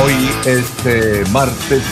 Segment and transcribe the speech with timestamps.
[0.00, 0.14] Hoy
[0.46, 1.82] es martes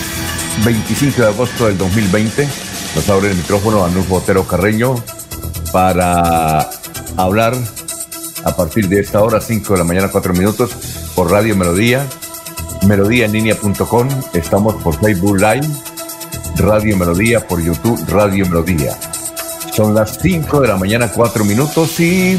[0.65, 2.49] 25 de agosto del 2020.
[2.95, 4.95] Nos abre el micrófono Anulfo Otero Carreño
[5.73, 6.71] para
[7.17, 7.55] hablar
[8.45, 10.71] a partir de esta hora, 5 de la mañana, 4 minutos,
[11.17, 12.07] por Radio Melodía,
[12.87, 14.09] melodíaenlínea.com.
[14.35, 15.69] Estamos por Facebook Live,
[16.59, 18.97] Radio Melodía, por YouTube, Radio Melodía.
[19.75, 22.39] Son las 5 de la mañana, 4 minutos y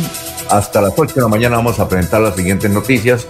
[0.49, 3.27] hasta las 8 de la mañana vamos a presentar las siguientes noticias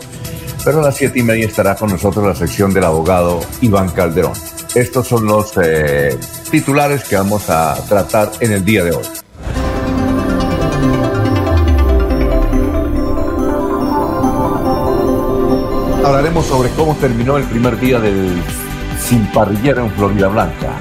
[0.68, 4.34] pero a las siete y media estará con nosotros la sección del abogado Iván Calderón.
[4.76, 6.20] Estos son los eh,
[6.52, 9.06] titulares que vamos a tratar en el día de hoy.
[16.04, 18.34] Hablaremos sobre cómo terminó el primer día del
[19.00, 20.78] sin parrillera en Florida Blanca.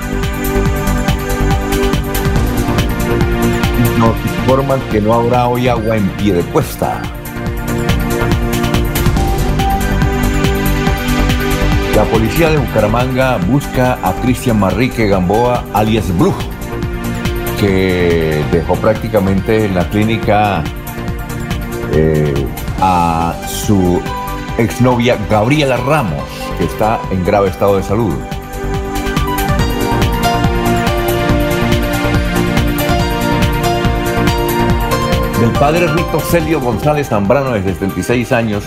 [4.00, 6.95] Nos informan que no habrá hoy agua en pie de cuesta.
[11.97, 16.34] La policía de Bucaramanga busca a Cristian Marrique Gamboa, alias Blue,
[17.58, 20.62] que dejó prácticamente en la clínica
[21.94, 22.47] eh,
[22.82, 24.03] a su
[24.59, 26.22] exnovia Gabriela Ramos,
[26.59, 28.15] que está en grave estado de salud.
[35.41, 38.65] Del padre Rito Celio González Zambrano, de 76 años,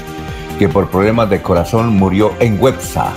[0.60, 3.14] que por problemas de corazón murió en Websa.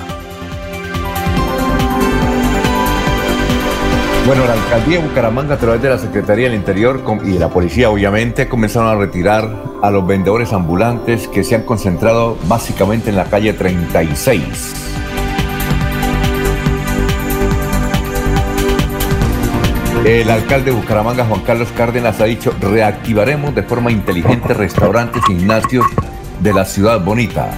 [4.24, 7.48] Bueno, la alcaldía de Bucaramanga, a través de la Secretaría del Interior y de la
[7.48, 13.16] policía, obviamente, comenzaron a retirar a los vendedores ambulantes que se han concentrado básicamente en
[13.16, 14.74] la calle 36.
[20.04, 25.84] El alcalde de Bucaramanga, Juan Carlos Cárdenas, ha dicho, reactivaremos de forma inteligente restaurantes, gimnasios
[26.42, 27.50] de la ciudad bonita.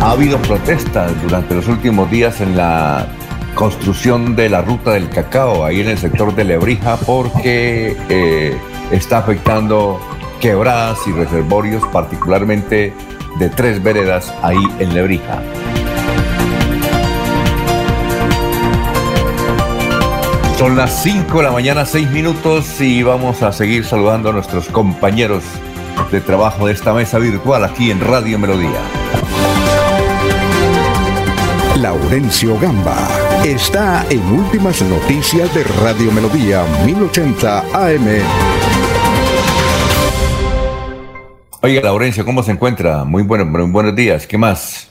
[0.00, 3.06] Ha habido protestas durante los últimos días en la
[3.54, 8.56] construcción de la ruta del cacao ahí en el sector de Lebrija porque eh,
[8.90, 10.00] está afectando
[10.40, 12.94] quebradas y reservorios, particularmente
[13.38, 15.42] de tres veredas ahí en Lebrija.
[20.60, 24.68] Son las 5 de la mañana, 6 minutos y vamos a seguir saludando a nuestros
[24.68, 25.42] compañeros
[26.12, 28.78] de trabajo de esta mesa virtual aquí en Radio Melodía.
[31.76, 33.08] Laurencio Gamba
[33.42, 38.06] está en Últimas Noticias de Radio Melodía 1080 AM.
[41.62, 43.04] Oiga, Laurencio, ¿cómo se encuentra?
[43.04, 44.26] Muy, bueno, muy buenos días.
[44.26, 44.89] ¿Qué más?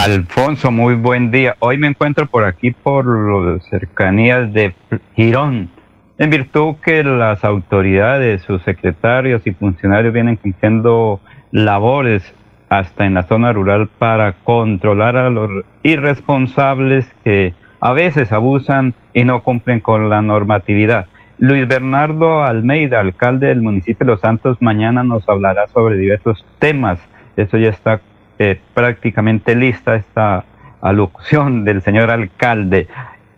[0.00, 1.54] Alfonso, muy buen día.
[1.60, 4.74] Hoy me encuentro por aquí por las cercanías de
[5.14, 5.70] Girón,
[6.18, 11.20] en virtud que las autoridades, sus secretarios y funcionarios vienen cumpliendo
[11.52, 12.34] labores
[12.68, 15.50] hasta en la zona rural para controlar a los
[15.82, 21.06] irresponsables que a veces abusan y no cumplen con la normatividad.
[21.38, 26.98] Luis Bernardo Almeida, alcalde del municipio de Los Santos, mañana nos hablará sobre diversos temas.
[27.36, 28.00] Eso ya está
[28.42, 30.44] eh, prácticamente lista esta
[30.80, 32.88] alusión del señor alcalde.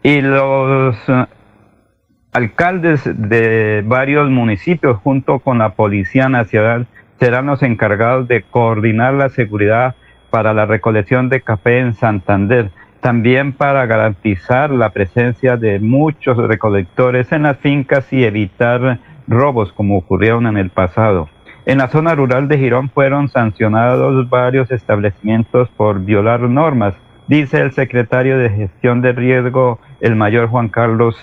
[0.03, 1.27] Y los eh,
[2.33, 6.87] alcaldes de varios municipios junto con la Policía Nacional
[7.21, 9.95] serán los encargados de coordinar la seguridad
[10.31, 12.71] para la recolección de café en Santander,
[13.01, 19.99] también para garantizar la presencia de muchos recolectores en las fincas y evitar robos como
[19.99, 21.29] ocurrieron en el pasado.
[21.67, 26.95] En la zona rural de Girón fueron sancionados varios establecimientos por violar normas,
[27.27, 31.17] dice el secretario de Gestión de Riesgo, el mayor Juan Carlos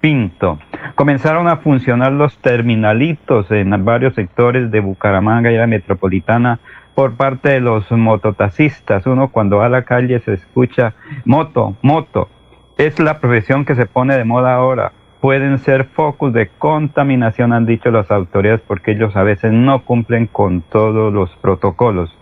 [0.00, 0.58] Pinto.
[0.94, 6.58] Comenzaron a funcionar los terminalitos en varios sectores de Bucaramanga y la metropolitana
[6.94, 9.06] por parte de los mototaxistas.
[9.06, 10.94] Uno cuando va a la calle se escucha
[11.26, 12.30] moto, moto.
[12.78, 14.92] Es la profesión que se pone de moda ahora.
[15.22, 20.26] Pueden ser focos de contaminación, han dicho las autoridades, porque ellos a veces no cumplen
[20.26, 22.12] con todos los protocolos.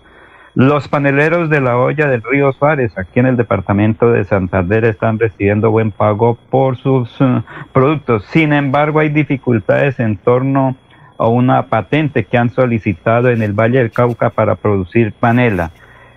[0.54, 5.18] Los paneleros de la olla del río Suárez, aquí en el departamento de Santander, están
[5.18, 7.42] recibiendo buen pago por sus uh,
[7.72, 8.26] productos.
[8.26, 10.76] Sin embargo, hay dificultades en torno
[11.16, 15.70] a una patente que han solicitado en el Valle del Cauca para producir panela.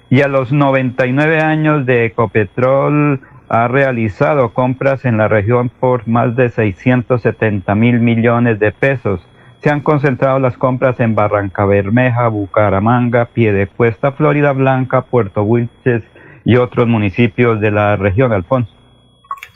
[0.10, 3.22] Y a los 99 años de Ecopetrol
[3.54, 9.22] ha realizado compras en la región por más de 670 mil millones de pesos
[9.62, 16.04] se han concentrado las compras en Barranca Bermeja, Bucaramanga, Piedecuesta, Florida Blanca, Puerto Wilches
[16.44, 18.74] y otros municipios de la región, Alfonso.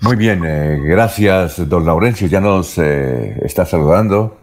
[0.02, 2.28] Muy bien, eh, gracias, don Laurencio.
[2.28, 4.38] Ya nos eh, está saludando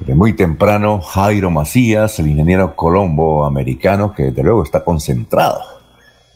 [0.00, 5.60] de muy temprano Jairo Macías, el ingeniero colombo americano que desde luego está concentrado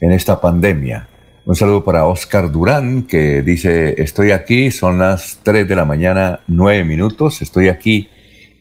[0.02, 1.08] en esta pandemia.
[1.46, 6.40] Un saludo para Oscar Durán, que dice, estoy aquí, son las 3 de la mañana,
[6.46, 8.08] 9 minutos, estoy aquí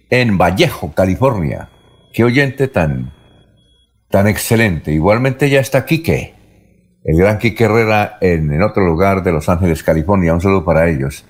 [0.10, 1.70] en Vallejo, California.
[2.14, 3.12] Qué oyente tan,
[4.10, 4.94] tan excelente.
[4.94, 6.34] Igualmente ya está Quique,
[7.04, 10.34] el gran Quique Herrera en, otro lugar de Los Ángeles, California.
[10.34, 11.26] Un saludo para ellos.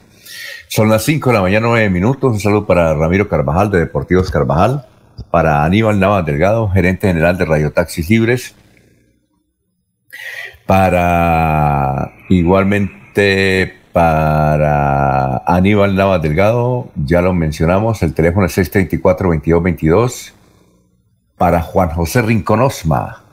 [0.68, 2.32] Son las 5 de la mañana, 9 minutos.
[2.32, 4.86] Un saludo para Ramiro Carvajal de Deportivos Carvajal,
[5.32, 8.56] para Aníbal Navas Delgado, gerente general de Radio Taxis Libres,
[10.70, 20.34] para igualmente para Aníbal Navas Delgado, ya lo mencionamos, el teléfono es 634-2222.
[21.40, 23.26] Para Juan José Rinconosma,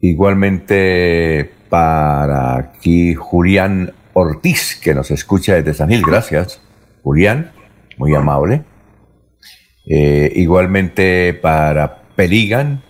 [0.00, 6.04] igualmente para aquí Julián Ortiz, que nos escucha desde San Gil.
[6.06, 6.62] Gracias,
[7.02, 7.52] Julián,
[7.98, 8.64] muy amable.
[9.86, 12.82] Eh, igualmente para Peligan,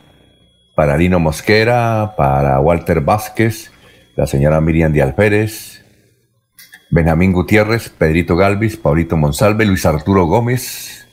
[0.74, 3.70] para Lino Mosquera, para Walter Vázquez,
[4.16, 5.84] la señora Miriam Díaz Pérez,
[6.90, 11.06] Benjamín Gutiérrez, Pedrito Galvis, Paulito Monsalve, Luis Arturo Gómez.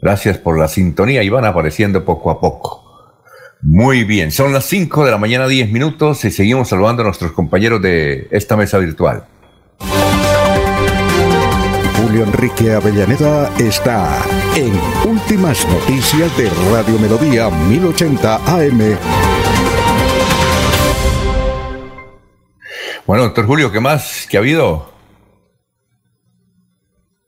[0.00, 2.84] Gracias por la sintonía y van apareciendo poco a poco.
[3.60, 7.32] Muy bien, son las 5 de la mañana, 10 minutos y seguimos saludando a nuestros
[7.32, 9.24] compañeros de esta mesa virtual.
[11.96, 14.22] Julio Enrique Avellaneda está
[14.58, 14.72] en
[15.08, 18.98] Últimas Noticias de Radio Melodía 1080 AM.
[23.06, 24.26] Bueno, doctor Julio, ¿qué más?
[24.28, 24.90] ¿Qué ha habido?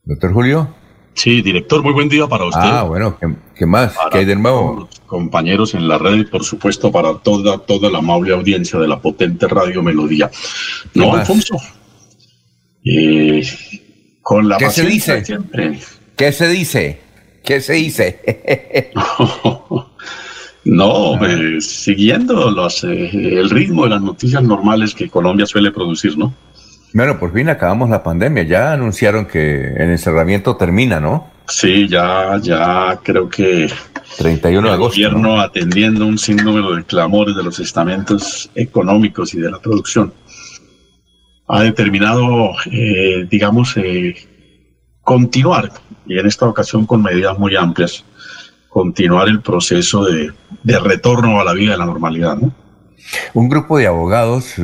[0.02, 0.74] Doctor Julio.
[1.14, 2.60] Sí, director, muy buen día para usted.
[2.64, 3.16] Ah, bueno,
[3.54, 3.94] ¿qué, más?
[4.10, 4.88] ¿Qué hay de nuevo?
[5.06, 9.00] compañeros en la red y por supuesto para toda, toda la amable audiencia de la
[9.00, 10.28] potente Radio Melodía.
[10.94, 11.56] No, Alfonso.
[12.84, 13.46] Eh,
[14.20, 15.22] con la ¿Qué se dice?
[16.16, 17.09] ¿Qué se dice?
[17.44, 18.20] ¿Qué se dice?
[20.64, 26.18] No, eh, siguiendo los, eh, el ritmo de las noticias normales que Colombia suele producir,
[26.18, 26.34] ¿no?
[26.92, 28.42] Bueno, por fin acabamos la pandemia.
[28.42, 31.30] Ya anunciaron que el encerramiento termina, ¿no?
[31.48, 33.70] Sí, ya, ya creo que
[34.18, 35.00] 31 de agosto.
[35.00, 40.12] El gobierno atendiendo un sinnúmero de clamores de los estamentos económicos y de la producción
[41.48, 43.74] ha determinado, eh, digamos,
[45.02, 45.72] continuar
[46.10, 48.04] y en esta ocasión con medidas muy amplias
[48.68, 50.32] continuar el proceso de,
[50.80, 52.36] retorno a la vida de la normalidad.
[52.36, 52.52] ¿no?
[53.34, 54.62] Un grupo de abogados, eh,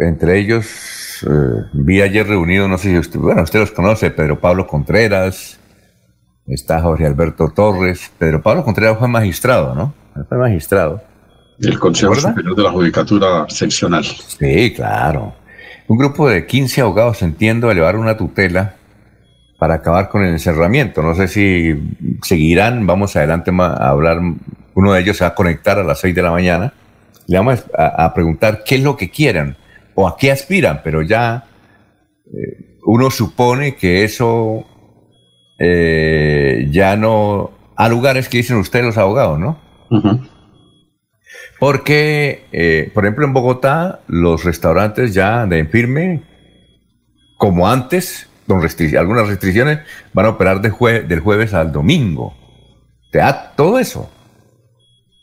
[0.00, 4.40] entre ellos, eh, vi ayer reunido, no sé si usted, bueno, usted los conoce, Pedro
[4.40, 5.58] Pablo Contreras,
[6.46, 9.94] está Jorge Alberto Torres, Pedro Pablo Contreras fue magistrado, ¿no?
[10.28, 11.02] Fue magistrado.
[11.60, 14.04] El Consejo Superior de la Judicatura Seccional.
[14.04, 15.34] Sí, claro.
[15.86, 18.76] Un grupo de 15 abogados, entiendo, elevar una tutela
[19.64, 21.00] para acabar con el encerramiento.
[21.00, 21.74] No sé si
[22.22, 24.20] seguirán, vamos adelante a hablar,
[24.74, 26.74] uno de ellos se va a conectar a las 6 de la mañana,
[27.26, 29.56] le vamos a, preguntar qué es lo que quieren
[29.94, 31.46] o a qué aspiran, pero ya
[32.26, 34.66] eh, uno supone que eso
[35.58, 39.62] eh, ya no, a lugares que dicen ustedes los abogados, ¿no?
[41.58, 46.22] Porque, eh, por ejemplo, en Bogotá, los restaurantes ya de firme,
[47.38, 49.80] como antes, algunas restricciones,
[50.12, 52.34] van a operar del jueves al domingo.
[53.10, 54.10] Te da todo eso.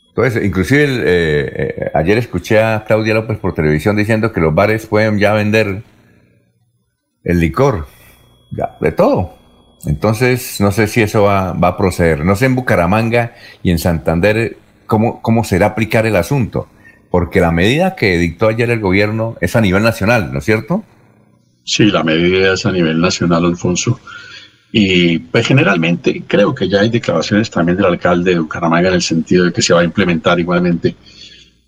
[0.08, 4.86] Entonces, inclusive eh, eh, ayer escuché a Claudia López por televisión diciendo que los bares
[4.86, 5.82] pueden ya vender
[7.24, 7.86] el licor,
[8.50, 9.38] ya, de todo.
[9.86, 12.24] Entonces, no sé si eso va, a proceder.
[12.24, 16.68] No sé en Bucaramanga y en Santander cómo, cómo será aplicar el asunto,
[17.10, 20.84] porque la medida que dictó ayer el gobierno es a nivel nacional, ¿no es cierto?
[21.64, 24.00] Sí, la medida es a nivel nacional, Alfonso.
[24.72, 29.02] Y pues generalmente creo que ya hay declaraciones también del alcalde de Bucaramanga en el
[29.02, 30.96] sentido de que se va a implementar igualmente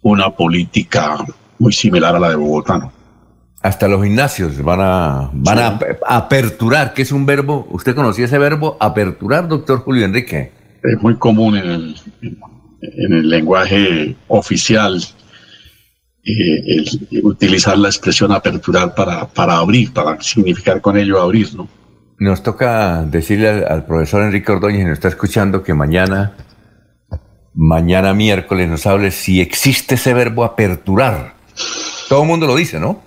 [0.03, 1.19] una política
[1.59, 2.79] muy similar a la de Bogotá.
[2.79, 2.93] ¿no?
[3.61, 8.39] Hasta los gimnasios van a, van a aperturar, que es un verbo, ¿usted conocía ese
[8.39, 8.77] verbo?
[8.81, 10.53] Aperturar, doctor Julio Enrique.
[10.83, 11.97] Es muy común en el,
[12.83, 15.03] en el lenguaje oficial
[16.27, 16.85] eh,
[17.23, 21.69] utilizar la expresión aperturar para, para abrir, para significar con ello abrir, ¿no?
[22.19, 26.35] Nos toca decirle al, profesor Enrique Ordóñez, que nos está escuchando, que mañana,
[27.53, 31.35] mañana miércoles nos hable si existe ese verbo aperturar.
[32.09, 33.03] Todo el mundo lo dice, ¿no?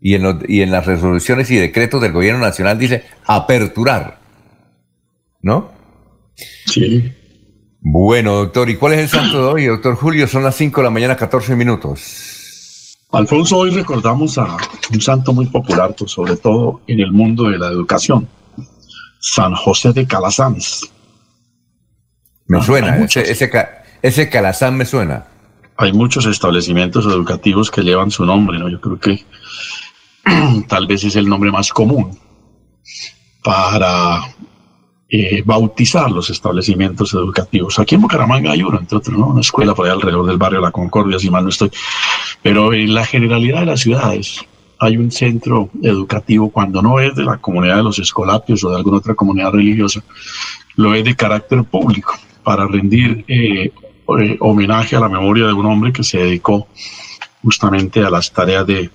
[0.00, 4.20] Y en, y en las resoluciones y decretos del gobierno nacional dice aperturar,
[5.42, 5.72] ¿no?
[6.66, 7.12] Sí.
[7.80, 10.26] Bueno, doctor, ¿y cuál es el santo de hoy, doctor Julio?
[10.26, 12.96] Son las 5 de la mañana, 14 minutos.
[13.12, 14.56] Alfonso, hoy recordamos a
[14.92, 18.28] un santo muy popular, pues, sobre todo en el mundo de la educación,
[19.20, 20.82] San José de Calasanz.
[22.46, 23.50] Me suena, ese, ese,
[24.02, 25.26] ese Calazán me suena.
[25.76, 28.68] Hay muchos establecimientos educativos que llevan su nombre, ¿no?
[28.68, 29.24] Yo creo que
[30.68, 32.18] tal vez es el nombre más común
[33.44, 34.20] para
[35.10, 37.78] eh, bautizar los establecimientos educativos.
[37.78, 40.70] Aquí en Bucaramanga hay uno, entre otros, una escuela por ahí alrededor del barrio La
[40.70, 41.70] Concordia, si mal no estoy.
[42.42, 44.44] Pero en la generalidad de las ciudades
[44.78, 48.76] hay un centro educativo, cuando no es de la comunidad de los escolapios o de
[48.76, 50.04] alguna otra comunidad religiosa,
[50.76, 53.72] lo es de carácter público, para rendir eh,
[54.20, 56.68] eh, homenaje a la memoria de un hombre que se dedicó
[57.42, 58.90] justamente a las tareas de,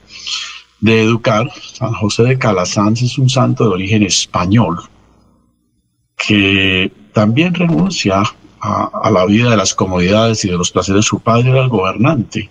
[0.79, 1.49] de educar.
[1.73, 4.79] San José de Calasanz es un santo de origen español,
[6.25, 8.23] que también renuncia
[8.59, 11.03] a, la vida de las comodidades y de los placeres.
[11.03, 12.49] De su padre, era el gobernante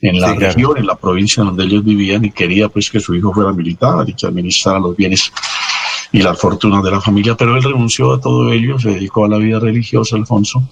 [0.00, 3.34] en la región, en la provincia donde ellos vivían y quería pues que su hijo
[3.34, 5.30] fuera militar y que administrara los bienes
[6.12, 9.28] y las fortunas de la familia, pero él renunció a todo ello, se dedicó a
[9.28, 10.68] la vida religiosa, Alfonso,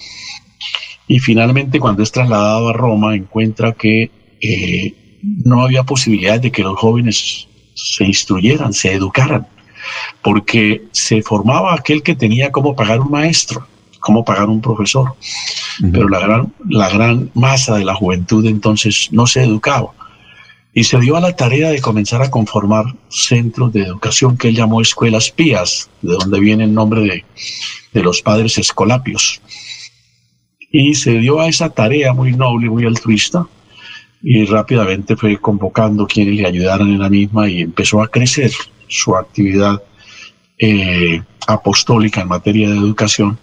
[1.07, 6.62] y finalmente cuando es trasladado a Roma encuentra que eh, no había posibilidad de que
[6.62, 9.47] los jóvenes se instruyeran, se educaran
[10.23, 13.66] porque se formaba aquel que tenía cómo pagar un maestro,
[14.00, 15.14] cómo pagar un profesor,
[15.92, 19.92] pero la gran, la gran masa de la juventud entonces no se educaba.
[20.75, 24.57] Y se dio a la tarea de comenzar a conformar centros de educación que él
[24.57, 27.25] llamó escuelas pías, de donde viene el nombre de,
[27.92, 29.40] de los padres escolapios.
[30.71, 33.47] Y se dio a esa tarea muy noble, muy altruista,
[34.23, 38.52] y rápidamente fue convocando quienes le ayudaran en la misma y empezó a crecer
[38.88, 39.83] su actividad
[40.59, 43.38] eh, apostólica en materia de educación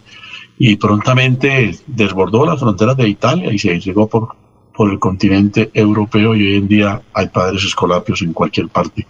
[0.58, 4.36] y prontamente desbordó las fronteras de Italia y se llegó por,
[4.76, 9.08] por el continente europeo y hoy en día hay padres escolapios en cualquier parte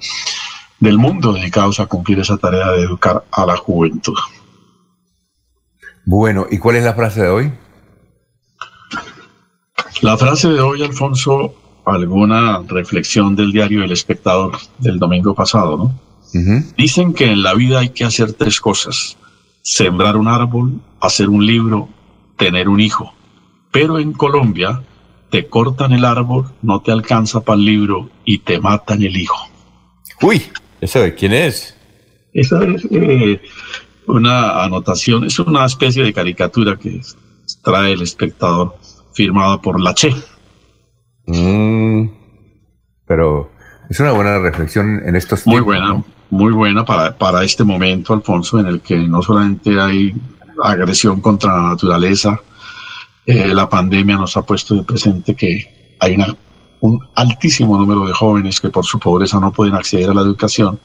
[0.80, 4.18] del mundo dedicados a cumplir esa tarea de educar a la juventud.
[6.06, 7.54] Bueno, ¿y cuál es la frase de hoy?
[10.02, 16.05] La frase de hoy, Alfonso, alguna reflexión del diario El Espectador del domingo pasado, ¿no?
[16.78, 19.18] Dicen que en la vida hay que hacer tres cosas.
[19.62, 21.90] Sembrar un árbol, hacer un libro,
[22.38, 23.14] tener un hijo.
[23.72, 24.84] Pero en Colombia
[25.30, 29.50] te cortan el árbol, no te alcanza para el libro y te matan el hijo.
[30.22, 30.42] Uy,
[30.82, 31.76] ¿eso de quién es?
[32.34, 33.42] Esa es eh,
[34.08, 37.02] una anotación, es una especie de caricatura que
[37.64, 38.76] trae el espectador
[39.14, 40.14] firmada por la Che.
[41.28, 42.10] Mm,
[43.08, 43.52] pero
[43.90, 45.66] es una buena reflexión en estos tiempos.
[45.66, 50.14] Muy buena, muy buena para, para este momento, Alfonso, en el que no solamente hay
[50.64, 52.40] agresión contra la naturaleza,
[53.26, 56.36] eh, la pandemia nos ha puesto de presente que hay una,
[56.82, 60.80] un altísimo número de jóvenes que por su pobreza no pueden acceder a la educación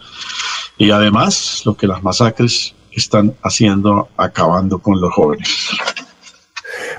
[0.79, 5.69] y además lo que las masacres están haciendo, acabando con los jóvenes.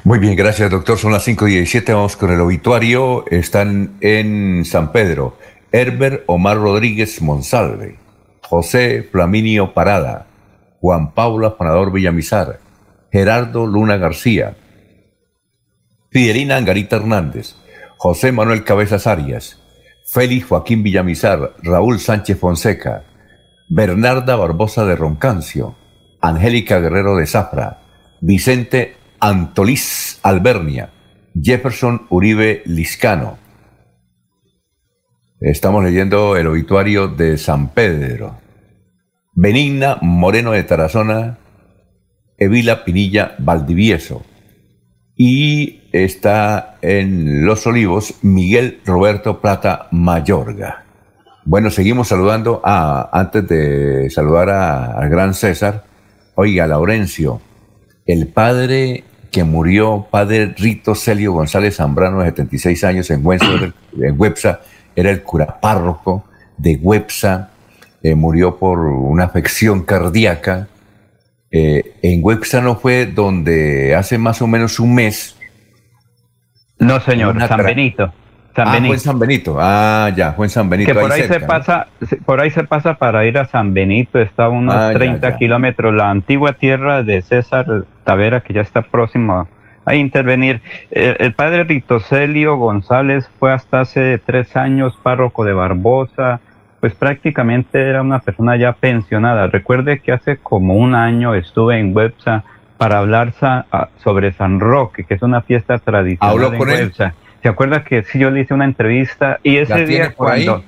[0.04, 0.98] Muy bien, gracias doctor.
[0.98, 3.26] Son las 5 y 17, vamos con el obituario.
[3.30, 5.38] Están en San Pedro.
[5.72, 8.02] Herbert Omar Rodríguez Monsalve.
[8.52, 10.28] José Flaminio Parada,
[10.82, 12.60] Juan Paula Panador Villamizar,
[13.10, 14.58] Gerardo Luna García,
[16.10, 17.56] Fidelina Angarita Hernández,
[17.98, 19.58] José Manuel Cabezas Arias,
[20.06, 23.06] Félix Joaquín Villamizar, Raúl Sánchez Fonseca,
[23.70, 25.78] Bernarda Barbosa de Roncancio,
[26.20, 27.84] Angélica Guerrero de Zafra,
[28.20, 30.90] Vicente Antolís Albernia,
[31.42, 33.38] Jefferson Uribe Liscano,
[35.42, 38.38] Estamos leyendo el obituario de San Pedro.
[39.34, 41.40] Benigna Moreno de Tarazona,
[42.38, 44.22] Evila Pinilla Valdivieso.
[45.16, 50.86] Y está en Los Olivos Miguel Roberto Plata Mayorga.
[51.44, 52.62] Bueno, seguimos saludando.
[52.64, 55.86] a antes de saludar al gran César,
[56.36, 57.42] oiga, Laurencio,
[58.06, 64.60] el padre que murió, padre Rito Celio González Zambrano, de 76 años, en, en Websa,
[64.96, 66.26] era el cura párroco
[66.58, 67.50] de Websa,
[68.04, 70.68] eh, murió por una afección cardíaca.
[71.52, 75.38] Eh, en Websa no fue donde hace más o menos un mes.
[76.80, 78.14] No, señor, San Benito.
[78.56, 78.88] San ah, Benito.
[78.88, 79.58] fue en San Benito.
[79.60, 80.94] Ah, ya, fue en San Benito.
[80.94, 81.88] Que por ahí, se pasa,
[82.26, 85.94] por ahí se pasa para ir a San Benito, está a unos 30 ah, kilómetros,
[85.94, 89.48] la antigua tierra de César Tavera, que ya está próximo
[89.86, 90.62] a intervenir.
[90.92, 96.40] El, padre Ritocelio González fue hasta hace tres años párroco de Barbosa,
[96.80, 99.48] pues prácticamente era una persona ya pensionada.
[99.48, 102.44] Recuerde que hace como un año estuve en Websa
[102.78, 103.34] para hablar
[103.98, 107.14] sobre San Roque, que es una fiesta tradicional en Websa.
[107.44, 110.64] ¿Se acuerda que sí yo le hice una entrevista y ese día cuando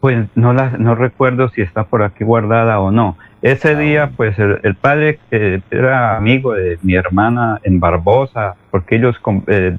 [0.00, 3.16] pues no la no recuerdo si está por aquí guardada o no.
[3.42, 8.96] Ese ah, día pues el, padre eh, era amigo de mi hermana en Barbosa porque
[8.96, 9.16] ellos
[9.46, 9.76] eh,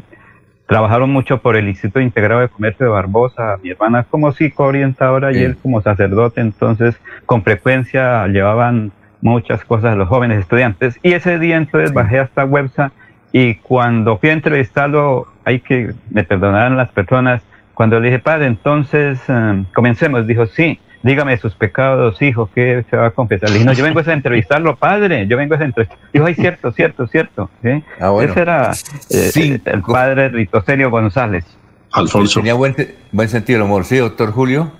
[0.66, 3.58] trabajaron mucho por el Instituto Integrado de Comercio de Barbosa.
[3.62, 9.96] Mi hermana como psicoorientadora y él como sacerdote, entonces con frecuencia llevaban muchas cosas a
[9.96, 10.98] los jóvenes estudiantes.
[11.04, 12.92] Y ese día entonces bajé hasta Websa
[13.32, 17.42] y cuando fui a entrevistarlo, hay que me perdonarán las personas,
[17.74, 22.98] cuando le dije, padre, entonces em, comencemos, dijo, sí, dígame sus pecados, hijo, ¿qué se
[22.98, 23.50] va a confesar?
[23.50, 26.04] Le dije, no, yo vengo a entrevistarlo, padre, yo vengo a entrevistarlo.
[26.14, 27.50] Dijo, ay, cierto, cierto, cierto.
[27.64, 27.84] ¿sí?
[28.00, 28.72] Ah, Ese era
[29.10, 31.46] eh, el padre Ritocelio González.
[31.92, 32.40] Alfonso.
[32.40, 32.76] Tenía buen,
[33.12, 34.72] buen sentido el humor, ¿sí, doctor Julio?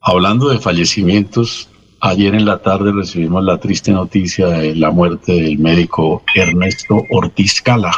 [0.00, 1.70] Hablando de fallecimientos,
[2.06, 7.62] Ayer en la tarde recibimos la triste noticia de la muerte del médico Ernesto Ortiz
[7.62, 7.92] Cala.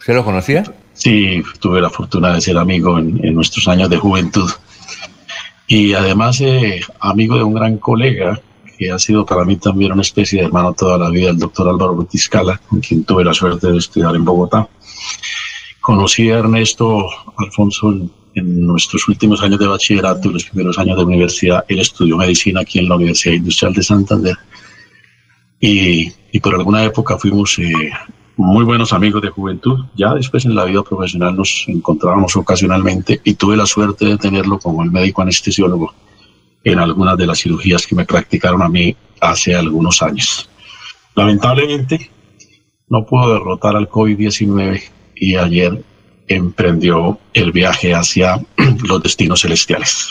[0.00, 0.64] ¿Se lo conocía?
[0.94, 4.50] Sí, tuve la fortuna de ser amigo en, nuestros años de juventud.
[5.66, 8.40] Y además eh, amigo de un gran colega
[8.78, 11.68] que ha sido para mí también una especie de hermano toda la vida, el doctor
[11.68, 14.68] Álvaro Ortiz Cala, con quien tuve la suerte de estudiar en Bogotá.
[15.80, 17.08] Conocí a Ernesto
[17.38, 17.90] Alfonso
[18.34, 22.60] en nuestros últimos años de bachillerato y los primeros años de universidad, él estudió medicina
[22.60, 24.36] aquí en la Universidad Industrial de Santander.
[25.58, 27.90] Y, y por alguna época fuimos eh,
[28.36, 29.84] muy buenos amigos de juventud.
[29.94, 34.58] Ya después en la vida profesional nos encontrábamos ocasionalmente y tuve la suerte de tenerlo
[34.58, 35.94] como el médico anestesiólogo
[36.62, 40.48] en algunas de las cirugías que me practicaron a mí hace algunos años.
[41.14, 42.10] Lamentablemente,
[42.88, 44.82] no pudo derrotar al COVID-19
[45.14, 45.82] y ayer
[46.28, 48.40] emprendió el viaje hacia
[48.88, 50.10] los destinos celestiales.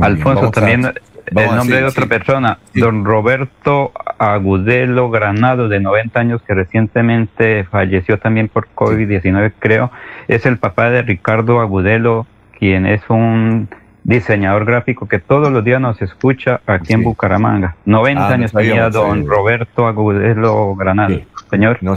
[0.00, 0.92] Alfonso, también
[1.26, 8.18] el nombre de otra persona, don Roberto Agudelo Granado, de 90 años, que recientemente falleció
[8.18, 9.90] también por COVID-19, creo,
[10.28, 12.26] es el papá de Ricardo Agudelo,
[12.58, 13.68] quien es un
[14.04, 17.76] diseñador gráfico que todos los días nos escucha aquí en Bucaramanga.
[17.86, 21.20] 90 ah, años tenía don Roberto Agudelo Granado.
[21.54, 21.78] Señor.
[21.82, 21.94] No,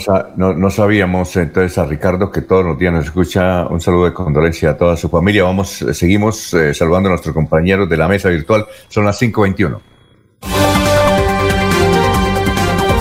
[0.54, 3.66] no, sabíamos entonces a Ricardo que todos los días nos escucha.
[3.66, 5.46] Un saludo de condolencia a toda su familia.
[5.46, 8.68] Vamos, eh, seguimos eh, saludando a nuestros compañeros de la mesa virtual.
[8.88, 9.80] Son las 5.21.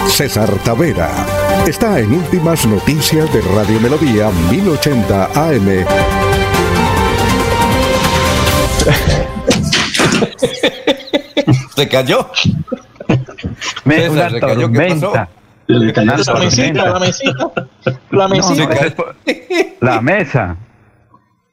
[0.09, 1.11] César Tavera
[1.66, 5.85] está en Últimas Noticias de Radio Melodía 1080 AM.
[11.77, 12.31] ¿Se cayó?
[13.85, 14.73] Me, se cayó.
[14.73, 15.12] ¿Qué pasó?
[15.68, 15.79] La
[16.38, 17.52] mesita, la mesita,
[18.11, 18.72] la mesita.
[19.81, 20.57] la mesa.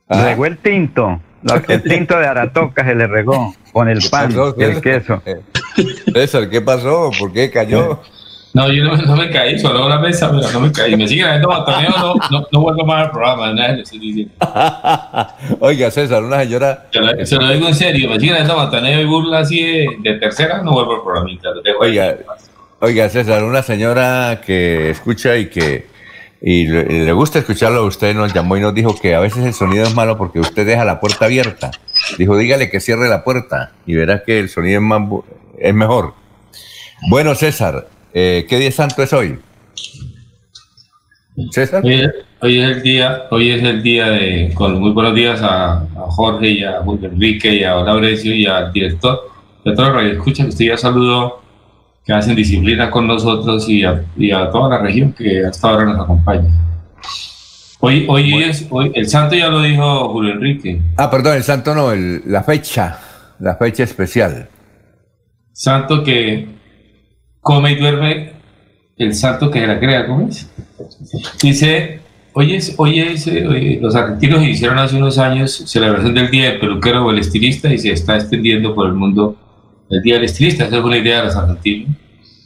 [0.10, 0.23] Ah.
[0.23, 1.19] Regó el tinto.
[1.67, 5.21] El tinto de Aratoca se le regó con el pan y el queso.
[6.13, 7.12] César, ¿qué pasó?
[7.19, 8.02] ¿Por qué cayó?
[8.54, 10.95] No, yo no, me caí, solo la mesa, pero no me caí.
[10.95, 14.34] Me siguen viendo batoneo, no, no, no vuelvo más al programa, nada, le estoy diciendo.
[15.60, 16.86] Oiga, César, una señora.
[16.91, 16.99] Se
[17.36, 20.71] lo, digo en serio, me siguen viendo batoneo y burla así de, de tercera, no
[20.71, 21.30] vuelvo al programa.
[21.80, 22.15] Oiga,
[22.86, 25.86] Oiga, César, una señora que escucha y que
[26.41, 29.86] y le, gusta escucharlo, usted nos llamó y nos dijo que a veces el sonido
[29.86, 31.72] es malo porque usted deja la puerta abierta.
[32.17, 35.02] Dijo, dígale que cierre la puerta y verá que el sonido es, más,
[35.60, 36.13] es mejor.
[37.08, 39.39] Bueno, César, eh, ¿qué día santo es hoy?
[41.52, 41.82] César.
[41.86, 46.50] Hoy, es el día, hoy es el día de, con muy buenos días a, Jorge
[46.50, 49.32] y a Enrique y a Laurencio y al director
[49.63, 51.42] de todo Radio Escucha, que usted ya saludó
[52.06, 56.50] que hacen disciplina con nosotros y a, toda la región que hasta ahora nos acompaña.
[57.80, 60.82] Hoy, hoy es, hoy, el santo ya lo dijo Julio Enrique.
[60.98, 63.00] Ah, perdón, el santo no, la fecha,
[63.39, 64.50] la fecha especial.
[65.52, 66.48] Santo que
[67.42, 68.34] come y duerme,
[68.98, 70.50] el santo que la crea, ¿cómo es?
[71.42, 72.00] Dice,
[72.34, 76.60] hoy es, hoy es, eh, los argentinos hicieron hace unos años celebración del Día del
[76.60, 79.38] Peluquero o el Estilista y se está extendiendo por el mundo
[79.89, 81.96] el Día del Estilista, esa es una idea de los argentinos.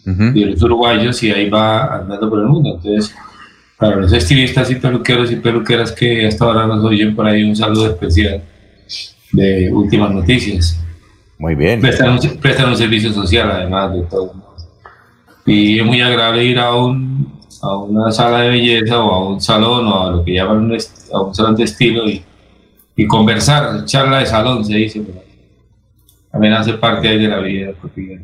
[0.05, 2.75] de los uruguayos y ahí va andando por el mundo.
[2.75, 3.13] Entonces,
[3.77, 7.55] para los estilistas y peluqueros y peluqueras que hasta ahora nos oyen por ahí, un
[7.55, 8.41] saludo especial
[9.31, 10.79] de últimas noticias.
[11.37, 11.79] Muy bien.
[11.79, 12.13] Prestan
[12.69, 14.33] un, servicio social además de todo.
[15.45, 19.39] Y es muy agradable ir a, un, a una sala de belleza o a un
[19.39, 20.77] salón o a lo que llaman un,
[21.13, 22.23] a un salón de estilo y,
[22.95, 25.01] y conversar, charla de salón se dice.
[26.31, 28.23] También hace parte de la vida cotidiana.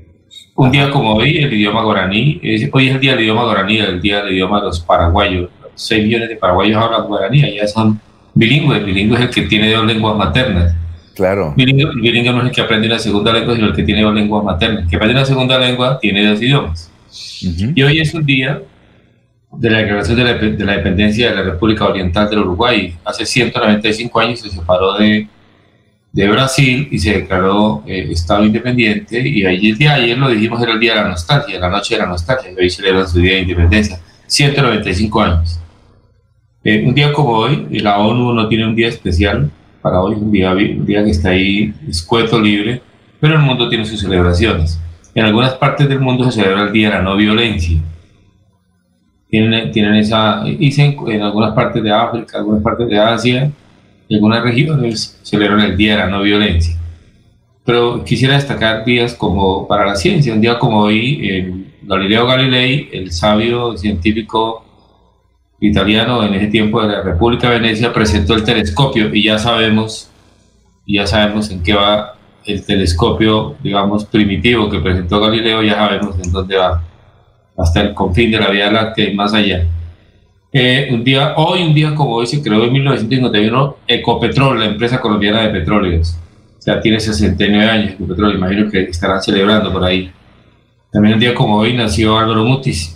[0.56, 2.40] Un día como hoy, el idioma guaraní,
[2.72, 5.50] hoy es el día del idioma guaraní, el día del idioma de los paraguayos.
[5.76, 8.00] 6 millones de paraguayos hablan guaraní, ya son
[8.34, 8.86] bilingües.
[8.86, 10.76] Bilingüe es el que tiene dos lenguas maternas.
[11.16, 11.54] Claro.
[11.56, 14.44] Bilingüe, no es el que aprende una segunda lengua, sino el que tiene dos lenguas
[14.44, 14.84] maternas.
[14.84, 16.92] El que aprende una segunda lengua tiene dos idiomas.
[17.42, 18.62] Y hoy es un día
[19.52, 22.96] de la declaración de la, de la, dependencia de la República Oriental del Uruguay.
[23.06, 25.28] Hace 195 años se separó de
[26.14, 30.74] de Brasil y se declaró eh, Estado independiente y ayer, día, ayer lo dijimos era
[30.74, 33.34] el día de la nostalgia, la noche de la nostalgia, y hoy celebran su día
[33.34, 35.60] de independencia, 195 años.
[36.64, 39.50] Eh, un día como hoy, la ONU no tiene un día especial
[39.82, 42.82] para hoy, un día, un día que está ahí escueto, libre,
[43.20, 44.80] pero el mundo tiene sus celebraciones.
[45.16, 47.80] En algunas partes del mundo se celebra el Día de la No Violencia.
[49.30, 53.52] Tienen, tienen esa, dicen en algunas partes de África, algunas partes de Asia,
[54.10, 56.78] en algunas regiones celebran el Día de la No Violencia.
[57.66, 60.34] Pero quisiera destacar días como para la ciencia.
[60.34, 64.66] Un día como hoy, Galileo Galilei, el sabio científico
[65.60, 70.10] italiano en ese tiempo de la República de Venecia, presentó el telescopio y ya sabemos,
[70.86, 76.32] ya sabemos en qué va el telescopio, digamos, primitivo que presentó Galileo, ya sabemos en
[76.32, 76.84] dónde va,
[77.58, 79.66] hasta el confín de la Vía Láctea y más allá.
[80.56, 85.02] Eh, un día, hoy, un día como hoy, se creó en 1951 Ecopetrol, la empresa
[85.02, 86.16] colombiana de petróleos.
[86.60, 90.12] Sea, tiene 69 años Ecopetrol, imagino que estarán celebrando por ahí.
[90.92, 92.96] También un día como hoy nació Álvaro Mutis.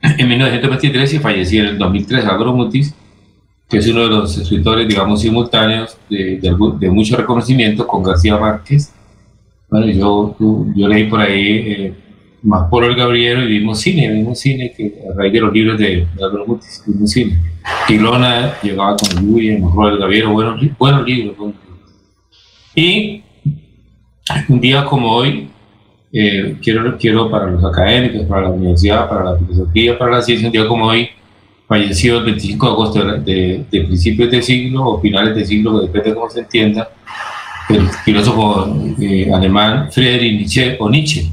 [0.18, 2.94] En 1923 y falleció en el 2003 Álvaro Mutis,
[3.68, 8.94] que es uno de los escritores, digamos, simultáneos de, de, mucho reconocimiento con García Márquez.
[9.68, 10.36] Bueno, yo,
[10.74, 11.46] yo leí por ahí...
[11.66, 11.94] Eh,
[12.46, 15.78] más por el Gabriel y vimos cine, vimos cine que a raíz de los libros
[15.78, 17.38] de, Álvaro Mutis, vimos cine.
[17.88, 21.54] Lona llegaba con Lluvia, mejor el Gabriel, buenos, buenos libros.
[22.74, 23.22] Y
[24.48, 25.48] un día como hoy,
[26.12, 30.46] eh, quiero, quiero para los académicos, para la universidad, para la filosofía, para la ciencia,
[30.46, 31.08] un día como hoy,
[31.66, 36.10] falleció el 25 de agosto de, de, principios de siglo o finales de siglo, depende
[36.10, 36.90] de cómo se entienda,
[37.68, 41.28] el filósofo eh, alemán Friedrich Nietzsche o Nietzsche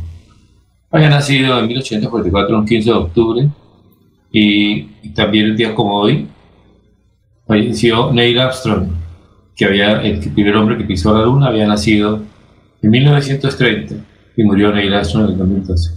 [0.93, 3.49] había nacido en 1844, el 15 de octubre,
[4.32, 4.84] y,
[5.15, 6.27] también el día como hoy
[7.47, 8.89] falleció Neil Armstrong,
[9.56, 12.21] que había, el primer hombre que pisó la luna, había nacido
[12.82, 13.95] en 1930
[14.38, 15.91] y murió Neil Armstrong en el 2012.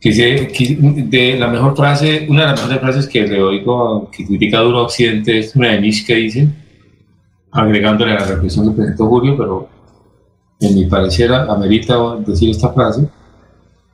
[0.00, 4.84] de la mejor frase, una de las mejores frases que le oigo que critica duro
[4.84, 6.48] Occidente es una de Nietzsche que dice,
[7.50, 9.68] agregándole a la reflexión del presidente Julio, pero
[10.60, 13.08] en mi parecer amerita decir esta frase,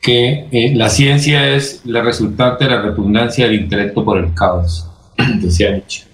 [0.00, 4.88] que eh, la ciencia es la resultante de la repugnancia del intelecto por el caos,
[5.40, 6.04] decía Nietzsche.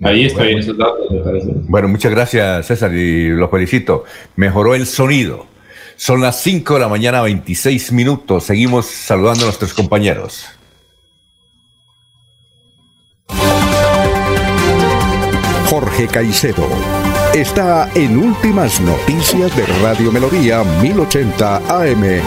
[0.00, 1.48] Ahí está bien esos datos, me parece.
[1.52, 4.04] Bueno, muchas gracias, César, y los felicito.
[4.36, 5.46] Mejoró el sonido.
[5.96, 8.44] Son las 5 de la mañana, 26 minutos.
[8.44, 10.46] Seguimos saludando a nuestros compañeros.
[15.68, 16.68] Jorge Caicedo
[17.34, 22.22] está en Últimas Noticias de Radio Melodía 1080 AM.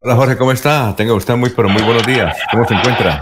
[0.00, 0.94] Hola Jorge, ¿cómo está?
[0.96, 2.36] Tenga usted muy, pero muy buenos días.
[2.50, 3.20] ¿Cómo se encuentra?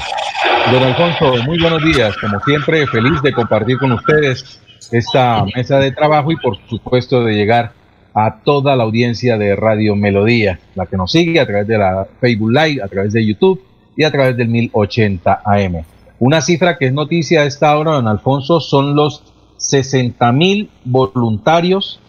[0.73, 2.17] Don Alfonso, muy buenos días.
[2.19, 7.35] Como siempre, feliz de compartir con ustedes esta mesa de trabajo y por supuesto de
[7.35, 7.73] llegar
[8.15, 12.07] a toda la audiencia de Radio Melodía, la que nos sigue a través de la
[12.21, 13.63] Facebook Live, a través de YouTube
[13.97, 15.85] y a través del 1080 AM.
[16.21, 19.23] Una cifra que es noticia a esta hora, don Alfonso, son los
[19.59, 22.01] 60 mil voluntarios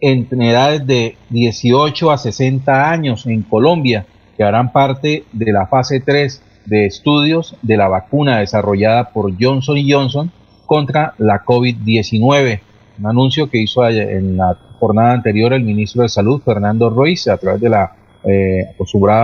[0.00, 6.00] en edades de 18 a 60 años en Colombia que harán parte de la fase
[6.00, 10.32] 3 de estudios de la vacuna desarrollada por Johnson Johnson
[10.66, 12.60] contra la COVID-19.
[12.98, 17.36] Un anuncio que hizo en la jornada anterior el ministro de Salud, Fernando Ruiz, a
[17.36, 17.92] través de la
[18.24, 18.74] eh,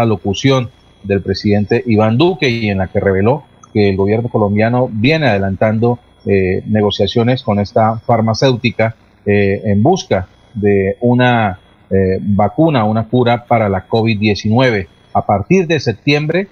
[0.07, 0.71] locución
[1.03, 3.45] del presidente Iván Duque y en la que reveló
[3.77, 10.97] que el gobierno colombiano viene adelantando eh, negociaciones con esta farmacéutica eh, en busca de
[11.03, 11.59] una
[11.91, 14.87] eh, vacuna, una cura para la COVID-19.
[15.13, 16.49] A partir de septiembre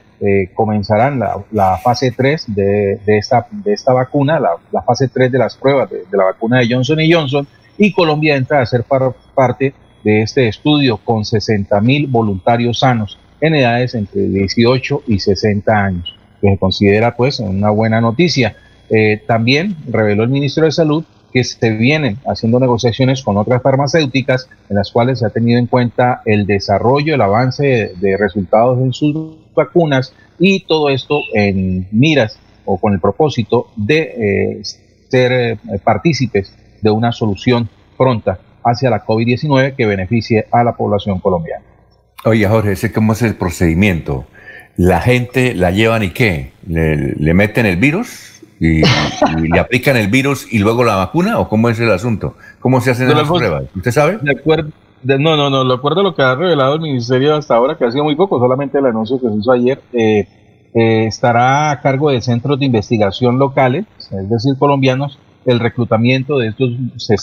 [0.54, 5.90] comenzarán la, fase 3 de, esta, de esta vacuna, la, fase 3 de las pruebas
[5.90, 10.96] de, la vacuna de Johnson Johnson, y Colombia entra a ser parte de este estudio
[10.98, 16.16] con 60 mil voluntarios sanos en edades entre 18 y 60 años,
[16.50, 18.56] se considera pues una buena noticia.
[18.90, 24.48] Eh, también reveló el ministro de Salud que se vienen haciendo negociaciones con otras farmacéuticas
[24.68, 28.92] en las cuales se ha tenido en cuenta el desarrollo, el avance de, resultados en
[28.92, 34.62] sus vacunas y todo esto en miras o con el propósito de eh,
[35.08, 41.18] ser eh, partícipes de una solución pronta hacia la COVID-19 que beneficie a la población
[41.18, 41.64] colombiana.
[42.24, 44.24] Oye, Jorge, cómo es el procedimiento.
[44.76, 46.52] La gente la llevan y qué?
[46.66, 48.34] le meten el virus?
[48.60, 48.82] y,
[49.48, 52.34] le aplican el virus y luego la vacuna o cómo es el asunto?
[52.60, 53.64] ¿Cómo se hacen las pruebas?
[53.74, 54.18] ¿Usted sabe?
[54.22, 54.70] De acuerdo,
[55.02, 57.84] no, no, no, de acuerdo a lo que ha revelado el ministerio hasta ahora, que
[57.84, 60.26] ha sido muy poco, solamente el anuncio que se hizo ayer, eh,
[60.74, 66.48] eh, estará a cargo de centros de investigación locales, es decir, colombianos, el reclutamiento de
[66.48, 66.70] estos,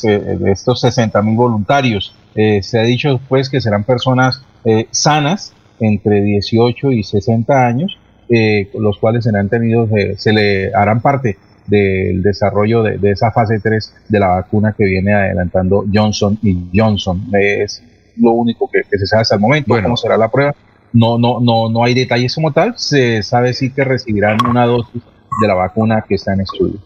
[0.04, 2.14] de estos 60 mil voluntarios.
[2.36, 4.44] Eh, se ha dicho pues que serán personas
[4.92, 8.00] sanas entre 18 y 60 años
[8.34, 13.94] eh, los cuales serán tenidos, se le harán parte del desarrollo de, esa fase 3
[14.08, 17.24] de la vacuna que viene adelantando Johnson y Johnson.
[17.34, 17.84] Es
[18.16, 19.68] lo único que, se sabe hasta el momento.
[19.68, 19.84] Bueno.
[19.84, 20.56] ¿Cómo será la prueba?
[20.94, 22.74] No, no, no, no hay detalles como tal.
[22.78, 25.02] Se sabe sí que recibirán una dosis
[25.42, 26.80] de la vacuna que está en estudio.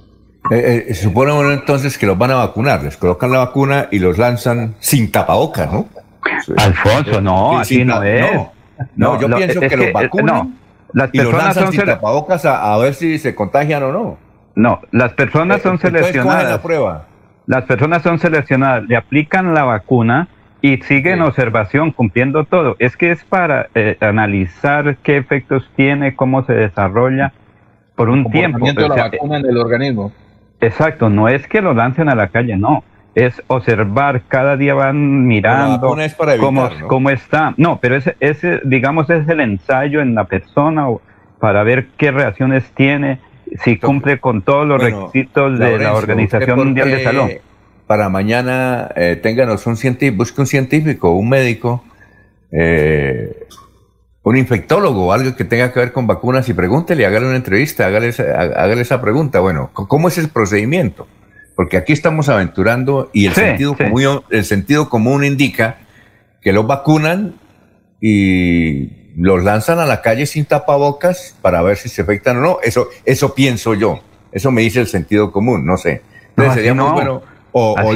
[0.49, 4.17] Eh, eh, supone entonces que los van a vacunar, les colocan la vacuna y los
[4.17, 5.87] lanzan sin tapabocas, ¿no?
[6.57, 8.33] Alfonso, no, así no es.
[8.33, 8.54] No,
[8.95, 10.55] yo pienso que, los vacunan
[10.95, 14.17] las personas son sin tapabocas a, ver si se contagian o no.
[14.55, 16.49] No, las personas son seleccionadas.
[16.49, 17.05] La prueba?
[17.47, 20.29] Las personas son seleccionadas, le aplican la vacuna
[20.61, 22.77] y siguen observación, cumpliendo todo.
[22.79, 27.33] Es que es para eh, analizar qué efectos tiene, cómo se desarrolla
[27.95, 28.65] por un tiempo.
[28.65, 30.13] la vacuna en el organismo.
[30.61, 35.25] Exacto, no es que lo lancen a la calle, no es observar, cada día van
[35.25, 35.95] mirando
[36.87, 37.53] cómo, está.
[37.55, 40.87] No, pero ese, ese, digamos, es el ensayo en la persona
[41.39, 43.21] para ver qué reacciones tiene,
[43.63, 47.29] si cumple con todos los requisitos de la Organización Mundial de Salud.
[47.87, 51.83] Para mañana, eh, ténganos un científico, busque un científico, un médico,
[52.51, 53.45] eh,
[54.23, 58.09] un infectólogo, algo que tenga que ver con vacunas y pregúntele, hágale una entrevista, hágale,
[58.09, 59.39] hágale esa pregunta.
[59.39, 61.07] Bueno, ¿cómo es el procedimiento?
[61.55, 65.77] Porque aquí estamos aventurando y el, sentido, Común, el sentido común indica
[66.41, 67.35] que los vacunan
[68.01, 72.57] y los lanzan a la calle sin tapabocas para ver si se afectan o no.
[72.61, 74.01] Eso, eso pienso yo.
[74.31, 76.01] Eso me dice el sentido común, no sé.
[76.29, 77.21] Entonces sería muy bueno.
[77.53, 77.93] O, o,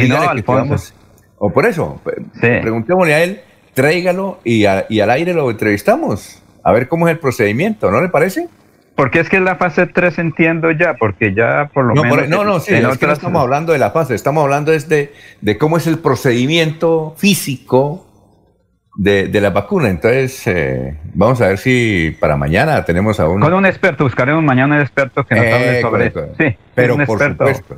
[1.38, 2.02] o por eso,
[2.40, 3.42] preguntémosle a él,
[3.74, 6.42] tráigalo y, y al aire lo entrevistamos.
[6.64, 8.48] A ver cómo es el procedimiento, ¿no le parece?
[9.00, 12.28] Porque es que la fase 3 entiendo ya, porque ya por lo menos...
[12.28, 15.58] no, no, sí, es que no estamos hablando de la fase, estamos hablando de, de
[15.58, 18.06] cómo es el procedimiento físico
[18.98, 19.88] de, de la vacuna.
[19.88, 23.40] Entonces, eh, vamos a ver si para mañana tenemos a un...
[23.40, 26.28] Con un experto, buscaremos mañana un experto que nos hable sobre eso.
[26.38, 27.78] Sí, pero por supuesto.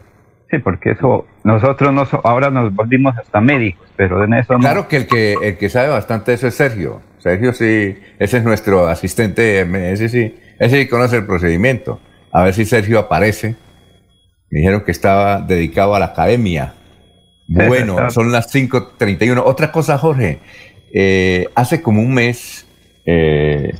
[0.49, 4.97] Sí, porque eso, nosotros nos, ahora nos volvimos hasta médicos, pero en eso Claro que
[4.97, 6.99] el que el que sabe bastante eso es Sergio.
[7.19, 12.00] Sergio sí, ese es nuestro asistente, ese sí ese sí conoce el procedimiento.
[12.32, 13.56] A ver si Sergio aparece.
[14.52, 16.76] Me dijeron que estaba dedicado a la academia.
[17.47, 19.41] Bueno, son las 5.31.
[19.43, 20.39] Otra cosa, Jorge.
[20.93, 22.67] Eh, hace como un mes
[23.08, 23.74] eh,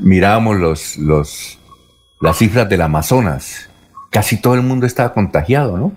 [0.00, 1.60] mirábamos los, los,
[2.20, 3.70] las cifras del Amazonas.
[4.10, 5.92] Casi todo el mundo estaba contagiado, ¿no?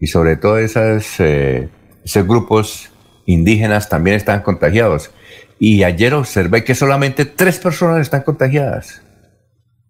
[0.00, 1.68] Y sobre todo esas, eh,
[2.02, 2.90] esos grupos
[3.26, 5.10] indígenas también están contagiados.
[5.58, 9.02] Y ayer observé que solamente tres personas están contagiadas.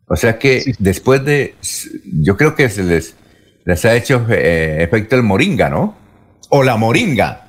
[0.09, 1.55] O sea que después de,
[2.21, 3.17] yo creo que se les,
[3.65, 5.95] les ha hecho eh, efecto el moringa, ¿no?
[6.51, 7.49] O la moringa.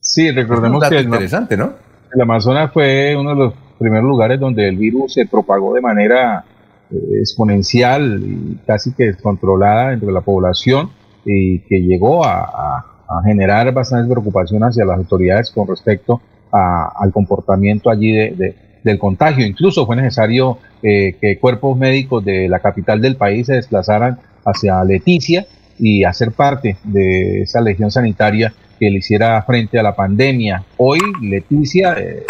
[0.00, 1.74] Sí, recordemos que interesante, ¿no?
[2.12, 6.44] El Amazonas fue uno de los primeros lugares donde el virus se propagó de manera
[6.90, 10.90] eh, exponencial y casi que descontrolada entre la población
[11.24, 12.92] y que llegó a,
[13.24, 16.20] generar bastante preocupación hacia las autoridades con respecto
[16.50, 19.44] al comportamiento allí de, del contagio.
[19.44, 24.82] Incluso fue necesario eh, que cuerpos médicos de la capital del país se desplazaran hacia
[24.84, 25.46] Leticia
[25.78, 30.62] y hacer parte de esa legión sanitaria que le hiciera frente a la pandemia.
[30.76, 32.24] Hoy Leticia eh,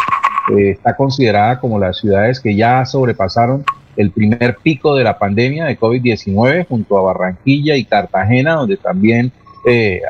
[0.57, 3.65] eh, está considerada como las ciudades que ya sobrepasaron
[3.97, 9.33] el primer pico de la pandemia de COVID-19 junto a Barranquilla y Cartagena, donde también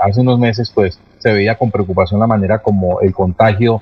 [0.02, 3.80] hace unos meses pues se veía con preocupación la manera como el contagio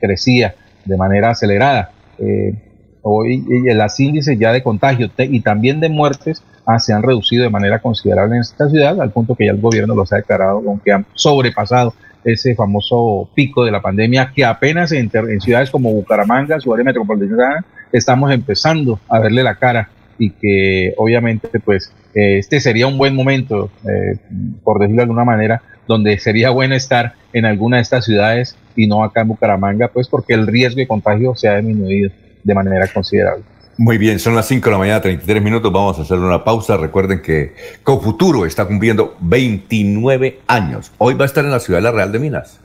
[0.00, 0.54] crecía
[0.86, 1.90] de manera acelerada.
[2.18, 2.54] Eh,
[3.02, 3.44] hoy
[3.74, 7.78] las índices ya de contagio y también de muertes ah, se han reducido de manera
[7.78, 11.06] considerable en esta ciudad, al punto que ya el gobierno los ha declarado, aunque han
[11.14, 11.94] sobrepasado
[12.24, 17.64] ese famoso pico de la pandemia que apenas en, ciudades como Bucaramanga, su área metropolitana,
[17.92, 23.70] estamos empezando a verle la cara y que obviamente pues este sería un buen momento,
[23.84, 24.18] eh,
[24.64, 28.86] por decirlo de alguna manera, donde sería bueno estar en alguna de estas ciudades y
[28.86, 32.10] no acá en Bucaramanga, pues porque el riesgo de contagio se ha disminuido
[32.42, 33.44] de manera considerable.
[33.78, 35.70] Muy bien, son las 5 de la mañana, 33 minutos.
[35.70, 36.78] Vamos a hacer una pausa.
[36.78, 40.92] Recuerden que Cofuturo está cumpliendo 29 años.
[40.96, 42.60] Hoy va a estar en la ciudad la Real de Minas.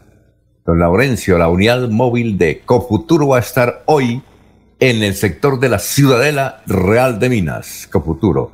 [0.65, 4.21] Don Laurencio, la unidad móvil de Cofuturo va a estar hoy
[4.79, 7.89] en el sector de la Ciudadela Real de Minas.
[7.91, 8.53] Cofuturo.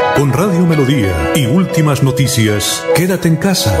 [0.15, 3.79] Con Radio Melodía y últimas noticias, quédate en casa.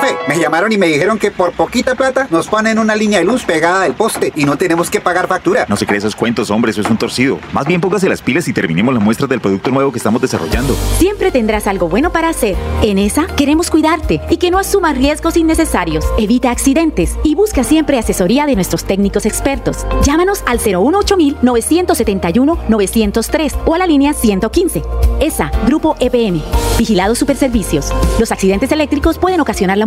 [0.00, 3.24] Jefe, me llamaron y me dijeron que por poquita plata nos ponen una línea de
[3.24, 5.66] luz pegada del poste y no tenemos que pagar factura.
[5.68, 7.38] No se cree esos cuentos, hombre, eso es un torcido.
[7.52, 10.74] Más bien póngase las pilas y terminemos las muestras del producto nuevo que estamos desarrollando.
[10.98, 12.56] Siempre tendrás algo bueno para hacer.
[12.82, 16.04] En ESA queremos cuidarte y que no asumas riesgos innecesarios.
[16.18, 19.86] Evita accidentes y busca siempre asesoría de nuestros técnicos expertos.
[20.02, 24.82] Llámanos al 018 971 903 o a la línea 115.
[25.20, 26.42] ESA, Grupo EPM.
[26.78, 27.92] Vigilados Superservicios.
[28.18, 29.86] Los accidentes eléctricos pueden ocasionar la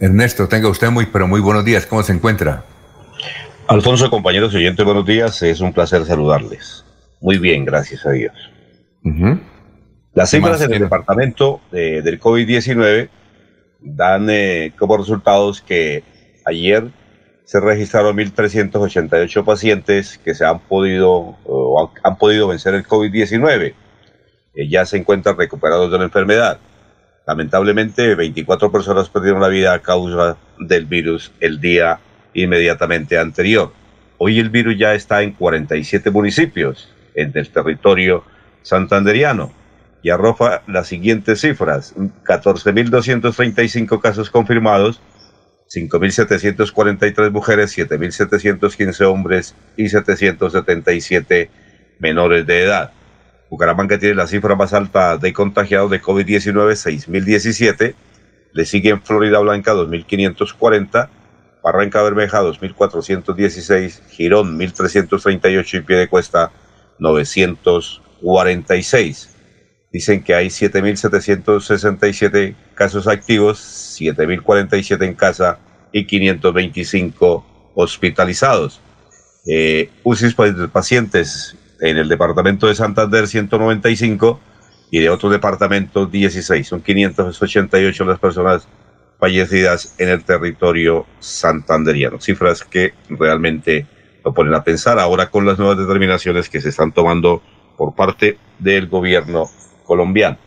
[0.00, 1.86] Ernesto, tenga usted muy, pero muy buenos días.
[1.86, 2.64] ¿Cómo se encuentra?
[3.68, 5.42] Alfonso, compañeros y oyentes, buenos días.
[5.42, 6.84] Es un placer saludarles.
[7.20, 8.34] Muy bien, gracias a Dios.
[10.12, 13.08] Las cifras en el departamento del COVID-19
[13.80, 16.02] dan eh, como resultados que
[16.44, 16.90] ayer
[17.44, 21.36] se registraron 1.388 pacientes que se han podido,
[22.02, 23.74] han podido vencer el COVID-19.
[24.54, 26.58] Eh, ya se encuentran recuperados de la enfermedad.
[27.26, 31.98] Lamentablemente, 24 personas perdieron la vida a causa del virus el día
[32.34, 33.72] inmediatamente anterior.
[34.18, 38.24] Hoy el virus ya está en 47 municipios en el territorio
[38.62, 39.52] santanderiano
[40.02, 41.94] y arroja las siguientes cifras.
[41.96, 45.00] 14.235 casos confirmados,
[45.74, 51.50] 5.743 mujeres, 7.715 hombres y 777
[52.00, 52.92] menores de edad.
[53.54, 57.94] Bucaramanga tiene la cifra más alta de contagiados de COVID-19, 6.017.
[58.52, 61.08] Le siguen Florida Blanca, 2.540.
[61.62, 64.08] Barranca Bermeja, 2.416.
[64.08, 65.78] Girón, 1.338.
[65.78, 66.50] Y Piedecuesta,
[66.98, 69.36] 946.
[69.92, 73.60] Dicen que hay 7.767 casos activos,
[74.00, 75.60] 7.047 en casa
[75.92, 78.80] y 525 hospitalizados.
[79.46, 84.40] Eh, UCIs de pacientes en el departamento de Santander 195
[84.90, 86.66] y de otros departamentos 16.
[86.66, 88.68] Son 588 las personas
[89.18, 92.20] fallecidas en el territorio santanderiano.
[92.20, 93.86] Cifras que realmente
[94.24, 97.42] lo ponen a pensar ahora con las nuevas determinaciones que se están tomando
[97.76, 99.50] por parte del gobierno
[99.84, 100.38] colombiano.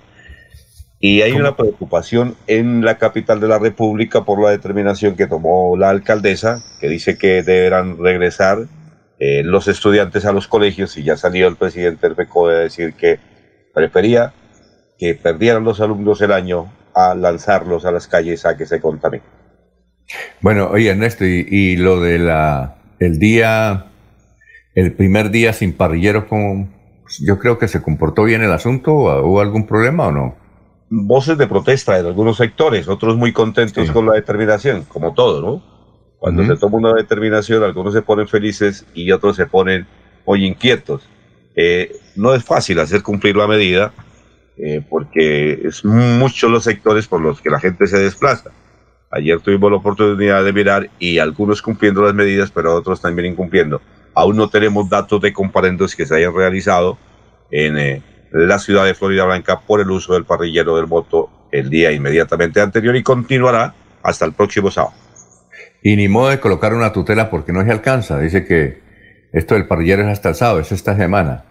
[1.00, 5.78] Y hay una preocupación en la capital de la República por la determinación que tomó
[5.78, 8.66] la alcaldesa, que dice que deberán regresar
[9.20, 12.94] eh, los estudiantes a los colegios y ya salió el presidente del FECO de decir
[12.94, 13.20] que
[13.74, 14.34] prefería
[14.98, 19.26] que perdieran los alumnos el año a lanzarlos a las calles a que se contaminen.
[20.42, 23.88] Bueno, oye Ernesto, y, lo de la el día,
[24.74, 26.70] el primer día sin parrilleros, como
[27.20, 30.36] yo creo que se comportó bien el asunto, ¿hubo algún problema o no?
[30.90, 35.77] Voces de protesta en algunos sectores, otros muy contentos con la determinación, como todo, ¿no?
[36.20, 39.86] Cuando se toma una determinación, algunos se ponen felices y otros se ponen
[40.26, 41.08] muy inquietos.
[41.56, 43.94] Eh, no es fácil hacer cumplir la medida
[44.58, 48.52] eh, porque es muchos los sectores por los que la gente se desplaza.
[49.12, 53.82] Ayer tuvimos la oportunidad de mirar y algunos cumpliendo las medidas, pero otros también incumpliendo.
[54.16, 56.98] Aún no tenemos datos de comparendos que se hayan realizado
[57.52, 58.02] en eh,
[58.32, 62.60] la ciudad de Florida Blanca por el uso del parrillero del voto el día inmediatamente
[62.60, 65.07] anterior y continuará hasta el próximo sábado.
[65.88, 68.20] Y ni modo de colocar una tutela porque no se alcanza.
[68.20, 68.82] Dice que
[69.32, 71.46] esto del parrillero es hasta el sábado, es esta semana.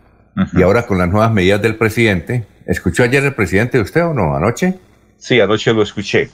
[0.53, 4.37] Y ahora con las nuevas medidas del presidente, ¿escuchó ayer el presidente usted o no?
[4.37, 4.75] ¿Anoche?
[5.17, 6.29] Sí, anoche lo escuché.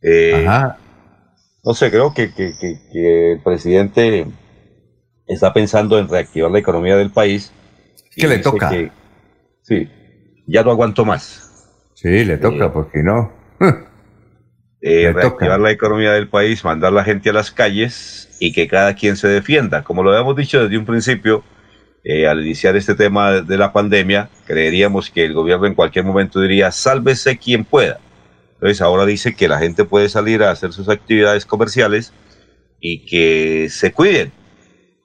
[0.00, 0.78] Eh, Ajá.
[1.62, 4.26] No sé, creo que, que, que, el presidente
[5.26, 7.52] está pensando en reactivar la economía del país.
[8.16, 8.70] ¿Qué le toca?
[9.60, 9.86] sí,
[10.46, 11.68] ya no aguanto más.
[11.92, 13.30] Sí, le toca, eh, porque no.
[14.84, 18.94] Eh, reactivar la economía del país, mandar la gente a las calles y que cada
[18.96, 19.84] quien se defienda.
[19.84, 21.44] Como lo habíamos dicho desde un principio,
[22.02, 26.40] eh, al iniciar este tema de la pandemia, creeríamos que el gobierno en cualquier momento
[26.40, 28.00] diría, sálvese quien pueda.
[28.54, 32.12] Entonces ahora dice que la gente puede salir a hacer sus actividades comerciales
[32.80, 34.32] y que se cuiden.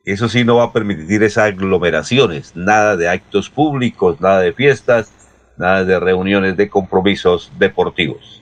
[0.06, 5.14] Eso sí no va a permitir esas aglomeraciones, nada de actos públicos, nada de fiestas,
[5.56, 8.42] nada de reuniones de compromisos deportivos.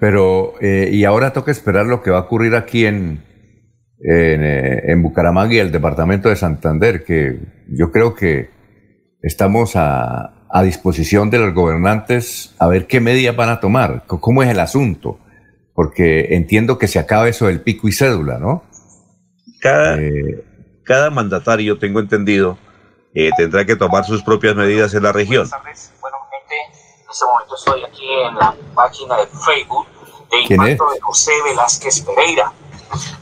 [0.00, 3.22] Pero, eh, y ahora toca esperar lo que va a ocurrir aquí en,
[4.00, 7.38] en, eh, en, Bucaramanga y el departamento de Santander, que
[7.68, 8.48] yo creo que
[9.20, 14.42] estamos a, a, disposición de los gobernantes a ver qué medidas van a tomar, cómo
[14.42, 15.20] es el asunto,
[15.74, 18.64] porque entiendo que se acaba eso del pico y cédula, ¿no?
[19.60, 20.42] Cada, eh,
[20.82, 22.56] cada mandatario, tengo entendido,
[23.36, 25.46] tendrá que tomar sus propias medidas en la región.
[27.10, 29.84] En este momento estoy aquí en la página de Facebook
[30.30, 32.52] de Impacto de José Velázquez Pereira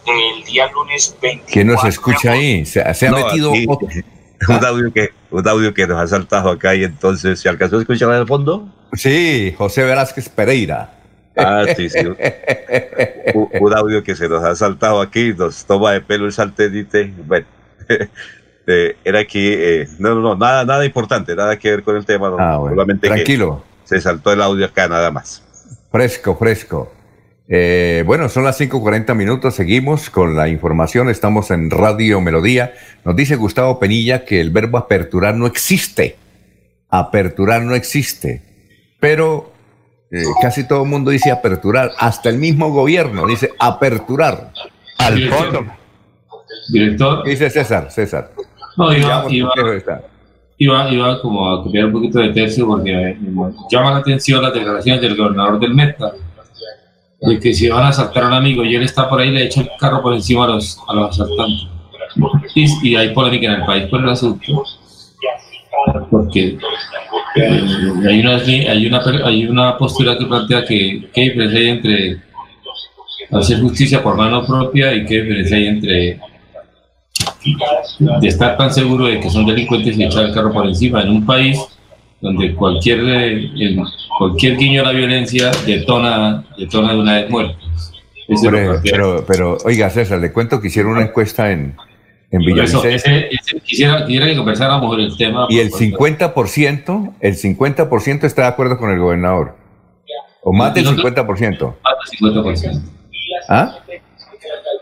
[0.04, 1.50] del día lunes 20.
[1.50, 2.66] ¿Quién nos escucha ahí?
[2.66, 3.50] Se, ha metido
[4.48, 7.80] un audio que un audio que nos ha saltado acá y entonces se alcanzó a
[7.80, 8.68] escuchar en el fondo.
[8.92, 10.92] Sí, José Velázquez Pereira.
[11.34, 12.00] Ah, sí, sí.
[13.32, 17.14] un, audio que se nos ha saltado aquí, nos toma de pelo el satélite.
[17.24, 17.46] Bueno,
[18.66, 22.04] eh, era aquí, eh, no, no, no, nada, nada importante, nada que ver con el
[22.04, 22.30] tema.
[22.38, 25.42] Ah, solamente tranquilo se saltó el audio acá nada más.
[25.90, 26.92] Fresco, fresco.
[27.48, 32.74] Eh, bueno, son las 5.40 minutos, seguimos con la información, estamos en Radio Melodía.
[33.06, 36.16] Nos dice Gustavo Penilla que el verbo aperturar no existe.
[36.90, 38.42] Aperturar no existe.
[39.00, 39.52] Pero
[40.10, 44.52] eh, casi todo el mundo dice aperturar, hasta el mismo gobierno dice aperturar.
[44.98, 45.64] Al fondo.
[46.68, 47.24] Director.
[47.24, 47.90] dice César?
[47.90, 48.32] César.
[48.76, 49.50] No, iba, iba,
[50.58, 53.16] iba como a copiar un poquito de tercio porque
[53.70, 56.12] llama la atención las declaraciones del gobernador del Meta,
[57.20, 59.44] de que si van a asaltar a un amigo y él está por ahí, le
[59.44, 61.68] echa el carro por encima a los, a los asaltantes.
[62.54, 64.64] Y, hay polémica en el país por el asunto,
[66.10, 66.58] porque
[67.36, 67.62] eh,
[68.08, 72.22] hay, una, hay, una, hay una postura que plantea que qué diferencia hay entre
[73.30, 76.20] hacer justicia por mano propia y qué diferencia hay entre
[77.98, 81.10] de estar tan seguro de que son delincuentes y echar el carro por encima en
[81.10, 81.58] un país
[82.20, 83.76] donde cualquier, eh,
[84.18, 87.56] cualquier guiño a la violencia detona, detona de una vez muerte.
[88.82, 91.76] Pero, pero, oiga, César, le cuento que hicieron una encuesta en,
[92.30, 93.12] en Villavicencio.
[93.64, 95.46] quisiera, quisiera, que conversáramos el tema.
[95.48, 99.56] Y el 50%, el 50% está de acuerdo con el gobernador.
[100.42, 101.26] O más del 50%.
[101.26, 102.82] Más del 50%.
[103.48, 103.78] ¿Ah?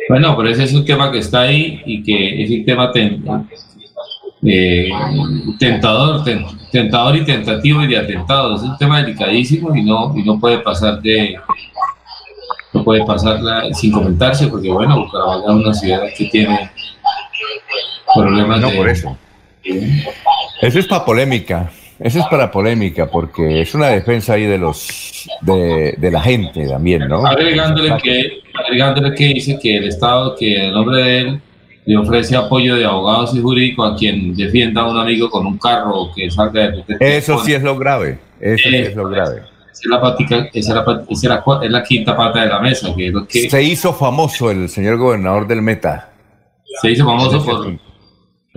[0.08, 2.92] Bueno, pero ese es un tema que está ahí y que es un tema
[4.42, 4.88] eh,
[5.58, 6.24] tentador,
[6.70, 8.56] tentador y tentativo y de atentado.
[8.56, 11.36] Es un tema delicadísimo y no, y no puede pasar de
[12.72, 13.40] no puede pasar
[13.74, 16.70] sin comentarse porque bueno, Bucaramanga es una ciudad que tiene
[18.14, 19.16] problemas no, por eso.
[20.60, 21.70] Eso es para polémica.
[21.98, 26.68] Eso es para polémica, porque es una defensa ahí de los de, de la gente
[26.68, 27.26] también, ¿no?
[27.26, 31.40] Agregándole que, agregándole que dice que el Estado, que en nombre de él,
[31.86, 35.56] le ofrece apoyo de abogados y jurídicos a quien defienda a un amigo con un
[35.56, 39.42] carro que salga de Eso sí es lo grave, eso sí es lo grave.
[39.70, 42.94] Esa es la, patica, esa es la, esa es la, quinta pata de la mesa.
[42.96, 46.10] Que que, se hizo famoso el señor gobernador del Meta.
[46.80, 47.76] Se hizo famoso por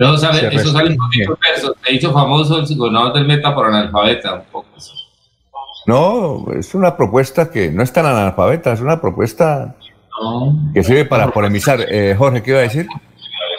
[0.00, 0.96] eso sale, eso sale
[1.84, 4.66] Se hizo famoso el gobernador del Meta por analfabeta, un poco.
[5.86, 9.76] No, es una propuesta que no es tan analfabeta, es una propuesta
[10.74, 11.80] que sirve para polemizar.
[11.88, 12.86] Eh, Jorge, ¿qué iba a decir?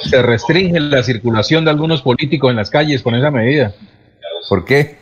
[0.09, 3.73] Se restringe la circulación de algunos políticos en las calles con esa medida.
[4.49, 4.97] ¿Por qué?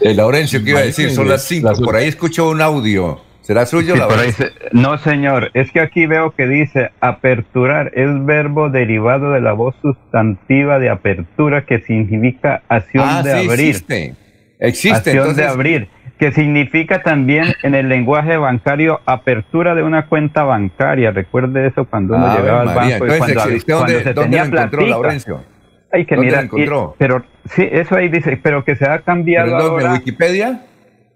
[0.00, 1.10] Eh, Laurencio, ¿qué iba a decir?
[1.10, 1.72] Son las cinco.
[1.84, 3.20] Por ahí escucho un audio.
[3.42, 5.50] ¿Será suyo Sí, la por ahí se- no, señor.
[5.54, 7.92] Es que aquí veo que dice aperturar.
[7.94, 13.48] Es verbo derivado de la voz sustantiva de apertura que significa acción Ah, de sí,
[13.48, 13.68] abrir.
[13.68, 14.14] existe.
[14.60, 15.88] Existe, Acción entonces- de abrir.
[16.18, 21.12] Que significa también en el lenguaje bancario apertura de una cuenta bancaria.
[21.12, 24.02] Recuerde eso cuando uno Ave llegaba al María, banco y entonces, cuando, ¿usted cuando dónde-
[24.04, 24.82] se dónde tenía platica.
[24.90, 25.40] Laurencio?
[25.92, 26.92] Ay, que ¿Dónde mira, lo encontró?
[26.94, 29.92] y- pero sí, eso ahí dice, pero que se ha cambiado ¿Pero ahora.
[29.92, 30.62] Wikipedia?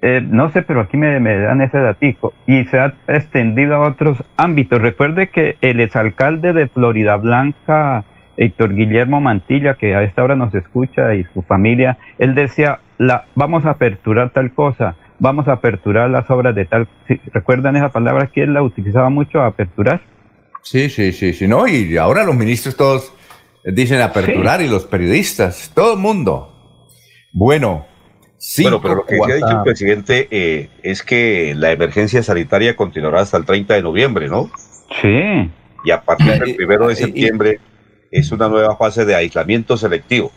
[0.03, 2.32] Eh, no sé, pero aquí me, me dan ese datico.
[2.46, 4.80] Y se ha extendido a otros ámbitos.
[4.80, 8.05] Recuerde que el exalcalde de Florida Blanca,
[8.36, 13.26] Héctor Guillermo Mantilla, que a esta hora nos escucha, y su familia, él decía, la,
[13.34, 16.88] vamos a aperturar tal cosa, vamos a aperturar las obras de tal...
[17.09, 17.20] ¿Sí?
[17.32, 20.00] ¿Recuerdan esa palabra que él la utilizaba mucho, aperturar?
[20.62, 23.12] Sí, sí, sí, sí, no, y ahora los ministros todos
[23.64, 26.48] dicen aperturar y los periodistas, todo el mundo.
[27.32, 27.86] Bueno,
[28.61, 32.76] Bueno, pero lo que sí ha dicho el presidente eh, es que la emergencia sanitaria
[32.76, 34.50] continuará hasta el 30 de noviembre, ¿no?
[35.00, 35.50] Sí.
[35.84, 37.61] Y a partir del primero de septiembre
[38.12, 40.30] es una nueva fase de aislamiento selectivo.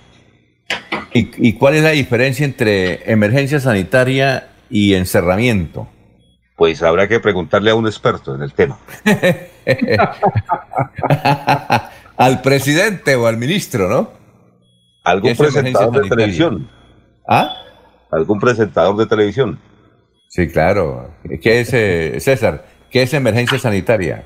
[1.16, 5.88] ¿Y, y cuál es la diferencia entre emergencia sanitaria y encerramiento?
[6.58, 8.78] Pues habrá que preguntarle a un experto en el tema.
[12.18, 14.12] al presidente o al ministro, ¿no?
[15.06, 16.70] ¿Algún presentador de televisión?
[17.28, 17.56] ¿Ah?
[18.12, 19.58] ¿Algún presentador de televisión?
[20.28, 21.14] Sí, claro.
[21.42, 22.66] ¿Qué es, eh, César?
[22.92, 24.26] ¿Qué es emergencia sanitaria?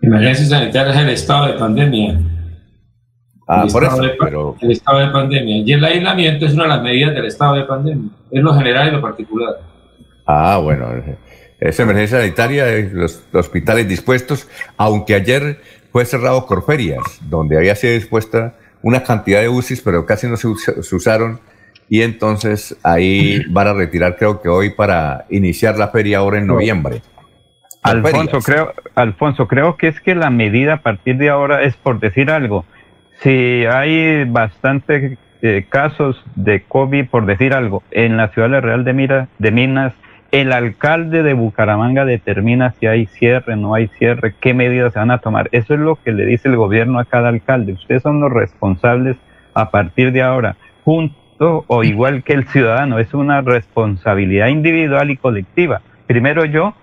[0.00, 2.18] Emergencia sanitaria es el estado de pandemia.
[3.48, 5.56] Ah, El por eso, de pa- pero El estado de pandemia.
[5.58, 8.10] Y el aislamiento es una de las medidas del estado de pandemia.
[8.30, 9.54] Es lo general y lo particular.
[10.26, 10.88] Ah, bueno,
[11.60, 15.60] es emergencia sanitaria, los, los hospitales dispuestos, aunque ayer
[15.92, 20.48] fue cerrado Corferias, donde había sido dispuesta una cantidad de UCIs, pero casi no se
[20.48, 21.40] usaron,
[21.88, 26.46] y entonces ahí van a retirar, creo que hoy, para iniciar la feria ahora en
[26.48, 27.00] noviembre.
[27.82, 32.00] Alfonso, creo, Alfonso, creo que es que la medida a partir de ahora es por
[32.00, 32.64] decir algo.
[33.20, 38.84] Si hay bastantes eh, casos de COVID, por decir algo, en la ciudad de Real
[38.84, 39.94] de, Mira, de Minas,
[40.32, 45.10] el alcalde de Bucaramanga determina si hay cierre, no hay cierre, qué medidas se van
[45.10, 45.48] a tomar.
[45.52, 47.72] Eso es lo que le dice el gobierno a cada alcalde.
[47.72, 49.16] Ustedes son los responsables
[49.54, 52.98] a partir de ahora, junto o igual que el ciudadano.
[52.98, 55.80] Es una responsabilidad individual y colectiva.
[56.06, 56.74] Primero yo,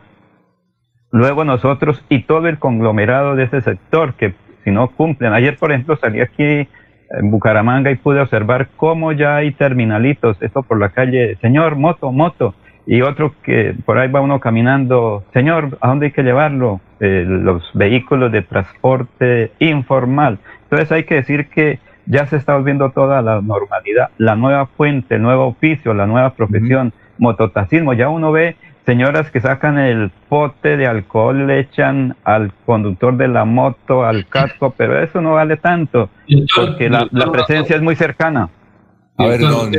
[1.12, 5.34] luego nosotros y todo el conglomerado de ese sector que si no cumplen.
[5.34, 6.68] Ayer, por ejemplo, salí aquí
[7.10, 12.12] en Bucaramanga y pude observar cómo ya hay terminalitos, esto por la calle, señor, moto,
[12.12, 12.56] moto,
[12.86, 16.82] y otro que por ahí va uno caminando, señor, ¿a dónde hay que llevarlo?
[17.00, 20.40] Eh, los vehículos de transporte informal.
[20.64, 25.16] Entonces hay que decir que ya se está volviendo toda la normalidad, la nueva fuente,
[25.16, 30.78] el nuevo oficio, la nueva profesión, mototaxismo, ya uno ve señoras que sacan el pote
[30.78, 35.58] de alcohol, le echan al conductor de la moto, al casco, pero eso no vale
[35.58, 36.10] tanto,
[36.56, 38.50] porque la, la presencia es muy cercana.
[39.18, 39.72] A ver, don,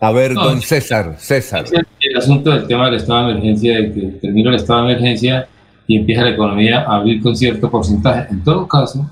[0.00, 1.64] a ver, don César, César.
[1.72, 4.92] El, el asunto del tema del estado de emergencia, de que termina el estado de
[4.92, 5.46] emergencia
[5.86, 8.26] y empieza la economía a abrir con cierto porcentaje.
[8.30, 9.10] En todo caso,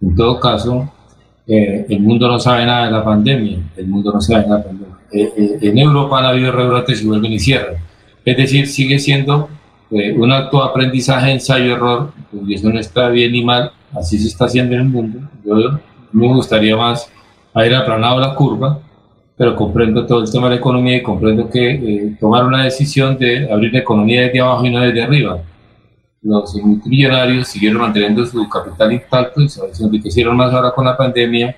[0.00, 0.92] en todo caso,
[1.46, 3.58] eh, el mundo no sabe nada de la pandemia.
[3.76, 4.96] El mundo no sabe nada de la pandemia.
[5.10, 7.87] Eh, eh, en Europa han habido rebrotes y vuelven y cierran.
[8.28, 9.48] Es decir, sigue siendo
[9.90, 12.12] eh, un acto de aprendizaje, ensayo-error,
[12.46, 15.20] y eso no está bien ni mal, así se está haciendo en el mundo.
[15.42, 15.80] Yo
[16.12, 17.10] me gustaría más
[17.54, 18.80] haber aplanado la curva,
[19.34, 23.16] pero comprendo todo el tema de la economía y comprendo que eh, tomar una decisión
[23.16, 25.40] de abrir la economía desde abajo y no desde arriba.
[26.20, 31.56] Los multimillonarios siguieron manteniendo su capital intacto y se enriquecieron más ahora con la pandemia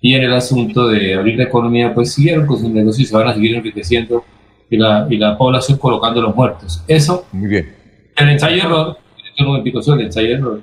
[0.00, 3.16] y en el asunto de abrir la economía pues siguieron con sus negocios y se
[3.16, 4.24] van a seguir enriqueciendo
[4.70, 6.82] y la, y la población colocando los muertos.
[6.86, 7.74] Eso, Muy bien.
[8.16, 10.60] el ensayo-error, esto no sobre el ensayo-error,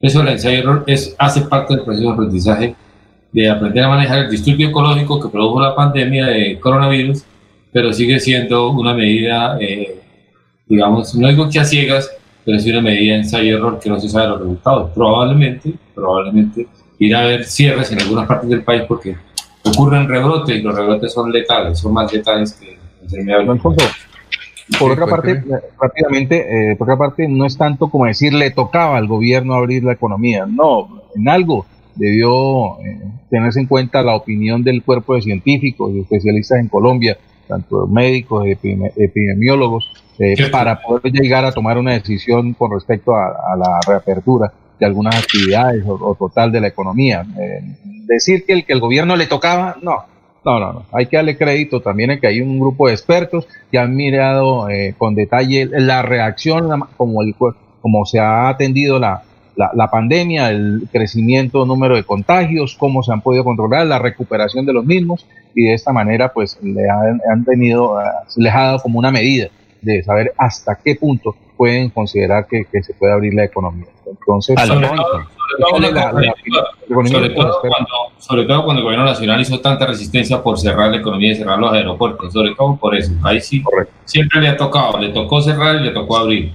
[0.00, 2.76] eso el ensayo-error es, hace parte del proceso de aprendizaje
[3.32, 7.22] de aprender a manejar el disturbio ecológico que produjo la pandemia de coronavirus,
[7.72, 10.00] pero sigue siendo una medida, eh,
[10.66, 12.10] digamos, no digo que a ciegas,
[12.44, 14.90] pero sí una medida de ensayo-error que no se sabe los resultados.
[14.94, 16.66] Probablemente, probablemente
[16.98, 19.16] irá a haber cierres en algunas partes del país porque
[19.64, 22.69] ocurren rebrotes y los rebrotes son letales, son más letales que
[24.78, 25.42] Por otra parte, eh,
[25.80, 29.82] rápidamente, eh, por otra parte, no es tanto como decir le tocaba al gobierno abrir
[29.82, 30.46] la economía.
[30.46, 36.00] No, en algo debió eh, tenerse en cuenta la opinión del cuerpo de científicos y
[36.00, 39.90] especialistas en Colombia, tanto médicos, epidemi- epidemiólogos,
[40.20, 44.86] eh, para poder llegar a tomar una decisión con respecto a, a la reapertura de
[44.86, 47.26] algunas actividades o, o total de la economía.
[47.40, 47.60] Eh,
[48.06, 50.04] decir que el, que el gobierno le tocaba, no,
[50.44, 50.86] No, no, no.
[50.92, 54.70] Hay que darle crédito también a que hay un grupo de expertos que han mirado
[54.70, 57.34] eh, con detalle la reacción, como, el,
[57.80, 59.22] como se ha atendido la,
[59.74, 64.72] la, pandemia, el crecimiento número de contagios, cómo se han podido controlar, la recuperación de
[64.72, 68.04] los mismos y de esta manera pues le han, tenido, eh,
[68.36, 69.48] les ha dado como una medida
[69.82, 73.86] de saber hasta qué punto pueden considerar que, se puede abrir la economía.
[74.10, 74.88] Entonces, sobre,
[77.30, 81.72] todo, cuando, el gobierno nacional hizo tanta resistencia por cerrar la economía y cerrar los
[81.72, 83.12] aeropuertos, sobre todo por eso.
[83.22, 83.62] Ahí sí,
[84.04, 86.52] siempre le ha tocado, le tocó cerrar y le tocó abrir,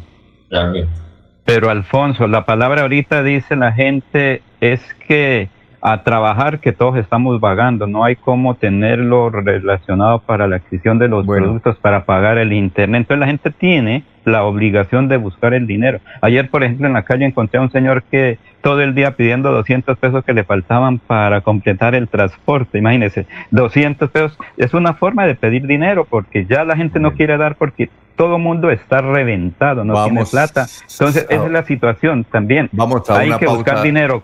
[1.45, 5.49] Pero Alfonso, la palabra ahorita dice la gente es que
[5.87, 7.85] a trabajar que todos estamos vagando.
[7.85, 13.01] No hay cómo tenerlo relacionado para la adquisición de los productos para pagar el internet.
[13.01, 15.99] Entonces la gente tiene la obligación de buscar el dinero.
[16.21, 19.51] Ayer, por ejemplo, en la calle encontré a un señor que todo el día pidiendo
[19.51, 22.79] 200 pesos que le faltaban para completar el transporte.
[22.79, 27.37] Imagínese, 200 pesos es una forma de pedir dinero porque ya la gente no quiere
[27.37, 30.65] dar porque todo mundo está reventado, no tiene plata.
[30.89, 32.69] Entonces, esa es la situación también.
[32.71, 34.23] Vamos a Hay que buscar dinero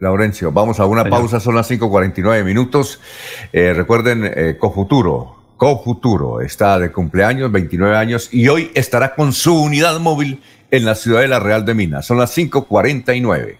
[0.00, 3.00] Laurencio, vamos a una pausa, son las 5.49 minutos.
[3.52, 9.54] Eh, recuerden, eh, Cofuturo, Cofuturo está de cumpleaños, 29 años, y hoy estará con su
[9.54, 12.06] unidad móvil en la ciudad de la Real de Minas.
[12.06, 13.59] Son las 5.49.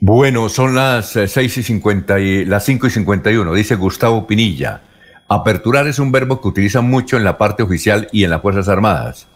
[0.00, 4.82] Bueno, son las 6 eh, y 50 y las 5 y 51, dice Gustavo Pinilla.
[5.28, 8.68] Aperturar es un verbo que utilizan mucho en la parte oficial y en las Fuerzas
[8.68, 9.26] Armadas.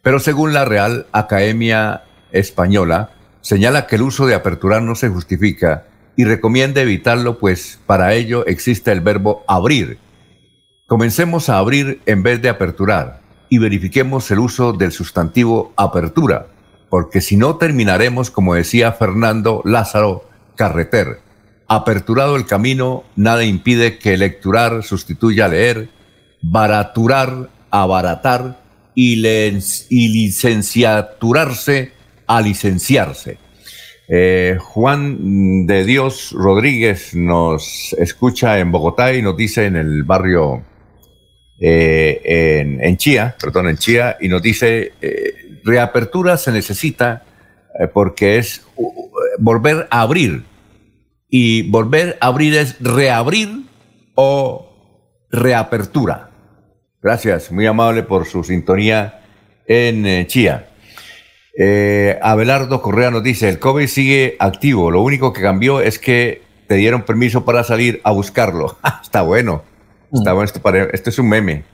[0.00, 3.10] Pero según la Real Academia Española,
[3.40, 8.46] señala que el uso de aperturar no se justifica y recomienda evitarlo, pues para ello
[8.46, 9.98] existe el verbo abrir.
[10.86, 16.46] Comencemos a abrir en vez de aperturar y verifiquemos el uso del sustantivo apertura
[16.92, 21.20] porque si no terminaremos, como decía Fernando Lázaro Carreter,
[21.66, 25.88] aperturado el camino, nada impide que lecturar sustituya leer,
[26.42, 28.60] baraturar, abaratar
[28.94, 29.16] y,
[29.88, 31.92] licenciaturarse
[32.26, 33.38] a licenciarse.
[34.06, 40.62] Eh, Juan de Dios Rodríguez nos escucha en Bogotá y nos dice en el barrio
[41.58, 47.24] eh, en, Chía, perdón, en Chía, y nos dice eh, reapertura se necesita
[47.78, 48.66] eh, porque es
[49.38, 50.44] volver a abrir.
[51.28, 53.62] Y volver a abrir es reabrir
[54.14, 54.68] o
[55.30, 56.30] reapertura.
[57.00, 59.22] Gracias, muy amable por su sintonía
[59.66, 60.68] en eh, Chía.
[61.58, 66.42] Eh, Abelardo Correa nos dice, el COVID sigue activo, lo único que cambió es que
[66.66, 68.78] te dieron permiso para salir a buscarlo.
[69.02, 69.64] está bueno,
[70.12, 70.34] está mm.
[70.34, 71.64] bueno, esto, esto es un meme.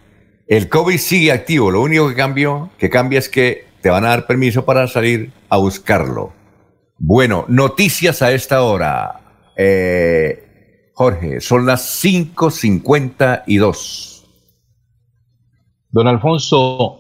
[0.47, 4.27] El COVID sigue activo, lo único que cambió, que cambia es que van a dar
[4.27, 6.33] permiso para salir a buscarlo.
[6.99, 9.21] Bueno, noticias a esta hora.
[9.57, 14.27] Eh, Jorge, son las 5.52.
[15.91, 16.99] Don Alfonso,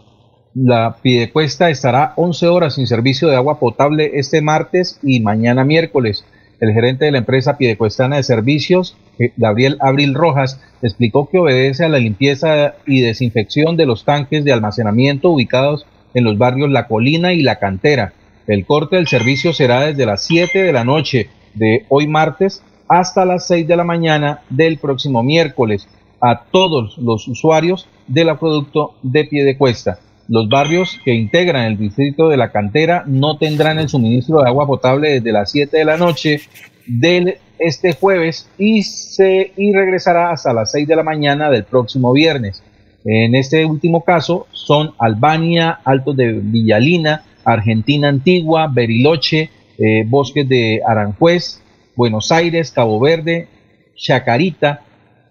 [0.54, 6.24] la Pidecuesta estará 11 horas sin servicio de agua potable este martes y mañana miércoles.
[6.60, 11.84] El gerente de la empresa Piedecuestana de Servicios, eh, Gabriel Abril Rojas, explicó que obedece
[11.84, 15.84] a la limpieza y desinfección de los tanques de almacenamiento ubicados
[16.14, 18.12] en los barrios La Colina y La Cantera.
[18.46, 23.24] El corte del servicio será desde las 7 de la noche de hoy martes hasta
[23.24, 25.88] las 6 de la mañana del próximo miércoles
[26.20, 29.98] a todos los usuarios del acueducto de pie de cuesta.
[30.28, 34.66] Los barrios que integran el distrito de la cantera no tendrán el suministro de agua
[34.66, 36.40] potable desde las 7 de la noche
[36.86, 42.12] del este jueves y, se, y regresará hasta las 6 de la mañana del próximo
[42.12, 42.62] viernes.
[43.04, 50.82] En este último caso son Albania, Altos de Villalina, Argentina Antigua, Beriloche, eh, Bosques de
[50.86, 51.62] Aranjuez,
[51.94, 53.48] Buenos Aires, Cabo Verde,
[53.96, 54.82] Chacarita,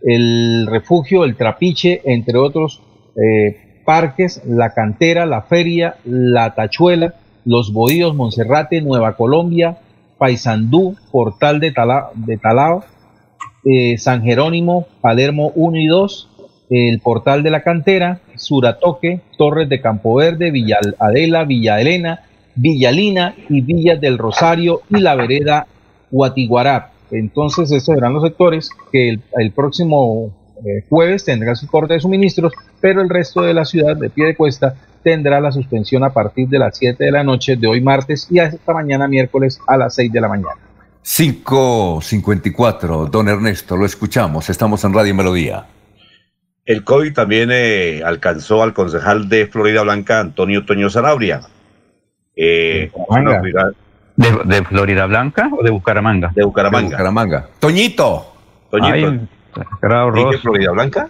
[0.02, 2.82] el refugio, el Trapiche, entre otros
[3.16, 7.16] eh, parques, la cantera, la feria, la tachuela,
[7.46, 9.78] los bohíos, Monserrate, Nueva Colombia,
[10.18, 11.74] Paysandú, Portal de,
[12.16, 12.84] de Talao,
[13.64, 16.30] eh, San Jerónimo, Palermo 1 y 2,
[16.70, 22.22] el Portal de la Cantera, Suratoque, Torres de Campo Verde, Villa Adela, Villa Elena,
[22.58, 25.68] Villalina y Villas del Rosario y la vereda
[26.10, 26.92] Guatiguará.
[27.12, 30.34] Entonces, estos serán los sectores que el, próximo
[30.66, 32.52] eh, jueves tendrán su corte de suministros,
[32.82, 36.50] pero el resto de la ciudad de pie de cuesta tendrá la suspensión a partir
[36.50, 39.96] de las 7 de la noche de hoy martes y hasta mañana miércoles a las
[39.96, 40.60] 6 de la mañana.
[41.04, 45.66] 554, don Ernesto, lo escuchamos, estamos en Radio Melodía.
[46.68, 51.40] El COVID también eh, alcanzó al concejal de Florida Blanca, Antonio Toño Zanabria.
[52.36, 52.92] Eh,
[54.18, 56.30] ¿De, Florida Blanca o de Bucaramanga?
[56.36, 56.90] De Bucaramanga.
[56.90, 57.48] Bucaramanga.
[57.60, 58.34] Toñito.
[58.70, 59.28] Toñito.
[60.14, 61.10] ¿Tiene Florida Blanca?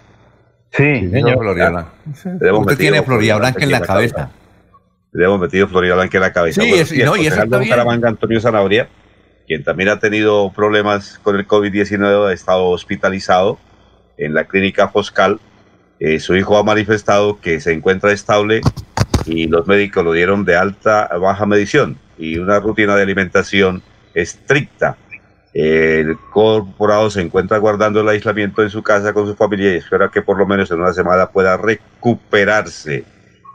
[0.70, 1.38] Sí, señor.
[1.38, 1.92] Florida Blanca.
[2.52, 4.30] Usted tiene Florida Blanca en la cabeza.
[5.10, 6.62] Le hemos metido Florida Blanca en la cabeza.
[6.62, 8.88] Sí, es, no, y eso está de Bucaramanga, Antonio Zanabria,
[9.48, 13.58] quien también ha tenido problemas con el COVID-19, ha estado hospitalizado
[14.18, 15.40] en la clínica Foscal.
[16.00, 18.60] Eh, su hijo ha manifestado que se encuentra estable
[19.26, 23.82] y los médicos lo dieron de alta baja medición y una rutina de alimentación
[24.14, 24.96] estricta.
[25.52, 30.10] El corporado se encuentra guardando el aislamiento en su casa con su familia y espera
[30.10, 33.04] que por lo menos en una semana pueda recuperarse.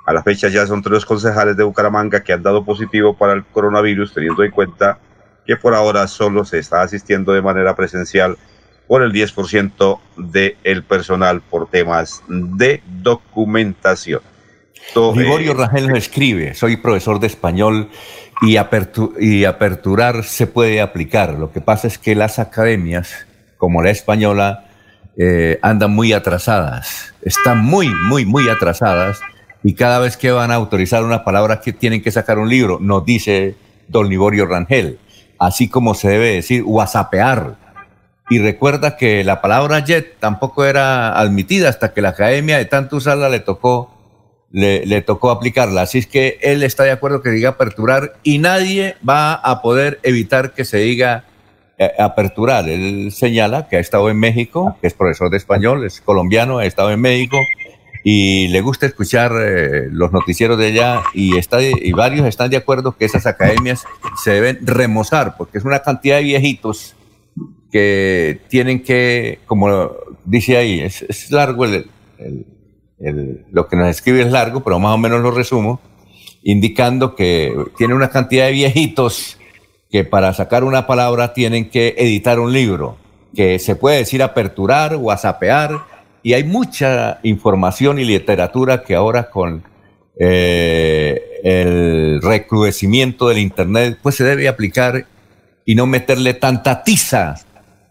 [0.06, 3.46] A la fecha ya son tres concejales de Bucaramanga que han dado positivo para el
[3.46, 5.00] coronavirus, teniendo en cuenta
[5.46, 8.38] que por ahora solo se está asistiendo de manera presencial
[8.94, 14.22] por el 10% del personal por temas de documentación.
[15.16, 17.90] Liborio Rangel nos escribe, soy profesor de español
[18.44, 18.56] y,
[19.20, 21.34] y aperturar se puede aplicar.
[21.40, 23.26] Lo que pasa es que las academias,
[23.58, 24.66] como la española,
[25.18, 29.22] eh, andan muy atrasadas, están muy, muy, muy atrasadas
[29.64, 32.78] y cada vez que van a autorizar una palabra que tienen que sacar un libro,
[32.80, 33.56] nos dice
[33.88, 35.00] don Liborio Rangel,
[35.40, 37.63] así como se debe decir whatsappear.
[38.34, 42.96] Y recuerda que la palabra jet tampoco era admitida hasta que la academia de tanto
[42.96, 43.94] usarla le tocó
[44.50, 45.84] le, tocó aplicarla.
[45.84, 50.00] Así es que él está de acuerdo que diga aperturar y nadie va a poder
[50.02, 51.26] evitar que se diga
[51.78, 52.68] eh, aperturar.
[52.68, 56.66] Él señala que ha estado en México, que es profesor de español, es colombiano, ha
[56.66, 57.38] estado en México
[58.04, 62.58] y le gusta escuchar eh, los noticieros de allá y, está, y varios están de
[62.58, 63.84] acuerdo que esas academias
[64.24, 66.96] se deben remozar porque es una cantidad de viejitos
[67.74, 69.90] que tienen que, como
[70.26, 71.90] dice ahí, es, largo el
[73.52, 75.82] lo que nos escribe es largo, pero más o menos lo resumo,
[76.44, 79.40] indicando que tiene una cantidad de viejitos
[79.90, 82.98] que para sacar una palabra tienen que editar un libro,
[83.36, 85.82] que se puede decir aperturar, whatsappear,
[86.22, 89.64] y hay mucha información y literatura que ahora con
[90.20, 95.08] eh, el recrudecimiento del Internet, pues se debe aplicar
[95.66, 97.36] y no meterle tanta tiza,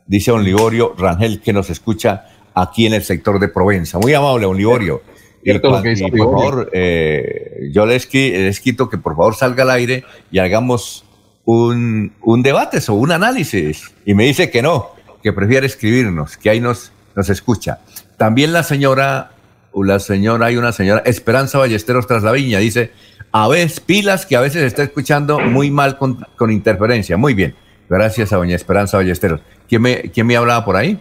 [0.07, 3.99] dice don Liborio Rangel, que nos escucha aquí en el sector de Provenza.
[3.99, 5.03] Muy amable, don Liborio.
[5.45, 5.83] Y, por
[6.13, 11.05] favor, eh, yo les, les, quito que por favor salga al aire y hagamos
[11.45, 13.93] un, un debate o un análisis.
[14.07, 14.91] Y me dice que no,
[15.23, 17.81] que prefiere escribirnos, que ahí nos, nos escucha.
[18.17, 19.33] También la señora,
[19.75, 22.93] la señora, hay una señora, Esperanza Ballesteros tras la viña, dice,
[23.33, 27.17] a veces pilas que a veces está escuchando muy mal con, con interferencia.
[27.17, 27.57] Muy bien.
[27.89, 29.41] Gracias a doña Esperanza Ballesteros.
[29.69, 30.99] ¿Quién me, quién me hablaba por ahí?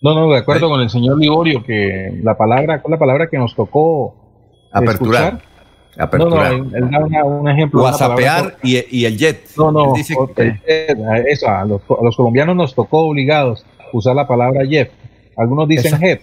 [0.00, 3.38] No, no, de acuerdo con el señor Liborio, que la palabra, con la palabra que
[3.38, 4.14] nos tocó
[4.70, 5.40] aperturar.
[5.96, 6.58] Aperturar.
[6.58, 7.82] No, no, él, da un ejemplo.
[7.82, 9.48] WhatsAppear y, y, el jet.
[9.56, 10.14] No, no, dice
[11.26, 14.90] eso, a los, a los, colombianos nos tocó obligados usar la palabra jet.
[15.36, 16.22] Algunos dicen jet.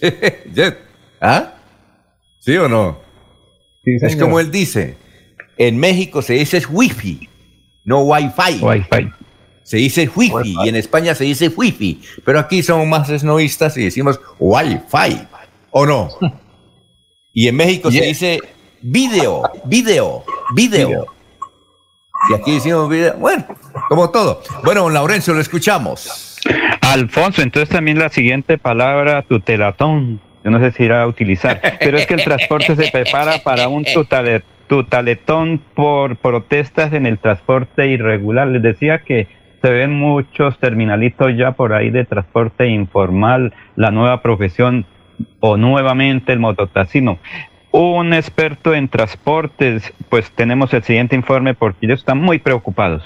[0.54, 0.78] jet.
[1.20, 1.54] ¿Ah?
[2.38, 2.96] ¿Sí o no?
[3.84, 4.96] es como él dice.
[5.58, 7.28] En México se dice wifi,
[7.84, 8.62] no wifi.
[8.62, 9.12] Wi-Fi
[9.62, 13.84] se dice wifi y en España se dice wifi, pero aquí somos más esnovistas y
[13.84, 15.26] decimos wifi,
[15.70, 16.08] ¿o no?
[17.34, 18.40] Y en México se dice
[18.82, 20.22] video, video,
[20.54, 21.06] video.
[22.28, 23.46] Y aquí decimos video, bueno,
[23.88, 24.42] como todo.
[24.64, 26.38] Bueno, Laurencio, lo escuchamos.
[26.82, 30.20] Alfonso, entonces también la siguiente palabra, tutelatón.
[30.44, 33.68] yo no sé si irá a utilizar, pero es que el transporte se prepara para
[33.68, 33.86] un
[34.66, 38.48] tutaletón por protestas en el transporte irregular.
[38.48, 39.28] Les decía que
[39.62, 44.86] se ven muchos terminalitos ya por ahí de transporte informal, la nueva profesión
[45.40, 47.18] o nuevamente el mototaxismo.
[47.70, 53.02] Un experto en transportes, pues tenemos el siguiente informe porque ellos están muy preocupados.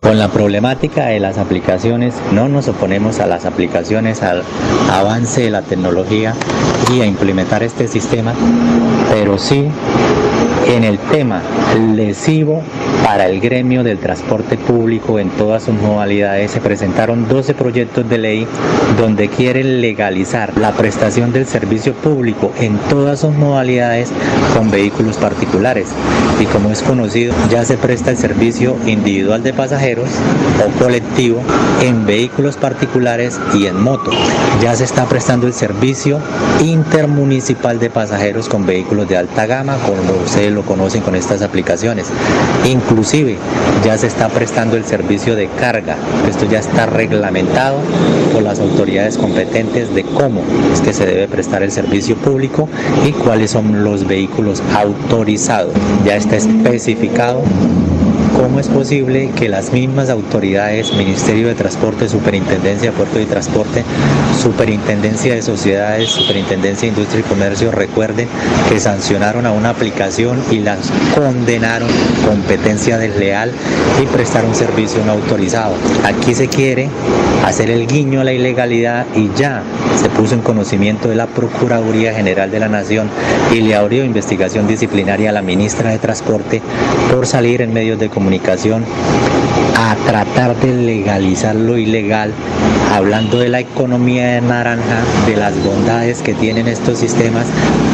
[0.00, 4.42] Con la problemática de las aplicaciones, no nos oponemos a las aplicaciones, al
[4.90, 6.34] avance de la tecnología
[6.92, 8.34] y a implementar este sistema,
[9.10, 9.70] pero sí
[10.66, 11.42] en el tema
[11.94, 12.62] lesivo
[13.02, 18.18] para el gremio del transporte público en todas sus modalidades se presentaron 12 proyectos de
[18.18, 18.46] ley
[18.98, 24.10] donde quieren legalizar la prestación del servicio público en todas sus modalidades
[24.56, 25.88] con vehículos particulares.
[26.40, 30.08] Y como es conocido, ya se presta el servicio individual de pasajeros
[30.64, 31.40] o colectivo
[31.82, 34.10] en vehículos particulares y en moto.
[34.62, 36.20] Ya se está prestando el servicio
[36.60, 42.06] intermunicipal de pasajeros con vehículos de alta gama, como ustedes lo conocen con estas aplicaciones.
[42.84, 43.36] Inclusive
[43.84, 45.96] ya se está prestando el servicio de carga.
[46.28, 47.78] Esto ya está reglamentado
[48.32, 52.68] por las autoridades competentes de cómo es que se debe prestar el servicio público
[53.06, 55.72] y cuáles son los vehículos autorizados.
[56.04, 57.42] Ya está especificado
[58.36, 63.84] ¿Cómo es posible que las mismas autoridades, Ministerio de Transporte, Superintendencia de Puerto y Transporte,
[64.42, 68.28] Superintendencia de Sociedades, Superintendencia de Industria y Comercio recuerden
[68.68, 71.88] que sancionaron a una aplicación y las condenaron
[72.26, 73.52] competencia desleal
[74.02, 75.76] y prestar un servicio no autorizado?
[76.04, 76.90] Aquí se quiere
[77.44, 79.62] hacer el guiño a la ilegalidad y ya
[80.00, 83.08] se puso en conocimiento de la Procuraduría General de la Nación
[83.52, 86.62] y le abrió investigación disciplinaria a la ministra de Transporte
[87.10, 88.84] por salir en medios de comunicación
[89.76, 92.32] a tratar de legalizar lo ilegal,
[92.92, 97.46] hablando de la economía de naranja, de las bondades que tienen estos sistemas,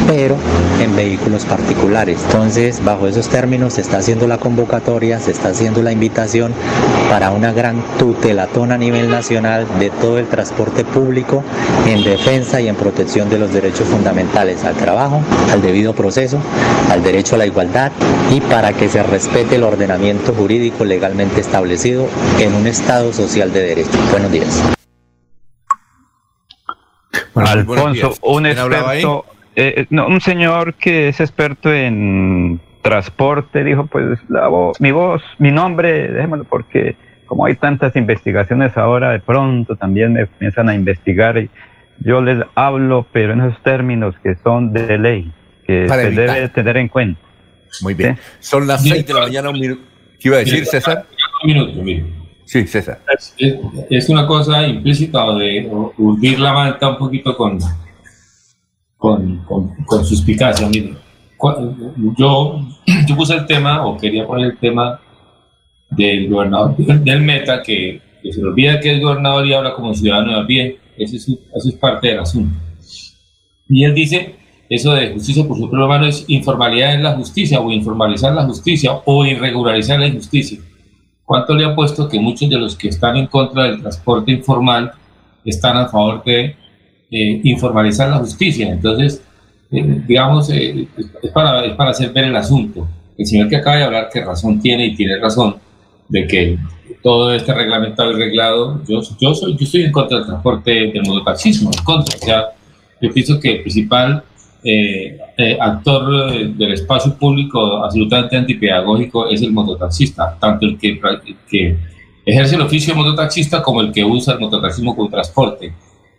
[0.07, 0.35] pero
[0.81, 2.19] en vehículos particulares.
[2.25, 6.53] Entonces, bajo esos términos se está haciendo la convocatoria, se está haciendo la invitación
[7.09, 11.43] para una gran tutelatón a nivel nacional de todo el transporte público
[11.87, 15.21] en defensa y en protección de los derechos fundamentales al trabajo,
[15.51, 16.39] al debido proceso,
[16.91, 17.91] al derecho a la igualdad
[18.31, 22.07] y para que se respete el ordenamiento jurídico legalmente establecido
[22.39, 23.97] en un Estado social de derecho.
[24.11, 24.71] Buenos días.
[27.33, 29.25] Alfonso, un experto,
[29.55, 34.91] eh, eh, no, un señor que es experto en transporte dijo, pues la voz, mi
[34.91, 36.95] voz, mi nombre, déjemelo porque
[37.31, 41.49] como hay tantas investigaciones ahora, de pronto también me comienzan a investigar y
[42.01, 45.31] yo les hablo, pero en esos términos que son de ley,
[45.65, 47.21] que se debe tener en cuenta.
[47.83, 48.17] Muy bien.
[48.41, 49.81] Son las seis de la mañana, un minuto.
[50.19, 51.05] ¿Qué iba a decir, César?
[51.41, 52.03] Un minuto, mire.
[52.43, 52.99] Sí, César.
[53.89, 57.59] Es, una cosa implícita de hundir la manta un poquito con,
[58.97, 59.37] con,
[59.85, 60.67] con, suspicacia.
[60.67, 60.95] Mire,
[62.17, 62.59] yo,
[63.07, 64.99] yo puse el tema, o quería poner el tema
[65.91, 70.39] del gobernador del Meta, que, se le olvida que es gobernador y habla como ciudadano
[70.39, 70.77] de pie.
[70.97, 72.55] Eso es, eso es parte del asunto.
[73.67, 74.35] Y él dice
[74.71, 78.45] eso de justicia por su propia mano es informalidad en la justicia o informalizar la
[78.45, 80.59] justicia o irregularizar la injusticia.
[81.25, 84.93] ¿Cuánto le ha puesto que muchos de los que están en contra del transporte informal
[85.43, 86.55] están a favor de
[87.11, 88.69] eh, informalizar la justicia?
[88.69, 89.21] Entonces,
[89.71, 90.87] eh, digamos, eh,
[91.21, 92.87] es, para, es para hacer ver el asunto.
[93.17, 95.57] El señor que acaba de hablar, que razón tiene y tiene razón,
[96.11, 96.57] de que
[97.01, 101.03] todo este reglamentado y reglado, yo, yo, soy, yo estoy en contra del transporte del
[101.07, 102.15] mototaxismo, en contra.
[102.15, 102.45] O sea,
[103.01, 104.23] yo pienso que el principal
[104.63, 110.99] eh, eh, actor eh, del espacio público absolutamente antipedagógico es el mototaxista, tanto el que,
[111.49, 111.77] que
[112.25, 115.73] ejerce el oficio de mototaxista como el que usa el mototaxismo como transporte.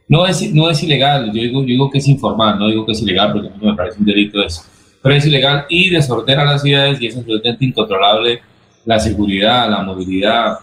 [0.08, 2.92] No es, no es ilegal, yo digo, yo digo que es informal, no digo que
[2.92, 4.62] es ilegal porque a mí me parece un delito eso,
[5.00, 8.40] pero es ilegal y desordena las ciudades y es absolutamente incontrolable
[8.84, 10.58] la seguridad, la movilidad,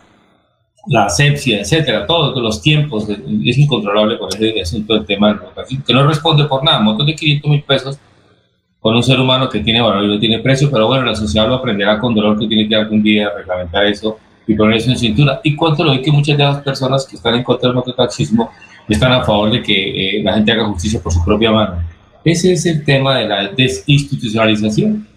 [0.88, 5.94] la asepsia, etcétera, todos los tiempos, es incontrolable con ese asunto del tema del que
[5.94, 8.00] no responde por nada, un montón de 500 mil pesos
[8.80, 11.48] con un ser humano que tiene valor y no tiene precio, pero bueno, la sociedad
[11.48, 14.18] lo aprenderá con dolor que tiene que algún día reglamentar eso
[14.48, 15.42] y poner eso en cintura.
[15.44, 18.50] Y cuánto lo ve que muchas de las personas que están en contra del mototaxismo
[18.88, 21.84] están a favor de que eh, la gente haga justicia por su propia mano.
[22.24, 25.09] Ese es el tema de la desinstitucionalización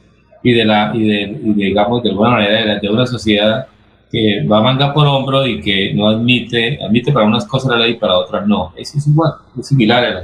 [0.43, 3.67] y de la, y de, digamos, de alguna manera de una sociedad
[4.11, 7.93] que va manga por hombro y que no admite, admite para unas cosas la ley
[7.93, 8.73] y para otras no.
[8.77, 10.23] Eso es igual, es similar a la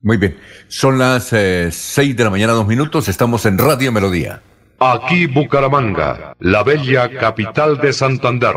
[0.00, 0.36] Muy bien,
[0.68, 4.40] son las eh, seis de la mañana, dos minutos, estamos en Radio Melodía.
[4.78, 8.56] Aquí Bucaramanga, la bella capital de Santander.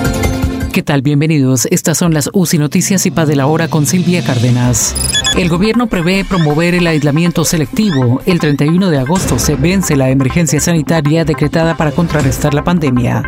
[0.71, 1.01] ¿Qué tal?
[1.01, 1.65] Bienvenidos.
[1.69, 4.95] Estas son las UCI Noticias y Paz de la Hora con Silvia Cárdenas.
[5.35, 8.21] El gobierno prevé promover el aislamiento selectivo.
[8.25, 13.23] El 31 de agosto se vence la emergencia sanitaria decretada para contrarrestar la pandemia.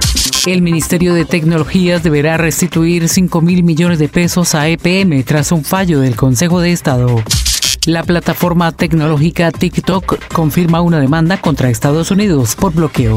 [0.45, 5.65] El Ministerio de Tecnologías deberá restituir 5 mil millones de pesos a EPM tras un
[5.65, 7.21] fallo del Consejo de Estado.
[7.85, 13.15] La plataforma tecnológica TikTok confirma una demanda contra Estados Unidos por bloqueo.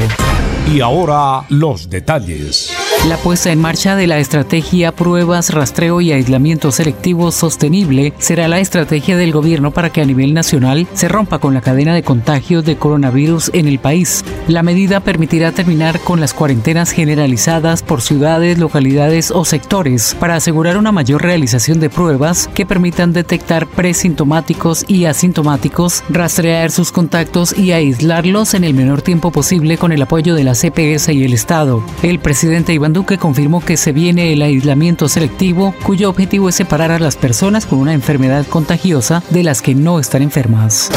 [0.69, 2.86] Y ahora los detalles.
[3.05, 8.59] La puesta en marcha de la estrategia Pruebas, Rastreo y Aislamiento Selectivo Sostenible será la
[8.59, 12.65] estrategia del gobierno para que a nivel nacional se rompa con la cadena de contagios
[12.65, 14.25] de coronavirus en el país.
[14.49, 20.77] La medida permitirá terminar con las cuarentenas generalizadas por ciudades, localidades o sectores para asegurar
[20.77, 27.71] una mayor realización de pruebas que permitan detectar presintomáticos y asintomáticos, rastrear sus contactos y
[27.71, 31.81] aislarlos en el menor tiempo posible con el apoyo de la CPS y el Estado.
[32.03, 36.91] El presidente Iván Duque confirmó que se viene el aislamiento selectivo, cuyo objetivo es separar
[36.91, 40.89] a las personas con una enfermedad contagiosa de las que no están enfermas.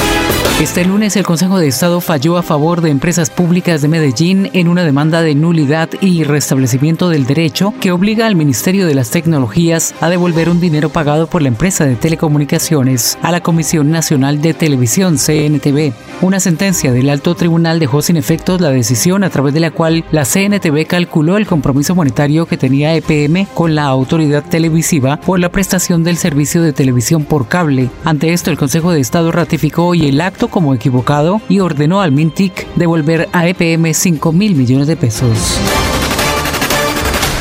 [0.60, 4.68] Este lunes el Consejo de Estado falló a favor de empresas públicas de Medellín en
[4.68, 9.94] una demanda de nulidad y restablecimiento del derecho que obliga al Ministerio de las Tecnologías
[10.02, 14.52] a devolver un dinero pagado por la empresa de telecomunicaciones a la Comisión Nacional de
[14.52, 15.94] Televisión CNTV.
[16.20, 20.04] Una sentencia del alto tribunal dejó sin efectos la decisión a través de la cual
[20.10, 25.48] la CNTV calculó el compromiso monetario que tenía EPM con la autoridad televisiva por la
[25.48, 27.90] prestación del servicio de televisión por cable.
[28.04, 32.12] Ante esto el Consejo de Estado ratificó hoy el acto como equivocado y ordenó al
[32.12, 35.58] Mintic devolver a EPM 5 mil millones de pesos.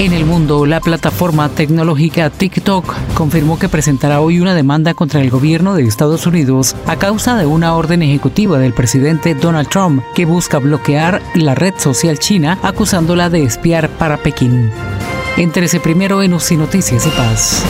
[0.00, 5.28] En el mundo, la plataforma tecnológica TikTok confirmó que presentará hoy una demanda contra el
[5.28, 10.24] gobierno de Estados Unidos a causa de una orden ejecutiva del presidente Donald Trump que
[10.24, 14.70] busca bloquear la red social china acusándola de espiar para Pekín.
[15.36, 17.62] Entérese primero en UCI Noticias y Paz.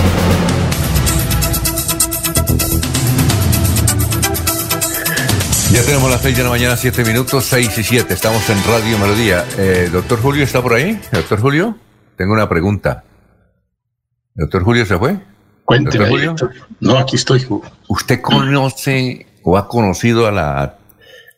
[5.73, 8.15] Ya tenemos las 6 de la mañana, 7 minutos, 6 y 7.
[8.15, 9.45] Estamos en Radio Melodía.
[9.59, 11.01] Eh, Doctor Julio, ¿está por ahí?
[11.11, 11.77] Doctor Julio,
[12.21, 13.03] tengo una pregunta.
[14.35, 15.19] ¿Doctor Julio se fue?
[15.65, 16.07] Cuénteme.
[16.07, 16.37] Julio?
[16.79, 17.47] No, aquí estoy.
[17.89, 20.77] ¿Usted conoce o ha conocido a la,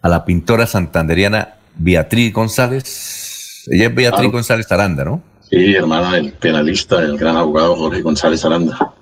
[0.00, 3.62] a la pintora santanderiana Beatriz González?
[3.70, 4.32] Ella es Beatriz Claro.
[4.32, 5.22] González Aranda, ¿no?
[5.48, 8.92] Sí, hermana del penalista, el gran abogado Jorge González Aranda.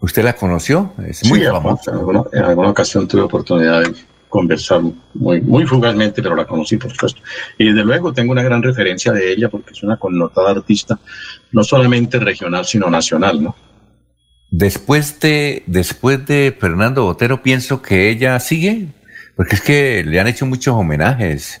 [0.00, 0.92] ¿Usted la conoció?
[1.08, 1.92] Es muy Sí, famosa.
[1.92, 3.94] En alguna, en alguna ocasión tuve oportunidad de
[4.32, 4.80] conversar
[5.14, 7.20] muy, muy fugazmente, pero la conocí, por supuesto.
[7.58, 10.98] Y desde luego tengo una gran referencia de ella porque es una connotada artista,
[11.52, 13.54] no solamente regional, sino nacional, ¿no?
[14.52, 18.88] después de, después de Fernando Botero, pienso que ella sigue,
[19.34, 21.60] porque es que le han hecho muchos homenajes.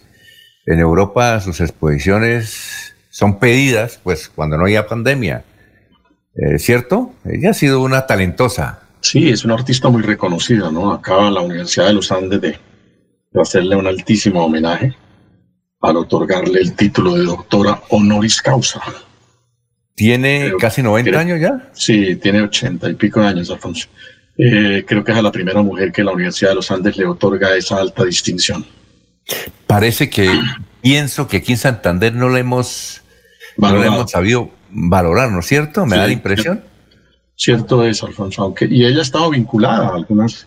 [0.66, 5.44] En Europa sus exposiciones son pedidas, pues cuando no haya pandemia.
[6.34, 7.12] Eh, ¿Cierto?
[7.24, 8.82] Ella ha sido una talentosa.
[9.02, 10.92] Sí, es una artista muy reconocida, ¿no?
[10.92, 12.58] Acaba en la Universidad de los Andes de,
[13.34, 14.94] hacerle un altísimo homenaje
[15.80, 18.80] al otorgarle el título de doctora honoris causa.
[19.96, 21.70] ¿Tiene casi 90 años ya?
[21.72, 23.88] Sí, tiene 80 y pico de años, Alfonso.
[24.38, 27.56] Eh, creo que es la primera mujer que la Universidad de los Andes le otorga
[27.56, 28.64] esa alta distinción.
[29.66, 30.30] Parece que
[30.80, 33.02] pienso que aquí en Santander no le hemos,
[33.56, 35.84] no hemos sabido valorar, ¿no es cierto?
[35.86, 36.71] Me da la impresión.
[37.44, 40.46] Cierto es, Alfonso, aunque, y ella ha estado vinculada a algunas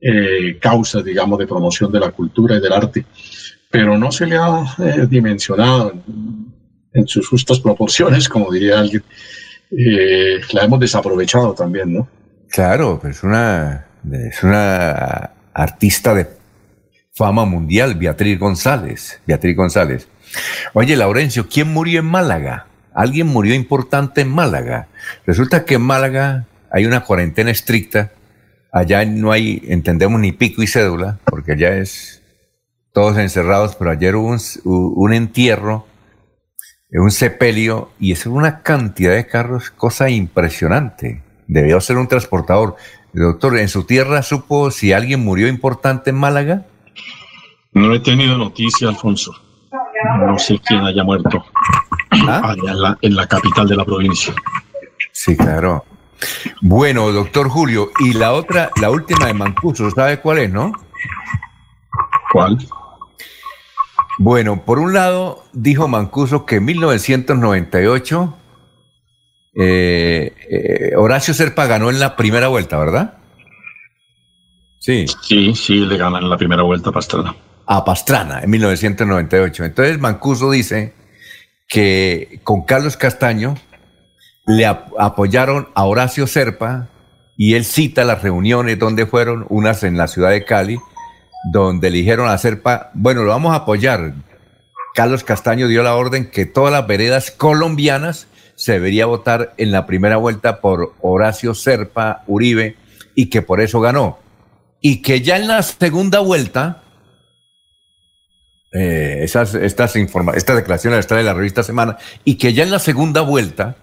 [0.00, 3.04] eh, causas, digamos, de promoción de la cultura y del arte,
[3.70, 5.92] pero no se le ha eh, dimensionado
[6.94, 9.04] en, sus justas proporciones, como diría alguien.
[9.72, 12.08] Eh, la hemos desaprovechado también, ¿no?
[12.48, 16.28] Claro, es una, es una artista de
[17.12, 19.20] fama mundial, Beatriz González.
[19.26, 20.08] Beatriz González.
[20.72, 22.68] Oye, Laurencio, ¿quién murió en Málaga?
[22.94, 24.88] Alguien murió importante en Málaga.
[25.26, 28.12] Resulta que en Málaga hay una cuarentena estricta.
[28.72, 32.22] Allá no hay, entendemos, ni pico y cédula, porque allá es
[32.92, 35.86] todos encerrados, pero ayer hubo un, un entierro,
[36.90, 41.22] un sepelio, y es una cantidad de carros, cosa impresionante.
[41.46, 42.76] Debió ser un transportador.
[43.12, 46.66] Doctor, ¿en su tierra supo si alguien murió importante en Málaga?
[47.72, 49.34] No he tenido noticia, Alfonso.
[50.18, 51.44] No sé quién haya muerto
[52.28, 52.54] ¿Ah?
[53.00, 54.34] en, la, capital de la provincia.
[55.12, 55.84] Sí, claro.
[56.60, 60.72] Bueno, doctor Julio, y la otra, la última de Mancuso, ¿sabe cuál es, no?
[62.32, 62.58] ¿Cuál?
[64.18, 68.36] Bueno, por un lado, dijo Mancuso que en 1998
[69.54, 73.18] eh, eh, Horacio Serpa ganó en la primera vuelta, ¿verdad?
[74.78, 75.06] Sí.
[75.22, 77.34] Sí, sí, le ganan en la primera vuelta a Pastrana.
[77.66, 79.64] A Pastrana, en 1998.
[79.64, 80.94] Entonces Mancuso dice
[81.68, 83.54] que con Carlos Castaño
[84.46, 86.88] le apoyaron a Horacio Serpa
[87.36, 90.78] y él cita las reuniones donde fueron, unas en la ciudad de Cali,
[91.50, 94.14] donde le dijeron a Serpa, bueno, lo vamos a apoyar.
[94.94, 99.86] Carlos Castaño dio la orden que todas las veredas colombianas se debería votar en la
[99.86, 102.76] primera vuelta por Horacio Serpa Uribe
[103.14, 104.18] y que por eso ganó.
[104.80, 106.82] Y que ya en la segunda vuelta
[108.72, 112.70] eh, esas, estas, informa esta declaración está de la revista Semana, y que ya en
[112.70, 113.76] la segunda vuelta,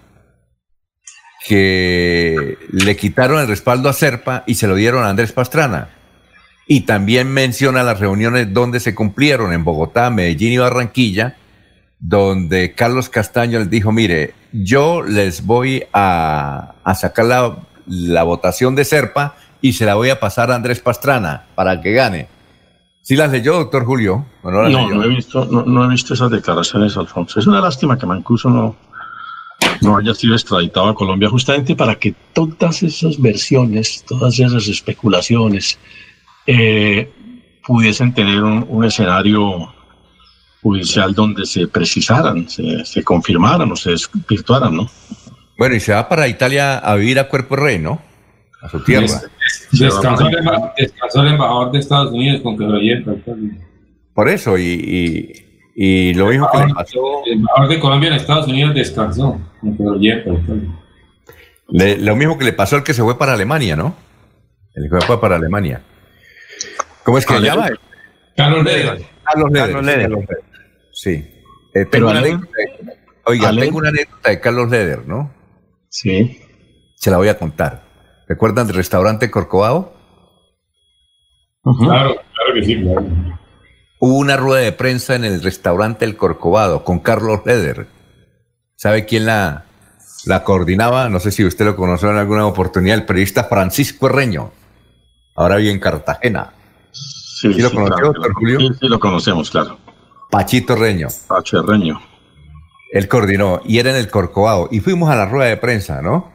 [1.46, 5.90] que le quitaron el respaldo a Serpa y se lo dieron a Andrés Pastrana.
[6.68, 11.38] Y también menciona las reuniones donde se cumplieron en Bogotá, Medellín y Barranquilla,
[12.00, 18.86] donde Carlos Castaño les dijo, mire, yo les voy a, sacar la, la votación de
[18.86, 22.28] Serpa y se la voy a pasar a Andrés Pastrana para que gane.
[23.10, 24.24] ¿Sí las leyó, doctor Julio?
[24.44, 27.40] no, no, he visto, no, he visto esas declaraciones, Alfonso.
[27.40, 28.76] Es una lástima que Mancuso no,
[29.82, 35.80] no haya sido extraditado a Colombia justamente para que todas esas versiones, todas esas especulaciones
[36.46, 37.12] eh,
[37.66, 39.74] pudiesen tener un, escenario
[40.62, 44.92] judicial donde se precisaran, se, confirmaran o se desvirtuaran, ¿no?
[45.58, 48.04] Bueno, y se va para Italia a vivir a Cuerpo Rey, ¿no?
[48.62, 49.08] A su tierra.
[49.72, 52.80] Descansó el, embajador de Estados Unidos con que lo
[54.14, 55.46] Por eso, y,
[55.76, 57.24] y, lo mismo que le pasó.
[57.26, 59.96] El embajador de Colombia en Estados Unidos descansó con que lo
[61.72, 63.96] lo mismo que le pasó al que se fue para Alemania, ¿no?
[64.74, 65.82] El que fue para Alemania.
[67.04, 67.70] ¿Cómo es que se llama?
[68.36, 69.06] Carlos Leder.
[69.24, 70.12] Carlos Leder.
[70.92, 71.26] Sí.
[71.74, 72.58] Eh, tengo una anécdota,
[73.26, 75.32] oiga, tengo una anécdota de Carlos Leder, ¿no?
[75.90, 76.42] Sí.
[76.96, 77.89] Se la voy a contar.
[78.30, 79.92] ¿Recuerdan del restaurante Corcovado?
[81.64, 83.06] Claro, claro que sí, claro.
[84.00, 87.88] Hubo una rueda de prensa en el restaurante El Corcovado con Carlos Leder.
[88.76, 89.66] ¿Sabe quién la,
[90.26, 91.10] la coordinaba?
[91.10, 94.52] No sé si usted lo conoció en alguna oportunidad, el periodista Francisco Herreño.
[95.36, 96.54] Ahora vive en Cartagena.
[96.92, 98.60] Sí, lo conoció, doctor Julio?
[98.60, 99.80] Sí, sí, lo conocemos, claro.
[100.30, 101.08] Pachito Reño.
[101.28, 102.00] Pacho Reño.
[102.92, 104.70] Él coordinó y era en el Corcovado.
[104.72, 106.32] Y fuimos a la rueda de prensa, ¿no?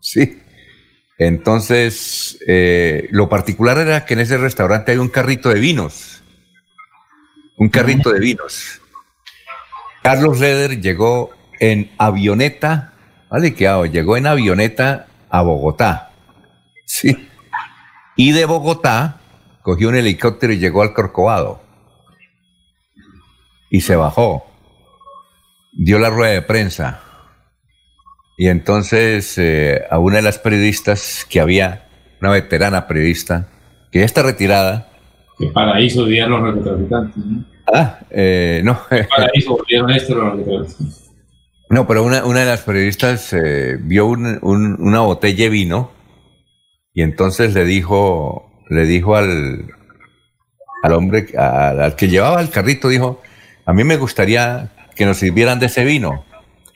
[0.00, 0.42] Sí.
[1.18, 6.22] Entonces, eh, lo particular era que en ese restaurante hay un carrito de vinos.
[7.56, 8.80] Un carrito de vinos.
[10.02, 12.92] Carlos Leder llegó en avioneta,
[13.30, 13.54] ¿vale?
[13.54, 16.12] Que llegó en avioneta a Bogotá.
[16.84, 17.28] Sí.
[18.14, 19.20] Y de Bogotá
[19.62, 21.62] cogió un helicóptero y llegó al Corcovado.
[23.70, 24.46] Y se bajó.
[25.72, 27.02] Dio la rueda de prensa.
[28.36, 31.86] Y entonces eh, a una de las periodistas que había,
[32.20, 33.48] una veterana periodista,
[33.90, 34.88] que ya está retirada.
[35.38, 37.22] Que paraíso día los narcotraficantes.
[37.72, 38.78] Ah, eh, no.
[38.88, 41.10] paraíso volvieron esto los narcotraficantes.
[41.68, 45.90] No, pero una, una de las periodistas eh, vio un, un, una botella de vino
[46.94, 49.66] y entonces le dijo, le dijo al,
[50.82, 53.20] al hombre, al, al que llevaba el carrito, dijo,
[53.64, 56.24] a mí me gustaría que nos sirvieran de ese vino.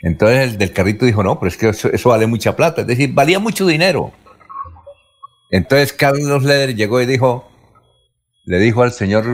[0.02, 2.82] Entonces el del carrito dijo, no, pero es que eso, vale mucha plata.
[2.82, 4.12] Es decir, valía mucho dinero.
[5.50, 7.50] Entonces Carlos Leder llegó y dijo,
[8.44, 9.24] le dijo al señor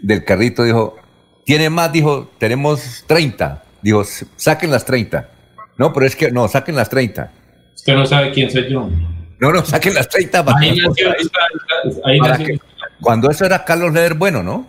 [0.00, 0.96] del carrito, dijo,
[1.44, 1.92] ¿tiene más?
[1.92, 3.62] Dijo, tenemos 30.
[3.82, 4.02] Dijo,
[4.36, 5.28] saquen las 30.
[5.78, 7.30] No, pero es que, no, saquen las 30.
[7.74, 8.88] Usted no sabe quién soy yo.
[9.38, 10.44] No, no, saquen las 30.
[10.44, 11.12] Para ahí nació,
[12.04, 12.60] ahí nació.
[13.00, 14.66] cuando eso era Carlos Leder bueno, ¿no?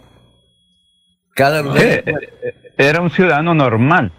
[1.35, 2.03] Carlos Leder.
[2.07, 4.11] Eh, eh, era un ciudadano normal.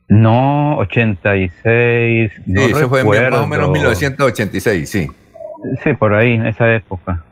[0.09, 2.31] No, 86.
[2.45, 5.07] No sí, eso fue más o menos 1986, sí.
[5.83, 7.25] Sí, por ahí, en esa época.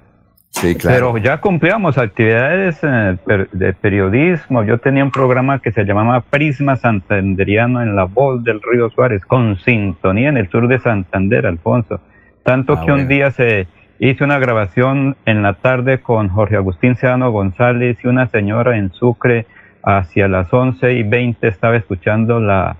[0.56, 1.12] Sí, claro.
[1.14, 3.18] Pero ya cumplíamos actividades eh,
[3.52, 4.64] de periodismo.
[4.64, 9.26] Yo tenía un programa que se llamaba Prisma Santanderiano en la voz del Río Suárez,
[9.26, 12.00] con sintonía en el sur de Santander, Alfonso.
[12.44, 13.68] Tanto ah, que un día se
[14.00, 18.94] hizo una grabación en la tarde con Jorge Agustín Sedano González y una señora en
[18.94, 19.48] Sucre
[19.84, 22.78] hacia las once y veinte estaba escuchando la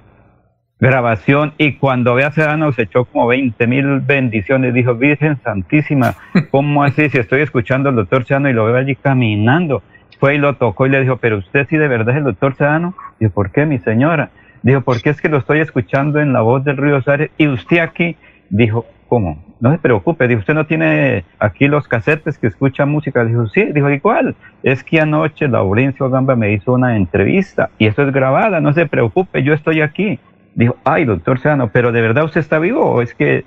[0.80, 4.74] grabación y cuando ve a Sedano se echó como 20 mil bendiciones.
[4.74, 6.16] Dijo, Virgen Santísima,
[6.52, 7.10] ¿cómo así?
[7.10, 9.84] Si estoy escuchando al doctor Sedano y lo veo allí caminando.
[10.20, 12.56] Fue y lo tocó y le dijo, pero usted sí de verdad es el doctor
[12.56, 12.96] Sedano.
[13.20, 14.32] Dijo, ¿por qué, mi señora?
[14.64, 17.80] Dijo, porque es que lo estoy escuchando en la voz del Río Suárez y usted
[17.80, 18.16] aquí.
[18.50, 19.44] Dijo, ¿cómo?
[19.60, 23.24] No se preocupe, dijo, usted no tiene aquí los casetes que escucha música.
[23.26, 28.04] Dijo, sí, dijo, igual, es que anoche Laurencio Gamba me hizo una entrevista y esto
[28.04, 30.20] es grabada, no se preocupe, yo estoy aquí
[30.56, 33.46] dijo, ay, doctor Sedano, pero ¿de verdad usted está vivo o es que eh,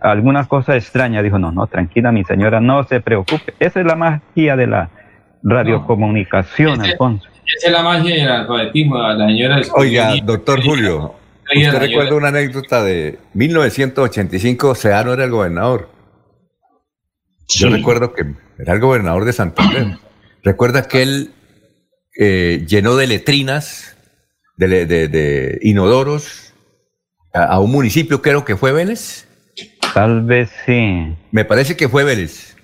[0.00, 1.22] alguna cosa extraña?
[1.22, 3.54] Dijo, no, no, tranquila, mi señora, no se preocupe.
[3.58, 4.90] Esa es la magia de la
[5.42, 7.28] radiocomunicación, Alfonso.
[7.56, 9.60] Esa es la magia del alfabetismo, la señora.
[9.74, 11.14] Oiga, doctor Julio,
[11.54, 14.74] ¿usted recuerda una anécdota de 1985?
[14.74, 15.90] Sedano era el gobernador.
[17.48, 18.24] Yo recuerdo que
[18.58, 19.98] era el gobernador de Santander.
[20.42, 21.30] Recuerda que él
[22.18, 23.91] eh, llenó de letrinas,
[24.68, 26.42] de, de inodoros,
[27.32, 29.26] a, un municipio, creo que fue Vélez.
[29.94, 31.16] Tal vez sí.
[31.30, 32.56] Me parece que fue Vélez.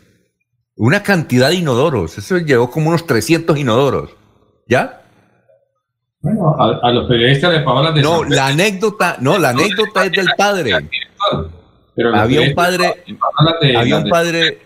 [0.76, 2.18] Una cantidad de inodoros.
[2.18, 4.10] Eso llegó como unos 300 inodoros.
[4.66, 5.02] ¿Ya?
[6.20, 10.28] Bueno, a, los periodistas les pagó la No, la anécdota, no, la anécdota es del
[10.36, 10.72] padre.
[12.14, 13.04] había un padre,
[13.76, 14.58] había un padre,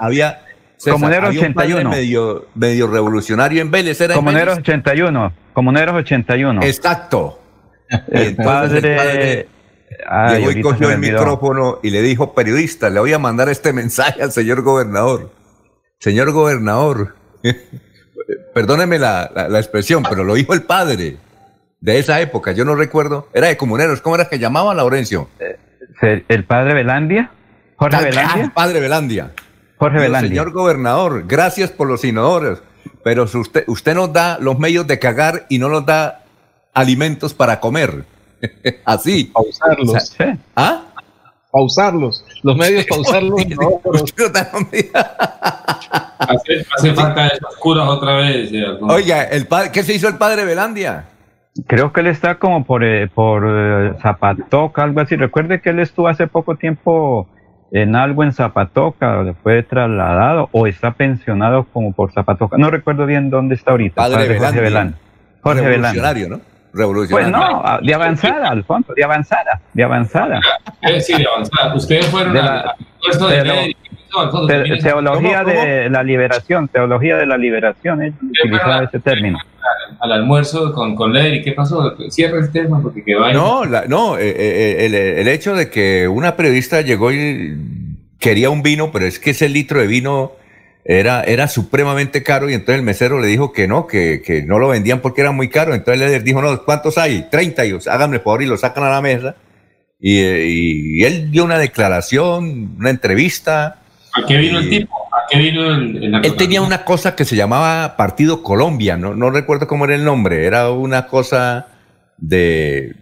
[0.00, 0.45] había,
[0.84, 1.90] Comuneros 81.
[1.90, 4.00] medio, medio revolucionario en Vélez.
[4.00, 5.32] Era Comuneros 81.
[5.52, 6.62] Comuneros 81.
[6.62, 7.40] Exacto.
[8.08, 9.48] El padre,
[10.30, 14.22] llegó y cogió el micrófono y le dijo, periodista, le voy a mandar este mensaje
[14.22, 15.30] al señor gobernador.
[15.98, 17.14] Señor gobernador,
[18.54, 21.16] perdóneme la, expresión, pero lo dijo el padre
[21.80, 25.28] de esa época, yo no recuerdo, era de comuneros, ¿cómo era que llamaba Laurencio?
[25.38, 27.30] Eh, ¿El padre Velandia?
[27.76, 28.52] ¿Jorge Velandia?
[28.54, 29.30] padre Velandia.
[29.78, 30.28] Jorge Velandia.
[30.28, 32.62] Señor gobernador, gracias por los inodoros,
[33.04, 36.22] pero usted, usted nos da los medios de cagar y no nos da
[36.72, 38.04] alimentos para comer.
[38.84, 39.24] Así.
[39.32, 40.16] Pausarlos.
[40.54, 40.82] ¿Ah?
[41.50, 42.24] Pausarlos.
[42.42, 43.40] Los medios pausarlos.
[46.18, 48.52] hace, falta oscuras otra vez.
[48.52, 51.06] Eh, Oiga, el ¿qué se hizo el padre Velandia?
[51.66, 55.16] Creo que él está como por, eh, por eh, Zapatoca, algo así.
[55.16, 57.26] Recuerde que él estuvo hace poco tiempo
[57.72, 62.56] en algo en Zapatoca, fue trasladado o está pensionado como por Zapatoca.
[62.58, 63.96] No recuerdo bien dónde está ahorita.
[63.96, 64.98] Padre, Jorge Velandia.
[65.42, 66.28] Jorge Velandia.
[66.28, 66.40] ¿no?
[66.76, 67.32] revolucionaria.
[67.32, 70.40] Pues no, de avanzada, Alfonso, de avanzada, de avanzada.
[71.00, 71.74] Sí, de avanzada.
[71.74, 73.76] Ustedes fueron de la, de
[74.82, 79.38] teología de la liberación, teología de la liberación, ellos utilizaba ese término.
[80.00, 81.96] Al, almuerzo con, con Ley, ¿qué pasó?
[82.10, 83.32] Cierra el tema porque que va.
[83.32, 87.56] No, no, eh, eh, el, el hecho de que una periodista llegó y
[88.18, 90.32] quería un vino, pero es que ese litro de vino
[90.88, 94.60] era, era supremamente caro y entonces el mesero le dijo que no, que, que no
[94.60, 95.74] lo vendían porque era muy caro.
[95.74, 97.26] Entonces le dijo, no, ¿cuántos hay?
[97.28, 99.34] 30 y háganme por favor y lo sacan a la mesa.
[99.98, 103.80] Y, y, él dio una declaración, una entrevista.
[104.16, 104.94] ¿A qué vino el tipo?
[105.12, 109.30] ¿A qué vino el, Él tenía una cosa que se llamaba Partido Colombia, no, no
[109.30, 111.68] recuerdo cómo era el nombre, era una cosa
[112.16, 112.94] de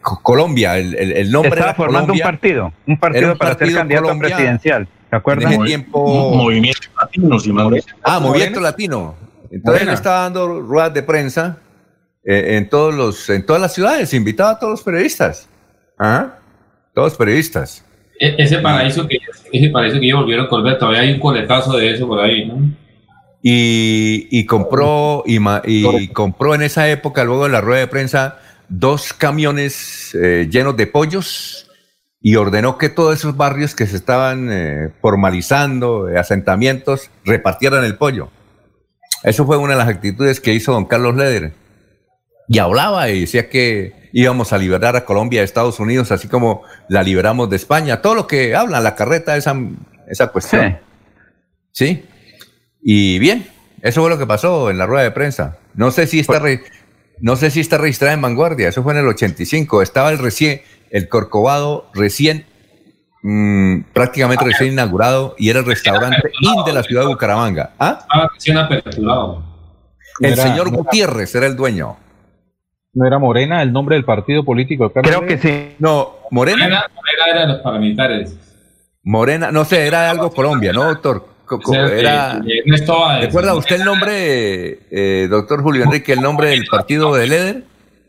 [0.00, 4.88] Colombia, el, el, nombre Estaba formando un partido, un partido, para ser candidato presidencial.
[5.10, 5.52] ¿Te acuerdas?
[5.52, 6.34] En ese tiempo...
[6.34, 7.52] Movimiento Latino, si
[8.02, 9.16] Ah, Movimiento Latino.
[9.50, 11.58] Entonces él estaba dando ruedas de prensa
[12.24, 15.48] eh, en, todos los, en todas las ciudades, invitaba a todos los periodistas.
[15.98, 16.34] ¿Ah?
[16.94, 17.84] Todos los periodistas.
[18.20, 19.18] E, ese paraíso que
[19.58, 22.46] ese paraíso que ellos volvieron a colgar, todavía hay un coletazo de eso por ahí,
[22.46, 22.58] ¿no?
[23.42, 28.38] Y, y compró y, y compró en esa época, luego de la rueda de prensa,
[28.68, 31.70] dos camiones eh, llenos de pollos
[32.20, 37.96] y ordenó que todos esos barrios que se estaban eh, formalizando, eh, asentamientos, repartieran el
[37.96, 38.30] pollo.
[39.24, 41.52] Eso fue una de las actitudes que hizo don Carlos Leder.
[42.48, 46.62] Y hablaba y decía que íbamos a liberar a Colombia de Estados Unidos, así como
[46.88, 48.02] la liberamos de España.
[48.02, 49.56] Todo lo que habla la carreta, esa,
[50.08, 50.78] esa cuestión.
[51.72, 52.04] Sí.
[52.82, 53.46] Y bien,
[53.82, 55.58] eso fue lo que pasó en la rueda de prensa.
[55.74, 56.42] No sé si está...
[57.22, 59.82] No sé si está registrada en Vanguardia, eso fue en el 85.
[59.82, 62.46] Estaba el recién, el Corcovado recién,
[63.22, 67.74] mm, prácticamente recién inaugurado y era el restaurante IN de la ciudad de Bucaramanga.
[67.78, 67.98] ¿Ah?
[68.00, 69.44] Estaba recién aperturado.
[70.20, 71.98] El señor Gutiérrez era el dueño.
[72.92, 74.92] ¿No era Morena el nombre del partido político?
[74.92, 75.76] Creo que sí.
[75.78, 76.64] No, Morena.
[76.64, 76.84] Morena,
[77.28, 78.36] era de los paramilitares.
[79.04, 81.26] Morena, no sé, era algo Colombia, ¿no, doctor?
[81.72, 82.40] Era,
[83.20, 87.64] ¿Recuerda usted el nombre, eh, doctor Julio Enrique, el nombre del partido de Leder?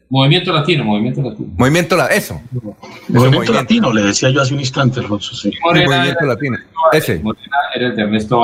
[0.09, 1.49] Movimiento Latino, Movimiento Latino.
[1.55, 2.41] Movimiento Latino, eso.
[3.07, 5.33] Movimiento, Latino, le decía yo hace un instante, Alfonso.
[5.33, 5.51] Sí.
[5.63, 6.57] movimiento Latino,
[6.91, 7.19] ese.
[7.19, 8.43] Morena era el de Ernesto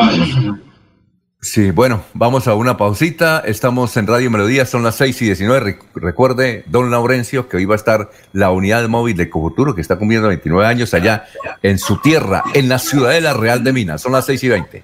[1.39, 3.43] Sí, bueno, vamos a una pausita.
[3.45, 5.80] Estamos en Radio Melodía, son las 6 y 19.
[5.93, 9.97] Recuerde, don Laurencio, que hoy va a estar la unidad móvil de Cofuturo, que está
[9.97, 11.26] cumpliendo 29 años allá
[11.61, 14.01] en su tierra, en la ciudadela Real de Minas.
[14.01, 14.84] Son las 6 y 20.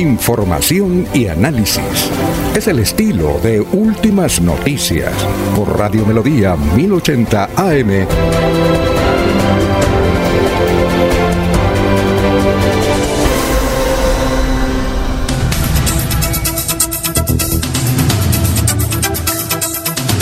[0.00, 2.10] Información y análisis.
[2.56, 5.12] Es el estilo de Últimas Noticias
[5.54, 8.06] por Radio Melodía 1080 AM.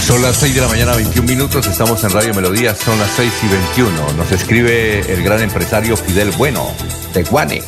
[0.01, 1.69] Son las 6 de la mañana, 21 minutos.
[1.69, 4.13] Estamos en Radio Melodía, son las 6 y 21.
[4.17, 6.67] Nos escribe el gran empresario Fidel Bueno,
[7.15, 7.63] de Guane.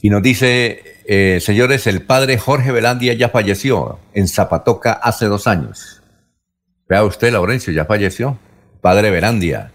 [0.00, 5.46] Y nos dice, eh, señores, el padre Jorge Velandia ya falleció en Zapatoca hace dos
[5.46, 6.02] años.
[6.88, 8.38] Vea usted, Laurencio, ya falleció.
[8.80, 9.72] Padre Velandia.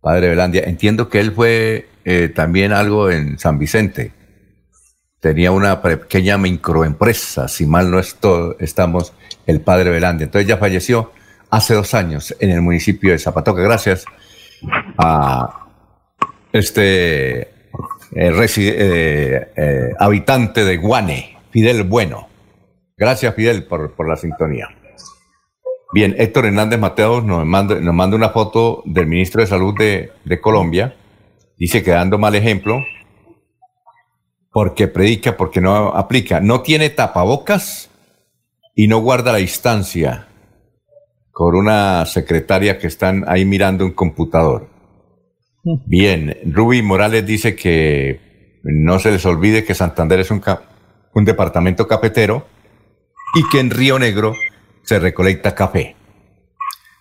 [0.00, 0.62] Padre Velandia.
[0.64, 4.12] Entiendo que él fue eh, también algo en San Vicente.
[5.20, 9.12] Tenía una pequeña microempresa, si mal no estoy, estamos,
[9.46, 10.24] el padre Velandia.
[10.24, 11.12] Entonces ya falleció
[11.50, 14.04] hace dos años en el municipio de Zapatoca, gracias
[14.96, 15.68] a
[16.52, 17.59] este
[18.14, 22.28] eh, eh, eh, habitante de Guane, Fidel Bueno.
[22.96, 24.68] Gracias, Fidel, por, por la sintonía.
[25.92, 30.12] Bien, Héctor Hernández Mateos nos manda, nos manda una foto del ministro de Salud de,
[30.24, 30.94] de Colombia.
[31.56, 32.84] Dice que dando mal ejemplo,
[34.52, 36.40] porque predica, porque no aplica.
[36.40, 37.90] No tiene tapabocas
[38.74, 40.28] y no guarda la distancia
[41.32, 44.69] con una secretaria que están ahí mirando un computador.
[45.62, 48.20] Bien, Ruby Morales dice que
[48.62, 50.42] no se les olvide que Santander es un,
[51.14, 52.46] un departamento cafetero
[53.34, 54.34] y que en Río Negro
[54.82, 55.96] se recolecta café.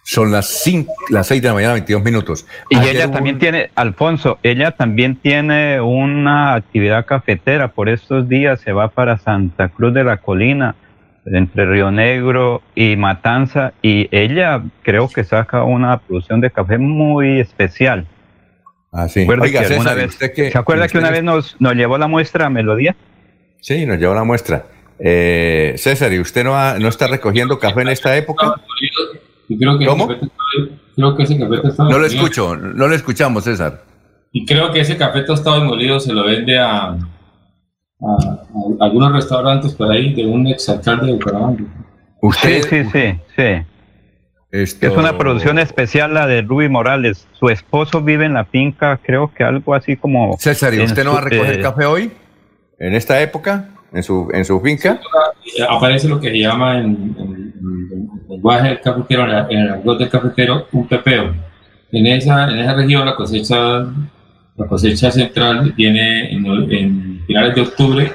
[0.03, 2.47] Son las, cinco, las 6 de la mañana, 22 minutos.
[2.69, 7.69] Y ella también tiene, Alfonso, ella también tiene una actividad cafetera.
[7.69, 10.75] Por estos días se va para Santa Cruz de la Colina,
[11.25, 17.39] entre Río Negro y Matanza, y ella creo que saca una producción de café muy
[17.39, 18.07] especial.
[18.91, 19.27] Ah, sí.
[19.27, 22.95] Oiga, vez, ¿Se acuerda que una vez nos, nos llevó la muestra Melodía?
[23.61, 24.65] Sí, nos llevó la muestra.
[24.99, 28.55] Eh, César, ¿y usted no, no está recogiendo café en esta época?
[29.85, 30.07] ¿Cómo?
[30.95, 33.83] creo que ese café No lo escucho, no lo escuchamos, César.
[34.31, 36.97] Y creo que ese café tostado y molido se lo vende a, a,
[38.79, 41.63] algunos restaurantes por ahí de un exalcalde de Bucaramanga.
[42.41, 43.65] Sí, sí, sí, sí.
[44.51, 47.27] Es una producción especial la de Ruby Morales.
[47.33, 50.35] Su esposo vive en la finca, creo que algo así como...
[50.39, 52.11] César, ¿y usted no va a recoger eh, café hoy?
[52.79, 53.69] ¿En esta época?
[53.93, 54.99] ¿En su, en su finca?
[55.69, 60.67] Aparece lo que se llama en, el lenguaje del cafetero, en el argot del cafetero,
[60.71, 61.35] un pepeo.
[61.91, 63.85] En esa, en esa región la cosecha,
[64.55, 68.11] la cosecha central viene en, finales de octubre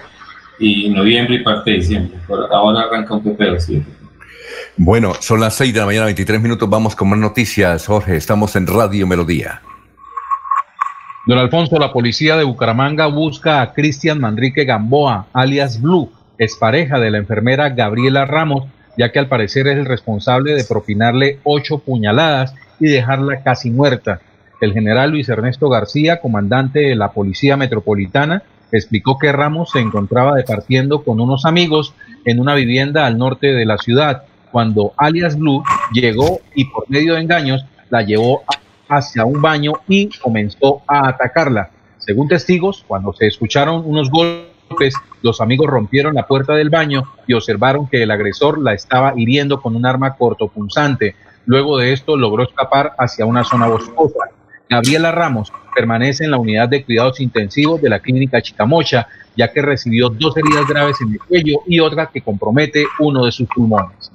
[0.58, 2.18] y noviembre y parte de diciembre.
[2.50, 3.80] ahora arranca un pepeo, ¿sí?
[4.76, 6.68] Bueno, son las 6 de la mañana, 23 minutos.
[6.68, 8.16] Vamos con más noticias, Jorge.
[8.16, 9.62] Estamos en Radio Melodía.
[11.26, 16.10] Don Alfonso, la policía de Bucaramanga busca a Cristian Manrique Gamboa, alias Blue,
[16.60, 18.64] pareja de la enfermera Gabriela Ramos,
[18.96, 24.20] ya que al parecer es el responsable de propinarle ocho puñaladas y dejarla casi muerta.
[24.60, 30.36] El general Luis Ernesto García, comandante de la Policía Metropolitana, explicó que Ramos se encontraba
[30.36, 31.94] departiendo con unos amigos
[32.24, 34.24] en una vivienda al norte de la ciudad
[34.54, 38.44] cuando alias Blue llegó y por medio de engaños la llevó
[38.88, 41.70] hacia un baño y comenzó a atacarla.
[41.98, 47.32] Según testigos, cuando se escucharon unos golpes, los amigos rompieron la puerta del baño y
[47.32, 51.16] observaron que el agresor la estaba hiriendo con un arma cortopunzante.
[51.46, 54.20] Luego de esto logró escapar hacia una zona boscosa.
[54.70, 59.62] Gabriela Ramos permanece en la unidad de cuidados intensivos de la clínica Chicamocha, ya que
[59.62, 64.13] recibió dos heridas graves en el cuello y otra que compromete uno de sus pulmones.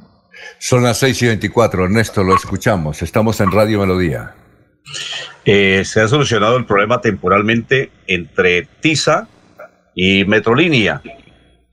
[0.57, 3.01] Son las 6 y 24, Ernesto, lo escuchamos.
[3.01, 4.35] Estamos en Radio Melodía.
[5.45, 9.27] Eh, se ha solucionado el problema temporalmente entre TISA
[9.95, 11.01] y Metrolínea.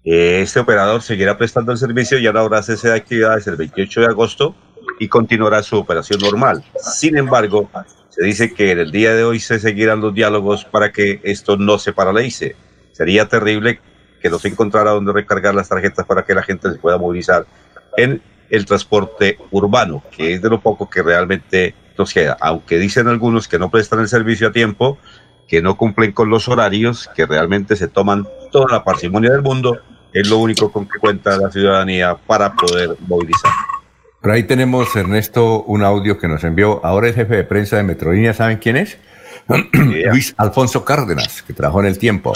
[0.05, 4.01] Eh, este operador seguirá prestando el servicio y ahora habrá cese de actividades el 28
[4.02, 4.55] de agosto
[5.01, 6.64] y continuará su operación normal.
[6.76, 7.68] Sin embargo,
[8.09, 11.56] se dice que en el día de hoy se seguirán los diálogos para que esto
[11.56, 12.56] no se paralice.
[12.93, 13.80] Sería terrible
[14.22, 17.47] que no se encontrara donde recargar las tarjetas para que la gente se pueda movilizar
[17.97, 22.36] en el transporte urbano, que es de lo poco que realmente nos queda.
[22.40, 24.98] Aunque dicen algunos que no prestan el servicio a tiempo,
[25.48, 29.81] que no cumplen con los horarios, que realmente se toman toda la parsimonia del mundo,
[30.12, 33.52] es lo único con que cuenta la ciudadanía para poder movilizar.
[34.20, 36.85] Pero ahí tenemos, Ernesto, un audio que nos envió.
[36.85, 38.98] Ahora el jefe de prensa de Metrolínea, ¿saben quién es?
[39.73, 42.32] Luis Alfonso Cárdenas, que trabajó en el tiempo.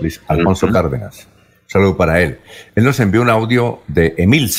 [0.00, 1.26] Luis Alfonso Cárdenas.
[1.66, 2.38] Saludo para él.
[2.74, 4.50] Él nos envió un audio de Emil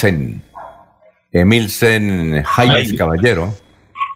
[1.34, 3.54] Sen, Emil Sen Jaime Caballero,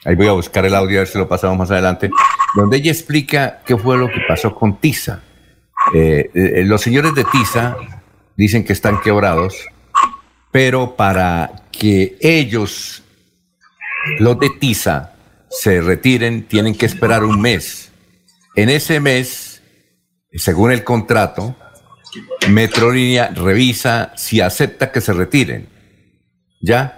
[0.05, 2.11] ahí voy a buscar el audio a ver si lo pasamos más adelante,
[2.55, 5.21] donde ella explica qué fue lo que pasó con Tiza.
[5.93, 7.75] Eh, eh, los señores de Tiza
[8.35, 9.67] dicen que están quebrados,
[10.51, 13.03] pero para que ellos,
[14.19, 15.13] los de Tiza,
[15.49, 17.91] se retiren, tienen que esperar un mes.
[18.55, 19.61] En ese mes,
[20.33, 21.55] según el contrato,
[22.49, 25.67] Metrolínea revisa si acepta que se retiren.
[26.61, 26.96] ¿Ya?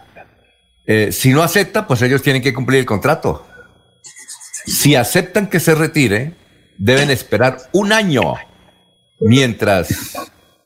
[0.91, 3.45] Eh, si no acepta, pues ellos tienen que cumplir el contrato.
[4.65, 6.33] Si aceptan que se retire,
[6.79, 8.33] deben esperar un año
[9.19, 10.15] mientras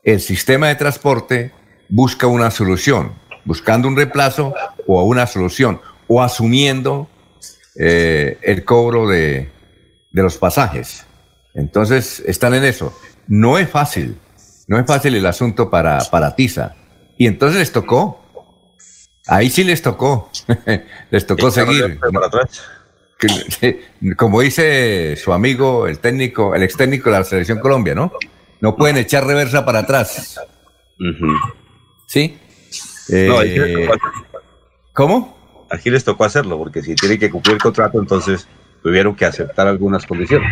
[0.02, 1.52] el sistema de transporte
[1.90, 3.12] busca una solución,
[3.44, 4.54] buscando un reemplazo
[4.88, 7.10] o una solución, o asumiendo
[7.78, 9.52] eh, el cobro de,
[10.14, 11.06] los pasajes.
[11.54, 12.98] Entonces, están en eso.
[13.28, 14.18] No es fácil,
[14.68, 16.78] no es fácil el asunto para, para TISA.
[17.18, 18.23] Y entonces les tocó
[19.28, 20.30] Ahí sí les tocó,
[21.10, 22.00] les tocó seguir.
[24.18, 28.12] Como dice su amigo, el técnico, el ex técnico de la selección Colombia, ¿no?
[28.60, 30.40] No pueden echar reversa para atrás.
[32.08, 32.38] ¿Sí?
[33.10, 33.90] Eh,
[34.94, 35.66] ¿Cómo?
[35.70, 38.48] Aquí les tocó hacerlo, porque si tienen que cumplir el contrato, entonces
[38.82, 40.50] tuvieron que aceptar algunas condiciones.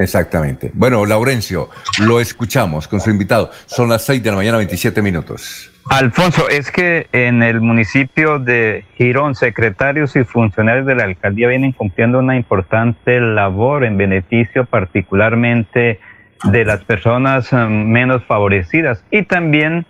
[0.00, 0.70] Exactamente.
[0.72, 1.68] Bueno, Laurencio,
[2.00, 3.50] lo escuchamos con su invitado.
[3.66, 5.70] Son las 6 de la mañana, 27 minutos.
[5.90, 11.72] Alfonso, es que en el municipio de Girón, secretarios y funcionarios de la alcaldía vienen
[11.72, 16.00] cumpliendo una importante labor en beneficio particularmente
[16.44, 19.84] de las personas eh, menos favorecidas y también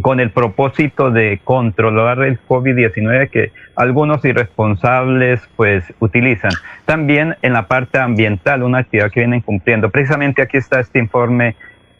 [0.00, 6.52] con el propósito de controlar el COVID-19 que algunos irresponsables pues utilizan.
[6.84, 9.90] También en la parte ambiental, una actividad que vienen cumpliendo.
[9.90, 11.54] Precisamente aquí está este informe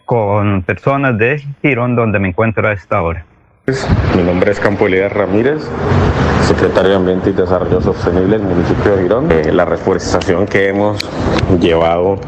[0.04, 3.24] con personas de Girón donde me encuentro a esta hora.
[4.14, 5.62] Mi nombre es Campo Elías Ramírez,
[6.46, 9.32] secretario de Ambiente y Desarrollo Sostenible del municipio de Girón.
[9.32, 11.02] Eh, la reforestación que hemos
[11.58, 12.20] llevado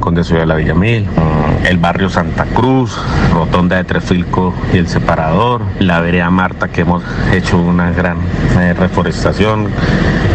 [0.00, 2.94] con de de la Villamil, mm, el barrio Santa Cruz,
[3.32, 7.02] Rotonda de Trefilco y el Separador, la vereda Marta que hemos
[7.32, 8.18] hecho una gran
[8.60, 9.68] eh, reforestación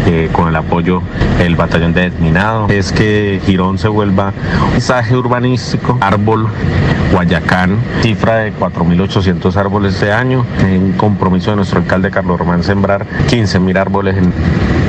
[0.06, 1.02] eh, con el apoyo
[1.38, 4.32] del batallón de desminado, es que Girón se vuelva
[4.64, 6.48] un mensaje urbanístico, árbol
[7.12, 13.06] Guayacán, cifra de 4.800 árboles este año, un compromiso de nuestro alcalde Carlos Román sembrar
[13.28, 14.16] 15.000 árboles.
[14.16, 14.32] En...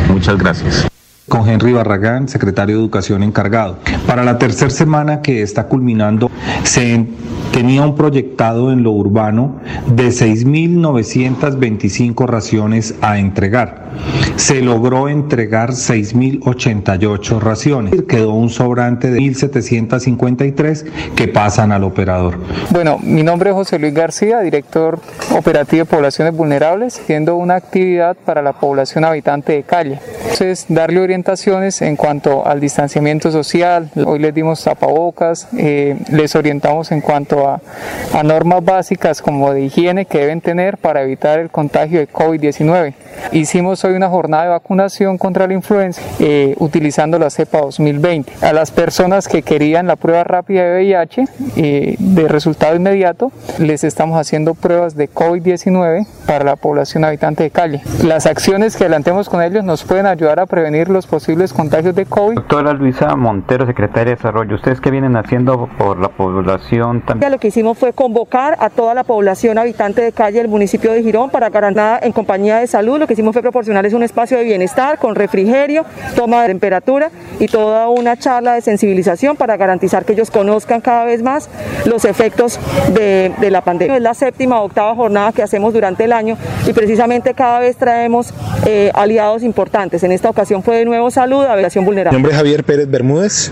[0.10, 0.90] Muchas gracias
[1.30, 3.77] con Henry Barragán, secretario de Educación encargado.
[4.06, 6.30] Para la tercera semana que está culminando,
[6.64, 7.07] se
[7.53, 13.89] tenía un proyectado en lo urbano de 6.925 raciones a entregar.
[14.35, 17.93] Se logró entregar 6.088 raciones.
[18.07, 20.85] Quedó un sobrante de 1.753
[21.15, 22.39] que pasan al operador.
[22.69, 24.99] Bueno, mi nombre es José Luis García, director
[25.35, 29.99] operativo de poblaciones vulnerables, haciendo una actividad para la población habitante de calle.
[30.23, 33.90] Entonces, darle orientaciones en cuanto al distanciamiento social.
[34.06, 37.60] Hoy les dimos tapabocas, eh, les orientamos en cuanto a,
[38.24, 42.94] normas básicas como de higiene que deben tener para evitar el contagio de COVID-19.
[43.32, 48.34] Hicimos hoy una jornada de vacunación contra la influenza eh, utilizando la cepa 2020.
[48.41, 51.26] A las personas que querían la prueba rápida de VIH
[51.56, 57.52] eh, de resultado inmediato, les estamos haciendo pruebas de COVID-19 para la población habitante de
[57.52, 57.82] calle.
[58.04, 62.06] Las acciones que adelantemos con ellos nos pueden ayudar a prevenir los posibles contagios de
[62.06, 62.36] COVID.
[62.36, 67.31] Doctora Luisa Montero, secretaria de Desarrollo, ¿ustedes qué vienen haciendo por la población también?
[67.31, 71.02] Lo que hicimos fue convocar a toda la población habitante de calle del municipio de
[71.03, 72.99] Girón para garantizar en compañía de salud.
[72.99, 77.48] Lo que hicimos fue proporcionarles un espacio de bienestar con refrigerio, toma de temperatura y
[77.48, 81.49] toda una charla de sensibilización para garantizar que ellos conozcan cada vez más
[81.86, 82.60] los efectos
[82.94, 83.95] de, de la pandemia.
[83.95, 86.38] Es la séptima o octava jornada que hacemos durante el año
[86.68, 88.34] y precisamente cada vez traemos
[88.65, 90.03] eh, aliados importantes.
[90.03, 92.17] En esta ocasión fue de nuevo salud, habitación vulnerable.
[92.17, 93.51] Mi nombre es Javier Pérez Bermúdez.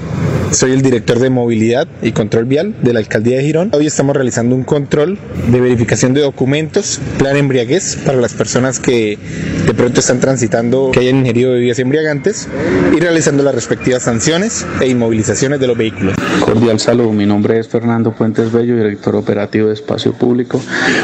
[0.52, 3.70] Soy el director de movilidad y control vial de la alcaldía de Girón.
[3.74, 5.20] Hoy estamos realizando un control
[5.52, 9.18] de verificación de documentos, plan embriaguez para las personas que
[9.66, 12.48] de pronto están transitando, que hayan ingerido bebidas embriagantes
[12.96, 16.16] y realizando las respectivas sanciones e inmovilizaciones de los vehículos.
[16.40, 20.62] Cordial salud, mi nombre es Fernando Fuentes Bello, director operativo de espacio público.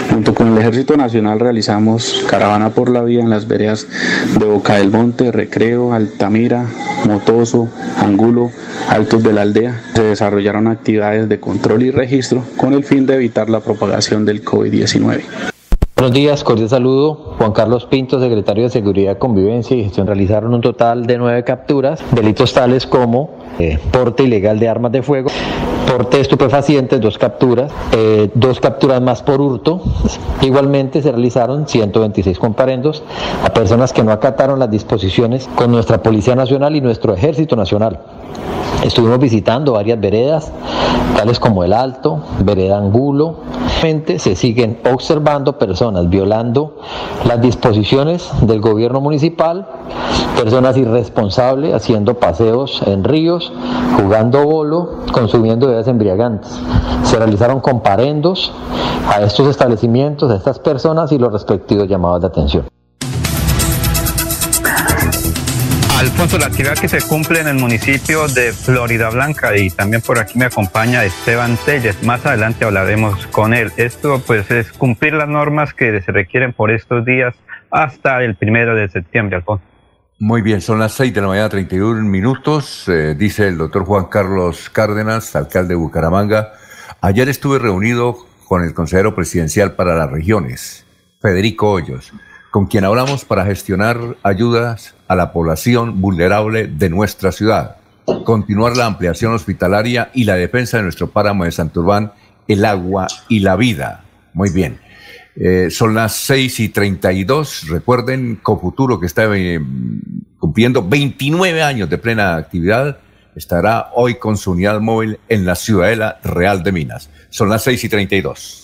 [0.10, 3.88] Junto con el Ejército Nacional realizamos caravana por la vía en las veredas
[4.40, 6.66] de Boca del Monte, Recreo, Altamira,
[7.06, 8.52] Motoso, Angulo,
[8.90, 9.82] Altos la Aldea.
[9.96, 14.44] Se desarrollaron actividades de control y registro con el fin de evitar la propagación del
[14.44, 15.24] COVID-19.
[15.96, 17.36] Buenos días, cordial saludo.
[17.38, 20.06] Juan Carlos Pinto, secretario de Seguridad, Convivencia y Gestión.
[20.06, 25.02] Realizaron un total de nueve capturas, delitos tales como eh, porte ilegal de armas de
[25.02, 25.30] fuego,
[25.90, 29.82] porte de estupefacientes, dos capturas, eh, dos capturas más por hurto.
[30.42, 33.04] Igualmente se realizaron 126 comparendos
[33.44, 38.00] a personas que no acataron las disposiciones con nuestra Policía Nacional y nuestro Ejército Nacional.
[38.84, 40.52] Estuvimos visitando varias veredas,
[41.16, 43.38] tales como el Alto, Vereda Angulo.
[44.18, 46.78] Se siguen observando personas violando
[47.28, 49.68] las disposiciones del gobierno municipal,
[50.38, 53.52] personas irresponsables haciendo paseos en ríos,
[53.98, 56.58] jugando bolo, consumiendo bebidas embriagantes.
[57.04, 58.54] Se realizaron comparendos
[59.14, 62.66] a estos establecimientos, a estas personas y los respectivos llamados de atención.
[66.04, 70.20] Alfonso, la actividad que se cumple en el municipio de Florida Blanca y también por
[70.20, 72.04] aquí me acompaña Esteban Telles.
[72.04, 73.72] Más adelante hablaremos con él.
[73.78, 77.34] Esto pues es cumplir las normas que se requieren por estos días
[77.72, 79.64] hasta el primero de septiembre, Alfonso.
[80.20, 84.06] Muy bien, son las seis de la mañana, 31 minutos, eh, dice el doctor Juan
[84.06, 86.52] Carlos Cárdenas, alcalde de Bucaramanga.
[87.00, 90.86] Ayer estuve reunido con el consejero presidencial para las regiones,
[91.22, 92.12] Federico Hoyos
[92.54, 97.78] con quien hablamos para gestionar ayudas a la población vulnerable de nuestra ciudad,
[98.26, 102.14] continuar la ampliación hospitalaria y la defensa de nuestro páramo de Santurbán,
[102.48, 104.04] el agua y la vida.
[104.36, 104.80] Muy bien.
[105.36, 107.70] Eh, son las 6 y 32.
[107.70, 109.60] Recuerden, Cofuturo, que está eh,
[110.38, 113.00] cumpliendo 29 años de plena actividad,
[113.36, 117.10] estará hoy con su unidad móvil en la Ciudadela Real de Minas.
[117.32, 118.64] Son las 6 y 32.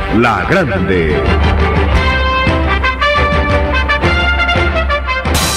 [0.17, 1.15] La Grande.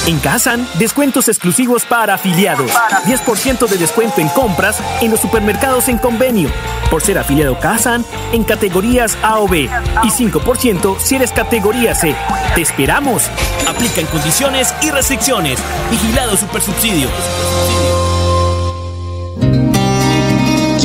[0.07, 2.71] En Kazan, descuentos exclusivos para afiliados.
[3.05, 6.51] 10% de descuento en compras en los supermercados en convenio.
[6.91, 9.69] Por ser afiliado Kazan en categorías A o B.
[10.05, 12.15] Y 5% si eres categoría C.
[12.55, 13.25] ¡Te esperamos!
[13.67, 15.59] Aplica en condiciones y restricciones.
[15.91, 17.09] Vigilado Supersubsidio.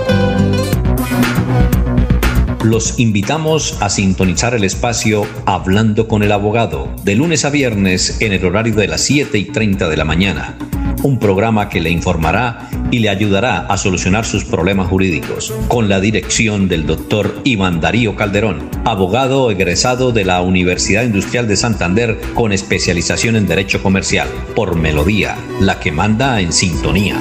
[2.64, 8.34] Los invitamos a sintonizar el espacio Hablando con el Abogado, de lunes a viernes en
[8.34, 10.58] el horario de las 7 y 30 de la mañana.
[11.04, 16.00] Un programa que le informará y le ayudará a solucionar sus problemas jurídicos, con la
[16.00, 22.54] dirección del doctor Iván Darío Calderón, abogado egresado de la Universidad Industrial de Santander con
[22.54, 27.20] especialización en Derecho Comercial, por Melodía, la que manda en sintonía.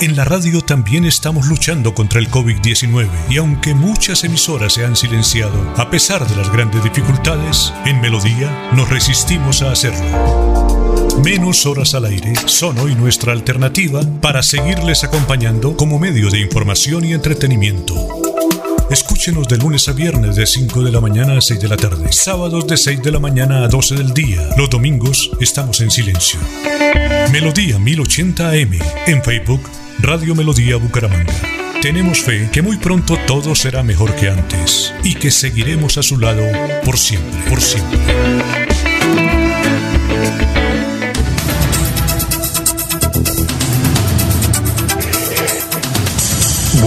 [0.00, 4.96] En la radio también estamos luchando contra el COVID-19 y aunque muchas emisoras se han
[4.96, 10.61] silenciado, a pesar de las grandes dificultades, en Melodía nos resistimos a hacerlo.
[11.20, 17.04] Menos horas al aire son hoy nuestra alternativa para seguirles acompañando como medio de información
[17.04, 17.94] y entretenimiento.
[18.90, 22.12] Escúchenos de lunes a viernes de 5 de la mañana a 6 de la tarde,
[22.12, 24.48] sábados de 6 de la mañana a 12 del día.
[24.56, 26.40] Los domingos estamos en silencio.
[27.30, 29.62] Melodía 1080 AM en Facebook
[30.00, 31.34] Radio Melodía Bucaramanga.
[31.80, 36.18] Tenemos fe que muy pronto todo será mejor que antes y que seguiremos a su
[36.18, 36.42] lado
[36.84, 37.98] por siempre, por siempre.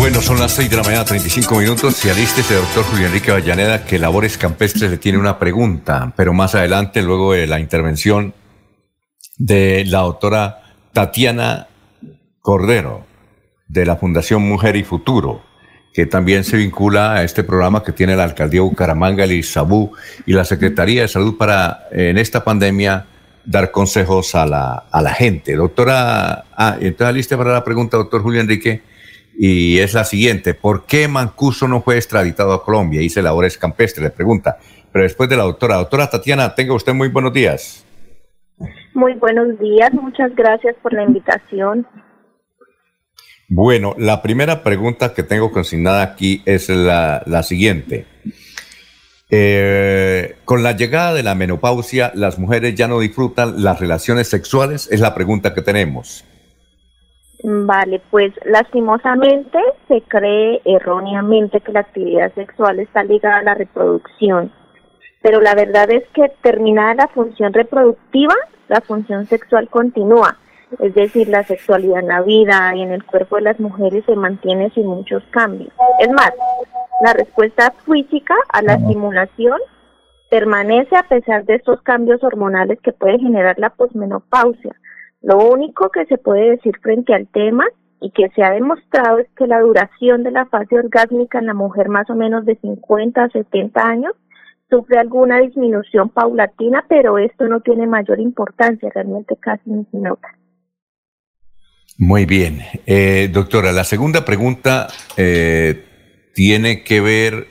[0.06, 1.96] Bueno, son las 6 de la mañana, 35 minutos.
[1.96, 6.32] Si alistes el doctor Julio Enrique Vallaneda, que Labores Campestres le tiene una pregunta, pero
[6.32, 8.36] más adelante, luego de la intervención
[9.40, 11.70] de la doctora Tatiana
[12.40, 13.04] Cordero,
[13.68, 15.42] de la Fundación Mujer y Futuro,
[15.92, 19.92] que también se vincula a este programa que tiene la Alcaldía Bucaramanga, el ISABU
[20.28, 23.08] y la Secretaría de Salud para, en esta pandemia,
[23.44, 25.56] dar consejos a la, a la gente.
[25.56, 28.84] Doctora, ah, entonces lista para la pregunta, doctor Julio Enrique,
[29.38, 33.02] y es la siguiente, ¿por qué Mancuso no fue extraditado a Colombia?
[33.02, 34.58] Hice labores campestres, le pregunta.
[34.92, 37.86] Pero después de la doctora, doctora Tatiana, tenga usted muy buenos días.
[38.94, 41.86] Muy buenos días, muchas gracias por la invitación.
[43.50, 48.06] Bueno, la primera pregunta que tengo consignada aquí es la, la siguiente.
[49.30, 54.88] Eh, con la llegada de la menopausia, ¿las mujeres ya no disfrutan las relaciones sexuales?
[54.92, 56.24] Es la pregunta que tenemos.
[57.48, 64.52] Vale, pues lastimosamente se cree erróneamente que la actividad sexual está ligada a la reproducción,
[65.22, 68.34] pero la verdad es que terminada la función reproductiva,
[68.68, 70.38] la función sexual continúa
[70.80, 74.16] es decir, la sexualidad en la vida y en el cuerpo de las mujeres se
[74.16, 75.72] mantiene sin muchos cambios.
[76.00, 76.32] Es más,
[77.02, 79.60] la respuesta física a la estimulación
[80.30, 84.76] permanece a pesar de estos cambios hormonales que puede generar la posmenopausia.
[85.26, 87.66] Lo único que se puede decir frente al tema
[88.00, 91.56] y que se ha demostrado es que la duración de la fase orgásmica en la
[91.56, 94.14] mujer más o menos de 50 a 70 años
[94.70, 100.28] sufre alguna disminución paulatina, pero esto no tiene mayor importancia, realmente casi ni se nota.
[101.98, 102.60] Muy bien.
[102.86, 107.48] Eh, doctora, la segunda pregunta eh, tiene que ver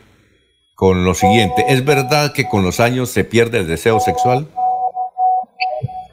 [0.77, 1.65] con lo siguiente.
[1.69, 4.47] ¿Es verdad que con los años se pierde el deseo sexual?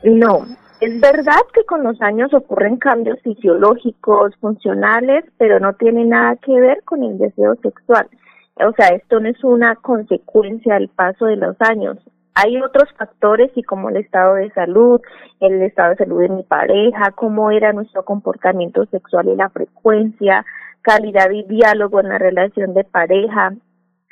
[0.04, 0.48] No,
[0.82, 6.60] es verdad que con los años ocurren cambios fisiológicos, funcionales, pero no tiene nada que
[6.60, 8.10] ver con el deseo sexual.
[8.56, 12.00] O sea, esto no es una consecuencia del paso de los años.
[12.34, 15.00] Hay otros factores y como el estado de salud,
[15.40, 20.44] el estado de salud de mi pareja, cómo era nuestro comportamiento sexual y la frecuencia,
[20.82, 23.54] calidad y diálogo en la relación de pareja,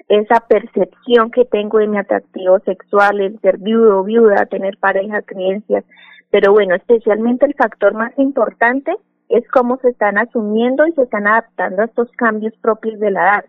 [0.07, 5.83] esa percepción que tengo de mi atractivo sexual, el ser viudo viuda, tener pareja, creencias.
[6.31, 8.95] Pero bueno, especialmente el factor más importante
[9.29, 13.21] es cómo se están asumiendo y se están adaptando a estos cambios propios de la
[13.21, 13.45] edad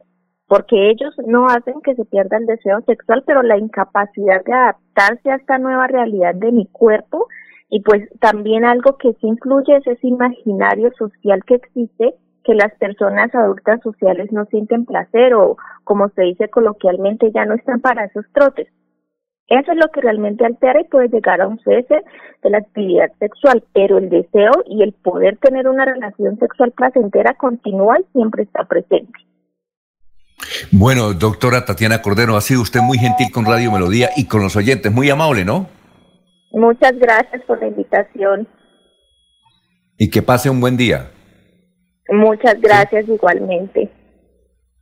[0.50, 5.30] porque ellos no hacen que se pierda el deseo sexual, pero la incapacidad de adaptarse
[5.30, 7.28] a esta nueva realidad de mi cuerpo
[7.68, 12.74] y pues también algo que sí incluye es ese imaginario social que existe que las
[12.80, 18.06] personas adultas sociales no sienten placer o como se dice coloquialmente ya no están para
[18.06, 18.66] esos trotes.
[19.50, 22.04] Eso es lo que realmente altera y puede llegar a un cese
[22.42, 27.34] de la actividad sexual, pero el deseo y el poder tener una relación sexual placentera
[27.34, 29.12] continúa y siempre está presente.
[30.70, 34.54] Bueno, doctora Tatiana Cordero, ha sido usted muy gentil con Radio Melodía y con los
[34.54, 35.66] oyentes, muy amable, ¿no?
[36.52, 38.46] Muchas gracias por la invitación.
[39.98, 41.10] Y que pase un buen día.
[42.08, 43.90] Muchas gracias igualmente.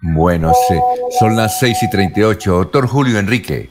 [0.03, 0.75] Bueno, sí,
[1.19, 2.53] son las 6 y 38.
[2.53, 3.71] Doctor Julio Enrique.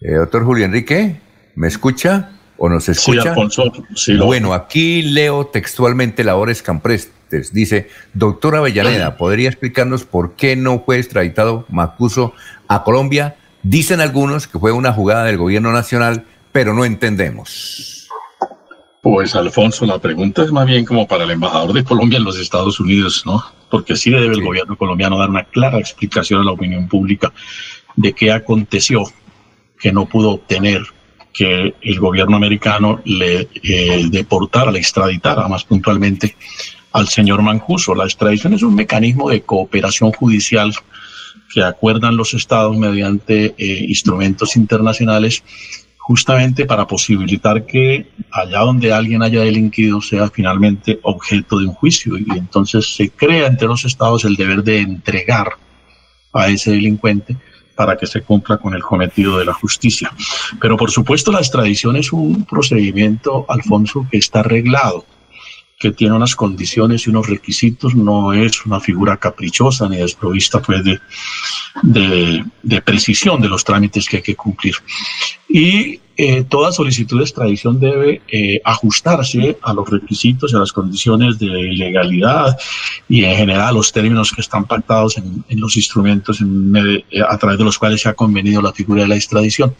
[0.00, 1.20] Eh, doctor Julio Enrique,
[1.56, 3.22] ¿me escucha o nos escucha?
[3.22, 7.52] Sí, Alfonso, sí, Bueno, aquí leo textualmente labores Camprestes.
[7.52, 12.32] Dice, doctor Avellaneda, ¿podría explicarnos por qué no fue extraditado Macuso
[12.68, 13.36] a Colombia?
[13.64, 18.08] Dicen algunos que fue una jugada del gobierno nacional, pero no entendemos.
[19.02, 22.38] Pues Alfonso, la pregunta es más bien como para el embajador de Colombia en los
[22.38, 23.42] Estados Unidos, ¿no?
[23.68, 27.32] Porque sí debe el gobierno colombiano dar una clara explicación a la opinión pública
[27.96, 29.04] de qué aconteció
[29.78, 30.82] que no pudo obtener
[31.32, 36.36] que el gobierno americano le eh, deportara, le extraditara más puntualmente
[36.92, 37.94] al señor Mancuso.
[37.94, 40.74] La extradición es un mecanismo de cooperación judicial
[41.52, 45.42] que acuerdan los estados mediante eh, instrumentos internacionales
[45.98, 52.16] justamente para posibilitar que allá donde alguien haya delinquido sea finalmente objeto de un juicio
[52.16, 55.52] y entonces se crea entre los estados el deber de entregar
[56.32, 57.36] a ese delincuente
[57.78, 60.10] para que se cumpla con el cometido de la justicia.
[60.60, 65.06] Pero por supuesto la extradición es un procedimiento, Alfonso, que está arreglado
[65.78, 70.82] que tiene unas condiciones y unos requisitos, no es una figura caprichosa ni desprovista pues,
[70.82, 74.74] de, de, precisión de los trámites que hay que cumplir.
[75.48, 80.72] Y eh, toda solicitud de extradición debe eh, ajustarse a los requisitos y a las
[80.72, 82.58] condiciones de legalidad
[83.08, 87.38] y en general a los términos que están pactados en, en los instrumentos eh, a
[87.38, 89.72] través de los cuales se ha convenido la figura de la extradición.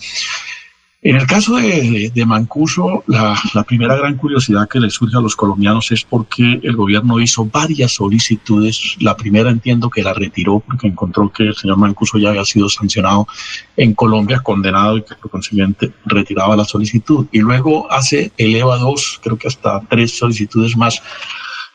[1.00, 5.92] En el caso de, Mancuso, la, primera gran curiosidad que le surge a los colombianos
[5.92, 8.96] es porque el gobierno hizo varias solicitudes.
[8.98, 12.68] La primera entiendo que la retiró porque encontró que el señor Mancuso ya había sido
[12.68, 13.28] sancionado
[13.76, 17.26] en Colombia, condenado y que por consiguiente retiraba la solicitud.
[17.30, 21.00] Y luego hace, eleva dos, creo que hasta tres solicitudes más,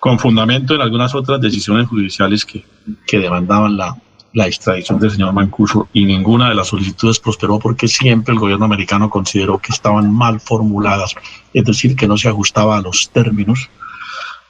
[0.02, 2.66] con fundamento en algunas otras decisiones judiciales que,
[3.08, 3.96] que demandaban la,
[4.34, 8.66] la extradición del señor Mancuso y ninguna de las solicitudes prosperó porque siempre el gobierno
[8.66, 11.14] americano consideró que estaban mal formuladas,
[11.54, 13.70] es decir, que no se ajustaba a los términos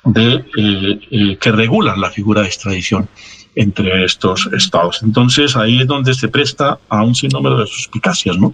[0.05, 3.09] de, eh, eh, que regulan la figura de extradición
[3.55, 5.01] entre estos estados.
[5.03, 8.53] Entonces ahí es donde se presta a un sinnúmero de suspicacias, ¿no?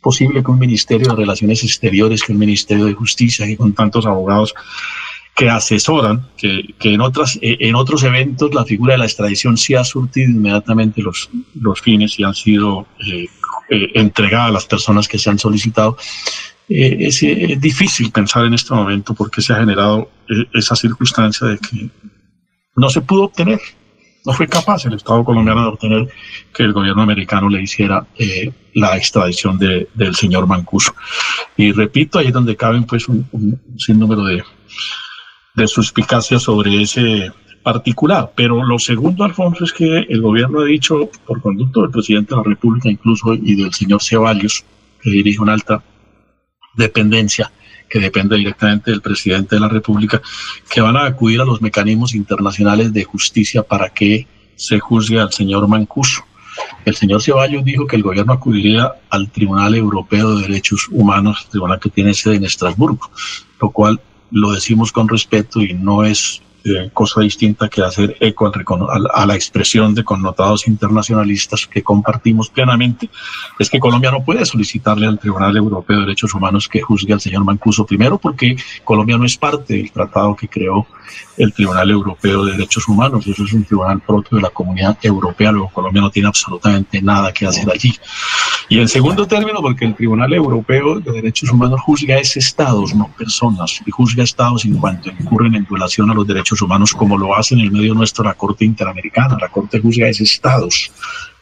[0.00, 4.06] Posible que un Ministerio de Relaciones Exteriores, que un Ministerio de Justicia, y con tantos
[4.06, 4.54] abogados
[5.36, 9.58] que asesoran, que, que, en, otras, eh, en otros eventos la figura de la extradición
[9.58, 11.28] sí ha surtido inmediatamente los,
[11.60, 13.28] los fines y han sido eh,
[13.68, 15.98] eh entregadas a las personas que se han solicitado.
[16.70, 17.20] Eh, es,
[17.60, 20.10] difícil pensar en este momento porque se ha generado
[20.54, 21.90] esa circunstancia de que
[22.74, 23.60] no se pudo obtener,
[24.24, 26.08] no fue capaz el Estado colombiano de obtener
[26.54, 28.06] que el gobierno americano le hiciera
[28.72, 30.94] la extradición de, del señor Mancuso.
[31.58, 34.42] Y repito, ahí es donde caben pues un, un sinnúmero de,
[35.56, 38.32] de suspicacia sobre ese particular.
[38.36, 42.36] Pero lo segundo, Alfonso, es que el gobierno ha dicho, por conducto del presidente de
[42.36, 44.64] la República incluso y del señor Ceballos,
[45.02, 45.82] que dirige una alta
[46.74, 47.50] dependencia
[47.88, 50.20] que depende directamente del presidente de la República,
[50.68, 54.26] que van a acudir a los mecanismos internacionales de justicia para que
[54.56, 56.24] se juzgue al señor Mancuso.
[56.84, 61.78] El señor Ceballos dijo que el gobierno acudiría al Tribunal Europeo de Derechos Humanos, tribunal
[61.78, 63.10] que tiene sede en Estrasburgo,
[63.60, 64.00] lo cual
[64.30, 68.50] lo decimos con respeto y no es eh, cosa distinta que hacer eco
[69.12, 73.08] a, la expresión de connotados internacionalistas que compartimos plenamente,
[73.58, 77.20] es que Colombia no puede solicitarle al Tribunal Europeo de Derechos Humanos que juzgue al
[77.20, 80.86] señor Mancuso, primero porque Colombia no es parte del tratado que creó
[81.36, 85.52] el Tribunal Europeo de Derechos Humanos, eso es un tribunal propio de la comunidad europea,
[85.52, 87.94] luego Colombia no tiene absolutamente nada que hacer allí.
[88.68, 93.08] Y en segundo término, porque el Tribunal Europeo de Derechos Humanos juzga a estados, no
[93.16, 97.36] personas, y juzga estados en cuanto incurren en violación a los derechos humanos, como lo
[97.36, 99.36] hace en el medio nuestro la Corte Interamericana.
[99.40, 100.90] La Corte juzga a estados,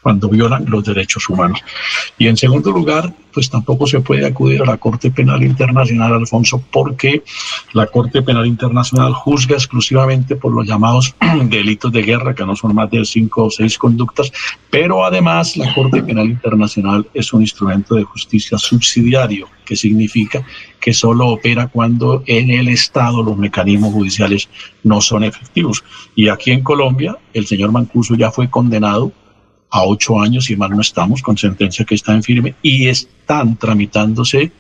[0.05, 1.61] cuando violan los derechos humanos.
[2.19, 6.63] Y en segundo lugar, pues tampoco se puede acudir a la Corte Penal Internacional, Alfonso,
[6.71, 7.25] porque
[7.73, 12.75] la Corte Penal Internacional juzga exclusivamente por los llamados delitos de guerra, que no son
[12.75, 14.31] más de cinco o seis conductas,
[14.71, 20.45] pero además la Corte Penal Internacional es un instrumento de justicia subsidiario, que significa
[20.79, 24.51] que solo opera cuando en el Estado los mecanismos judiciales
[24.83, 25.83] no son efectivos.
[26.15, 29.11] Y aquí en Colombia, el señor Mancuso ya fue condenado
[29.75, 33.57] a ocho años, si mal no estamos, con sentencia que está en firme, y están
[33.57, 34.53] tramitándose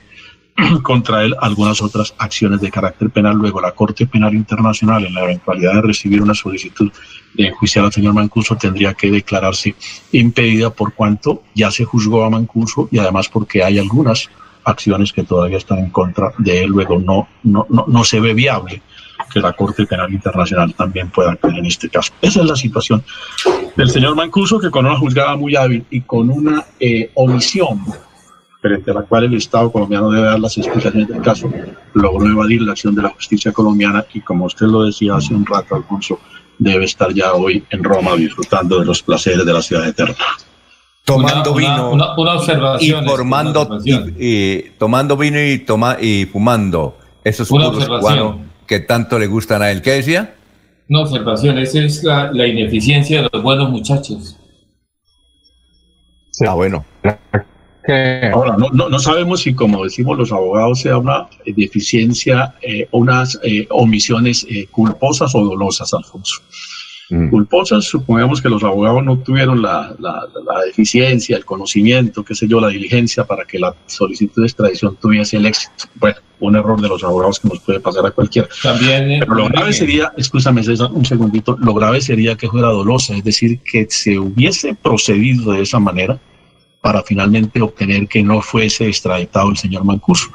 [0.82, 3.36] contra él algunas otras acciones de carácter penal.
[3.36, 6.90] Luego, la Corte Penal Internacional, en la eventualidad de recibir una solicitud
[7.32, 9.76] de enjuiciar al señor Mancuso, tendría que declararse
[10.10, 14.28] impedida por cuanto ya se juzgó a Mancuso y además porque hay algunas
[14.64, 16.70] acciones que todavía están en contra de él.
[16.70, 18.82] Luego, no, no, no, no se ve viable
[19.32, 22.12] que la Corte Penal Internacional también pueda actuar en este caso.
[22.22, 23.02] Esa es la situación
[23.76, 27.80] del señor Mancuso, que con una juzgada muy hábil y con una eh, omisión
[28.60, 31.50] frente a la cual el Estado colombiano debe dar las explicaciones del caso,
[31.92, 35.44] logró evadir la acción de la justicia colombiana y como usted lo decía hace un
[35.44, 36.18] rato, Alfonso,
[36.58, 40.14] debe estar ya hoy en Roma disfrutando de los placeres de la ciudad eterna.
[41.04, 46.24] Tomando Una- vino una- una observación, y formando y, y tomando vino y toma y
[46.24, 48.18] fumando esos Una puros observación.
[48.28, 49.82] cubanos que tanto le gustan a él.
[49.82, 50.34] ¿Qué decía?
[50.88, 54.36] Una observación, esa es la, la ineficiencia de los buenos muchachos.
[56.46, 56.84] Ah, bueno.
[58.32, 63.38] Ahora, no, no, no sabemos si, como decimos los abogados, sea una deficiencia eh, unas
[63.42, 66.42] eh, omisiones eh, culposas o dolosas, Alfonso.
[67.30, 72.48] Culposas, supongamos que los abogados no tuvieron la, la, la deficiencia, el conocimiento, qué sé
[72.48, 75.84] yo, la diligencia para que la solicitud de extradición tuviese el éxito.
[75.96, 78.48] Bueno, un error de los abogados que nos puede pasar a cualquiera.
[78.62, 82.68] También, eh, Pero lo grave sería, escúchame César, un segundito, lo grave sería que fuera
[82.68, 86.18] dolosa, es decir, que se hubiese procedido de esa manera
[86.80, 90.26] para finalmente obtener que no fuese extraditado el señor Mancuso,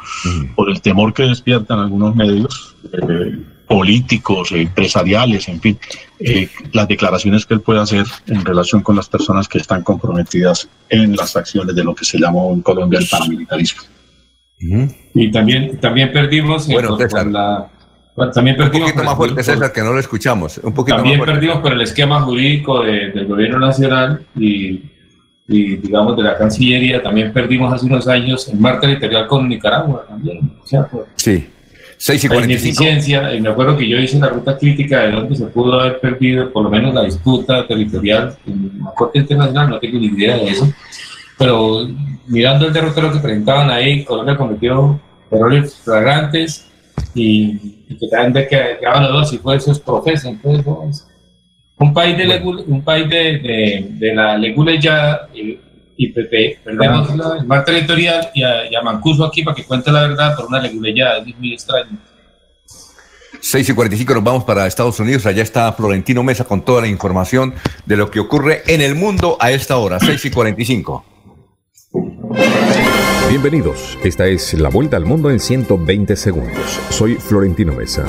[0.55, 3.37] por el temor que despiertan algunos medios eh,
[3.69, 5.79] políticos, eh, empresariales, en fin,
[6.19, 10.67] eh, las declaraciones que él puede hacer en relación con las personas que están comprometidas
[10.89, 13.83] en las acciones de lo que se llamó en Colombia el paramilitarismo.
[15.13, 16.67] Y también, también perdimos.
[16.67, 17.23] eh, Bueno, por- César.
[17.23, 17.67] por la-
[18.15, 18.81] bueno, también Un perdimos.
[18.89, 20.57] poquito por- más fuerte, por- César, que no lo escuchamos.
[20.63, 21.39] Un poquito También más fuerte.
[21.41, 24.81] perdimos por el esquema jurídico de- del gobierno nacional y,
[25.47, 27.01] y, digamos, de la Cancillería.
[27.01, 30.53] También perdimos hace unos años el mar territorial con Nicaragua también.
[30.61, 31.47] O sea, por Sí.
[32.01, 32.83] 6 y la 45.
[32.83, 33.35] ineficiencia.
[33.35, 36.49] Y me acuerdo que yo hice la ruta crítica de donde se pudo haber perdido
[36.51, 39.69] por lo menos la disputa territorial en la Corte Internacional.
[39.69, 40.71] No tengo ni idea de eso.
[41.37, 41.87] Pero
[42.27, 44.99] mirando el derrotero que presentaban ahí, Colombia cometió
[45.29, 46.65] errores flagrantes
[47.13, 50.29] y, y que también de que quedaban los dos si fue eso es profesa.
[50.29, 51.05] Entonces,
[51.77, 55.57] un país de, legu- un país de, de, de la leguleya y,
[56.01, 59.65] y Pepe, perdemos la- el mar territorial y a, y a Mancuso aquí para que
[59.65, 61.97] cuente la verdad por una leguleya, es muy extraño.
[63.41, 65.25] 6 y 45 nos vamos para Estados Unidos.
[65.25, 67.53] Allá está Florentino Mesa con toda la información
[67.85, 69.99] de lo que ocurre en el mundo a esta hora.
[69.99, 71.05] 6 y 45.
[73.29, 76.79] Bienvenidos, esta es la vuelta al mundo en 120 segundos.
[76.89, 78.03] Soy Florentino Mesa.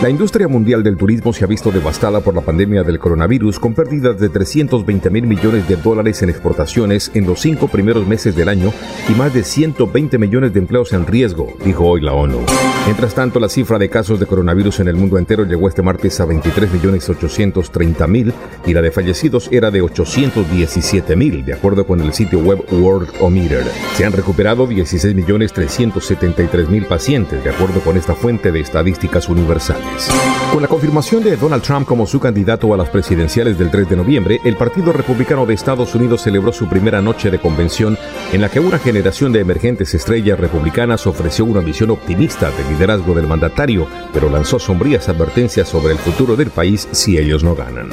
[0.00, 3.74] La industria mundial del turismo se ha visto devastada por la pandemia del coronavirus con
[3.74, 8.48] pérdidas de 320 mil millones de dólares en exportaciones en los cinco primeros meses del
[8.48, 8.72] año
[9.10, 12.38] y más de 120 millones de empleos en riesgo, dijo hoy la ONU.
[12.86, 16.18] Mientras tanto, la cifra de casos de coronavirus en el mundo entero llegó este martes
[16.18, 18.32] a 23 millones 830 mil
[18.66, 23.64] y la de fallecidos era de 817 mil, de acuerdo con el sitio web Worldometer.
[23.94, 29.28] Se han recuperado 16 millones 373 mil pacientes, de acuerdo con esta fuente de estadísticas
[29.28, 30.10] universales.
[30.52, 33.96] Con la confirmación de Donald Trump como su candidato a las presidenciales del 3 de
[33.96, 37.98] noviembre, el Partido Republicano de Estados Unidos celebró su primera noche de convención
[38.32, 43.14] en la que una generación de emergentes estrellas republicanas ofreció una visión optimista del liderazgo
[43.14, 47.90] del mandatario, pero lanzó sombrías advertencias sobre el futuro del país si ellos no ganan.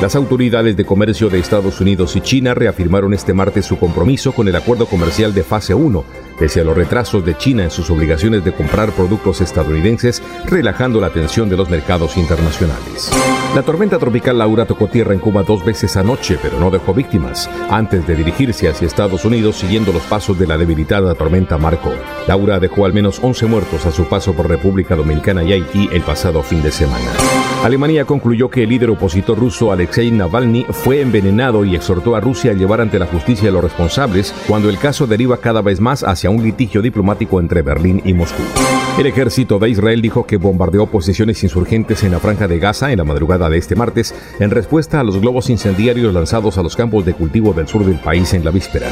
[0.00, 4.46] Las autoridades de comercio de Estados Unidos y China reafirmaron este martes su compromiso con
[4.46, 6.04] el acuerdo comercial de fase 1,
[6.38, 11.08] pese a los retrasos de China en sus obligaciones de comprar productos estadounidenses, relajando la
[11.08, 13.10] tensión de los mercados internacionales.
[13.54, 17.48] La tormenta tropical Laura tocó tierra en Cuba dos veces anoche, pero no dejó víctimas,
[17.70, 21.90] antes de dirigirse hacia Estados Unidos siguiendo los pasos de la debilitada tormenta Marco.
[22.28, 26.02] Laura dejó al menos 11 muertos a su paso por República Dominicana y Haití el
[26.02, 27.12] pasado fin de semana.
[27.64, 32.52] Alemania concluyó que el líder opositor ruso Alexei Navalny fue envenenado y exhortó a Rusia
[32.52, 36.04] a llevar ante la justicia a los responsables cuando el caso deriva cada vez más
[36.04, 38.42] hacia un litigio diplomático entre Berlín y Moscú.
[38.98, 42.96] El ejército de Israel dijo que bombardeó posiciones insurgentes en la franja de Gaza en
[42.96, 47.04] la madrugada de este martes en respuesta a los globos incendiarios lanzados a los campos
[47.04, 48.88] de cultivo del sur del país en la víspera.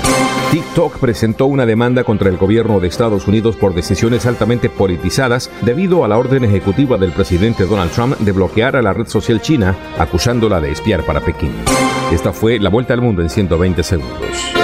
[0.50, 6.04] TikTok presentó una demanda contra el gobierno de Estados Unidos por decisiones altamente politizadas debido
[6.04, 9.74] a la orden ejecutiva del presidente Donald Trump de bloquear a la red social china,
[9.98, 11.54] acusándola de espiar para Pekín.
[12.12, 14.63] Esta fue la vuelta al mundo en 120 segundos.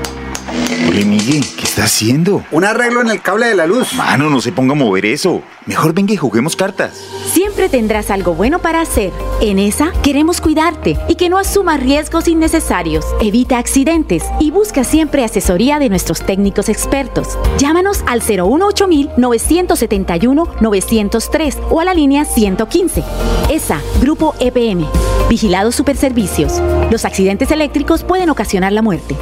[0.89, 2.43] Oye, Miguel, ¿qué está haciendo?
[2.51, 3.93] Un arreglo en el cable de la luz.
[3.93, 5.41] Mano, no se ponga a mover eso.
[5.65, 6.93] Mejor venga y juguemos cartas.
[7.31, 9.11] Siempre tendrás algo bueno para hacer.
[9.39, 13.05] En esa queremos cuidarte y que no asumas riesgos innecesarios.
[13.21, 17.37] Evita accidentes y busca siempre asesoría de nuestros técnicos expertos.
[17.57, 23.03] Llámanos al 018 971 903 o a la línea 115.
[23.49, 24.85] ESA, Grupo EPM.
[25.29, 26.61] Vigilados Superservicios.
[26.91, 29.15] Los accidentes eléctricos pueden ocasionar la muerte.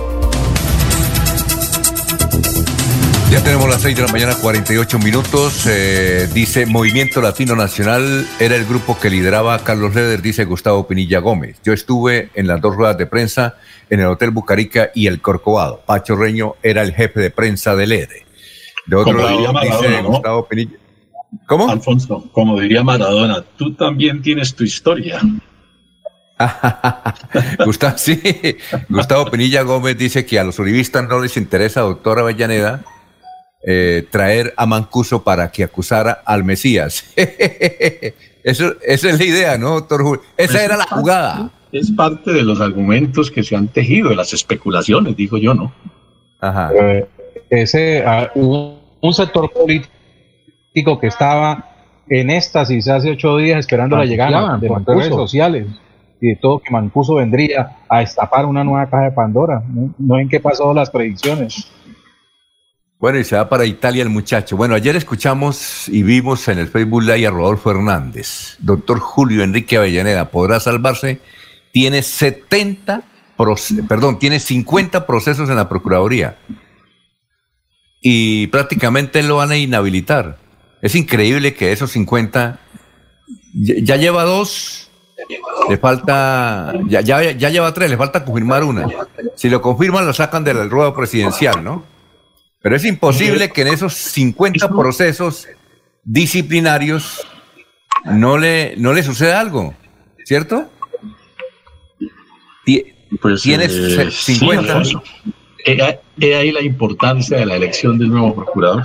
[3.39, 5.65] Ya tenemos las 6 de la mañana, 48 minutos.
[5.65, 11.19] Eh, dice Movimiento Latino Nacional era el grupo que lideraba Carlos Leder, dice Gustavo Pinilla
[11.19, 11.57] Gómez.
[11.63, 13.55] Yo estuve en las dos ruedas de prensa
[13.89, 15.81] en el Hotel Bucarica y el Corcovado.
[15.85, 18.25] Pacho Reño era el jefe de prensa del EDE.
[18.87, 20.09] De otro Como lado, diría Maradona, dice ¿no?
[20.09, 20.77] Gustavo Pinilla.
[21.47, 21.71] ¿Cómo?
[21.71, 25.21] Alfonso, como diría Maradona, tú también tienes tu historia.
[27.65, 28.19] Gustavo, sí.
[28.89, 32.83] Gustavo Pinilla Gómez dice que a los uribistas no les interesa, doctora Avellaneda,
[33.61, 37.05] eh, traer a Mancuso para que acusara al Mesías.
[38.43, 40.21] Eso, esa es la idea, ¿no, doctor Julio?
[40.37, 41.51] Esa era la jugada.
[41.73, 45.73] Es parte de los argumentos que se han tejido, de las especulaciones, digo yo, ¿no?
[46.39, 46.71] Ajá.
[46.73, 47.05] Eh,
[47.49, 51.65] ese, ah, hubo un sector político que estaba
[52.07, 54.97] en éxtasis hace ocho días esperando la llegada de Mancuso.
[54.97, 55.67] redes sociales
[56.21, 59.61] y de todo que Mancuso vendría a destapar una nueva caja de Pandora.
[59.67, 61.71] No, no en qué pasó las predicciones.
[62.99, 64.57] Bueno, y se va para Italia el muchacho.
[64.57, 68.57] Bueno, ayer escuchamos y vimos en el Facebook Live a Rodolfo Hernández.
[68.59, 71.21] Doctor Julio Enrique Avellaneda, ¿podrá salvarse?
[71.71, 73.03] Tiene 70,
[73.37, 76.37] proce- perdón, tiene 50 procesos en la Procuraduría.
[78.01, 80.37] Y prácticamente lo van a inhabilitar.
[80.81, 82.59] Es increíble que esos 50,
[83.53, 84.89] ya, ya lleva dos,
[85.69, 88.87] le falta, ya, ya, ya lleva tres, le falta confirmar una.
[89.35, 91.85] Si lo confirman, lo sacan del ruedo presidencial, ¿no?
[92.61, 95.47] Pero es imposible que en esos 50 procesos
[96.03, 97.25] disciplinarios
[98.05, 99.73] no le, no le suceda algo,
[100.25, 100.69] ¿cierto?
[102.65, 102.83] Ti-
[103.41, 104.61] Tienes eh, se- sí, 50.
[104.77, 105.03] Alfonso.
[105.65, 108.83] He, he ahí la importancia de la elección del nuevo procurador.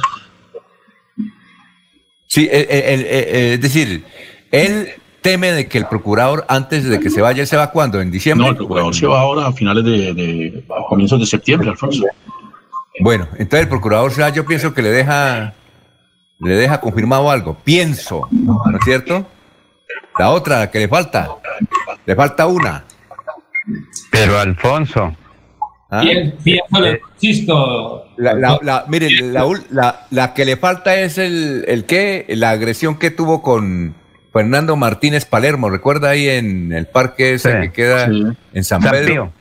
[2.27, 4.05] Sí, eh, eh, eh, eh, es decir,
[4.51, 4.89] él
[5.21, 8.01] teme de que el procurador, antes de que se vaya, ¿él se va cuándo?
[8.01, 8.45] ¿En diciembre?
[8.47, 12.05] No, el procurador se va ahora a finales de, de- a comienzos de septiembre, Alfonso.
[13.01, 15.53] Bueno, entonces el procurador va, yo pienso que le deja,
[16.41, 17.57] le deja confirmado algo.
[17.65, 19.27] Pienso, ¿no es cierto?
[20.19, 21.29] La otra, la que le falta,
[22.07, 22.85] le falta una.
[24.11, 25.15] Pero Alfonso.
[25.91, 26.03] ¿Ah?
[26.03, 26.35] Bien,
[26.71, 28.05] bueno, insisto.
[28.17, 32.51] La, la, la- mire, la, la- la que le falta es el, el qué, la
[32.51, 33.95] agresión que tuvo con
[34.33, 35.71] Fernando Martínez Palermo.
[35.71, 38.23] ¿Recuerda ahí en el parque ese Sí, que queda sí.
[38.53, 39.13] en San San Pedro?
[39.13, 39.33] Pío.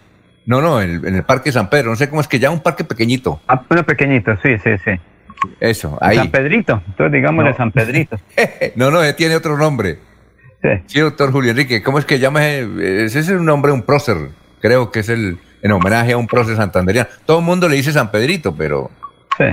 [0.45, 1.91] No, no, en, en el parque San Pedro.
[1.91, 3.41] No sé cómo es que ya un parque pequeñito.
[3.47, 4.91] Ah, uno pequeñito, sí, sí, sí.
[5.59, 6.17] Eso, ahí.
[6.17, 7.57] San Pedrito, entonces digámosle No.
[7.57, 8.17] San Pedrito.
[8.75, 9.99] No, no, tiene otro nombre.
[10.87, 10.99] Sí.
[10.99, 11.83] doctor Julio Enrique.
[11.83, 12.47] ¿Cómo es que llama?
[12.47, 13.05] ese?
[13.05, 14.17] Ese es un nombre, un prócer.
[14.61, 17.09] Creo que es el en homenaje a un prócer santanderiano.
[17.25, 18.89] Todo el mundo le dice San Pedrito, pero.
[19.37, 19.45] Sí.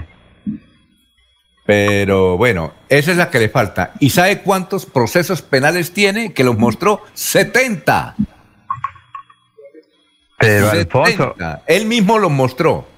[1.66, 3.92] Pero bueno, esa es la que le falta.
[4.00, 6.32] ¿Y sabe cuántos procesos penales tiene?
[6.32, 8.16] Que los mostró 70.
[10.40, 11.02] Pero 70.
[11.02, 11.34] Alfonso,
[11.66, 12.88] Él mismo los mostró.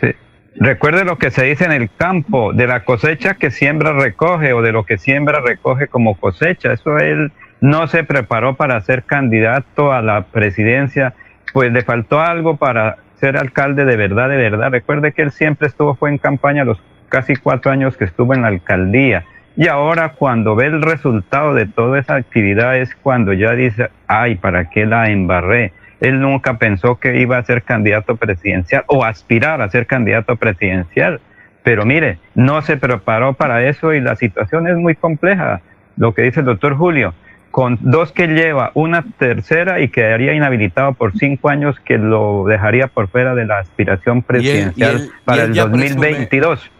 [0.00, 0.14] Sí.
[0.56, 4.62] Recuerde lo que se dice en el campo, de la cosecha que siembra recoge o
[4.62, 6.72] de lo que siembra recoge como cosecha.
[6.72, 11.14] Eso él no se preparó para ser candidato a la presidencia,
[11.52, 14.70] pues le faltó algo para ser alcalde de verdad, de verdad.
[14.70, 18.42] Recuerde que él siempre estuvo, fue en campaña los casi cuatro años que estuvo en
[18.42, 19.24] la alcaldía.
[19.56, 24.36] Y ahora cuando ve el resultado de toda esa actividad es cuando ya dice, ay,
[24.36, 25.72] ¿para qué la embarré?
[26.04, 31.20] Él nunca pensó que iba a ser candidato presidencial o aspirar a ser candidato presidencial.
[31.62, 35.62] Pero mire, no se preparó para eso y la situación es muy compleja.
[35.96, 37.14] Lo que dice el doctor Julio,
[37.50, 42.88] con dos que lleva, una tercera y quedaría inhabilitado por cinco años que lo dejaría
[42.88, 46.70] por fuera de la aspiración presidencial y él- y para el ya 2022.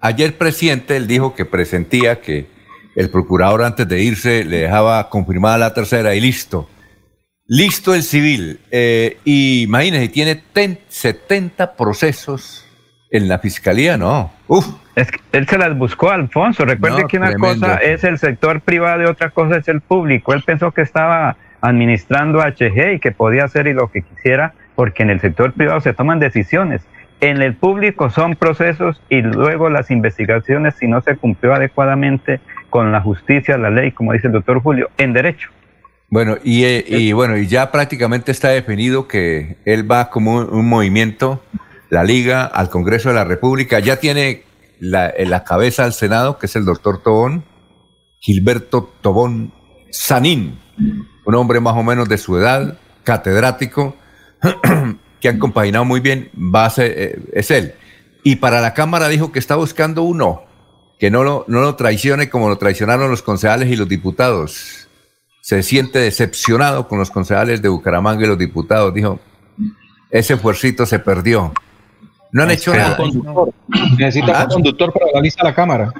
[0.00, 2.46] Ayer presidente él dijo que presentía que
[2.96, 6.68] el procurador antes de irse le dejaba confirmada la tercera y listo.
[7.54, 8.60] Listo el civil.
[8.70, 12.66] Eh, y imagínese, tiene ten- 70 procesos
[13.10, 14.32] en la fiscalía, ¿no?
[14.46, 14.66] Uf.
[14.96, 16.64] Es que él se las buscó, Alfonso.
[16.64, 17.66] Recuerde No, que una tremendo.
[17.66, 20.32] cosa es el sector privado y otra cosa es el público.
[20.32, 25.02] Él pensó que estaba administrando HG y que podía hacer y lo que quisiera, porque
[25.02, 26.80] en el sector privado se toman decisiones.
[27.20, 32.92] En el público son procesos y luego las investigaciones, si no se cumplió adecuadamente con
[32.92, 35.50] la justicia, la ley, como dice el doctor Julio, en derecho.
[36.12, 40.50] Bueno, y, eh, y bueno, y ya prácticamente está definido que él va como un,
[40.52, 41.42] un movimiento,
[41.88, 43.78] la Liga, al Congreso de la República.
[43.78, 44.42] Ya tiene
[44.78, 47.46] la, en la cabeza al Senado, que es el doctor Tobón,
[48.20, 49.54] Gilberto Tobón
[49.90, 50.58] Sanín,
[51.24, 53.96] un hombre más o menos de su edad, catedrático,
[55.20, 57.72] que han compaginado muy bien, va a ser, eh, es él.
[58.22, 60.42] Y para la Cámara dijo que está buscando uno
[60.98, 64.81] que no lo, no lo traicione como lo traicionaron los concejales y los diputados.
[65.42, 68.94] Se siente decepcionado con los concejales de Bucaramanga y los diputados.
[68.94, 69.18] Dijo,
[70.08, 71.52] ese fuercito se perdió.
[72.30, 72.96] No han hecho nada.
[72.96, 73.52] Conductor.
[73.98, 74.44] Necesita Ah.
[74.44, 75.92] un conductor para la lista de la Cámara.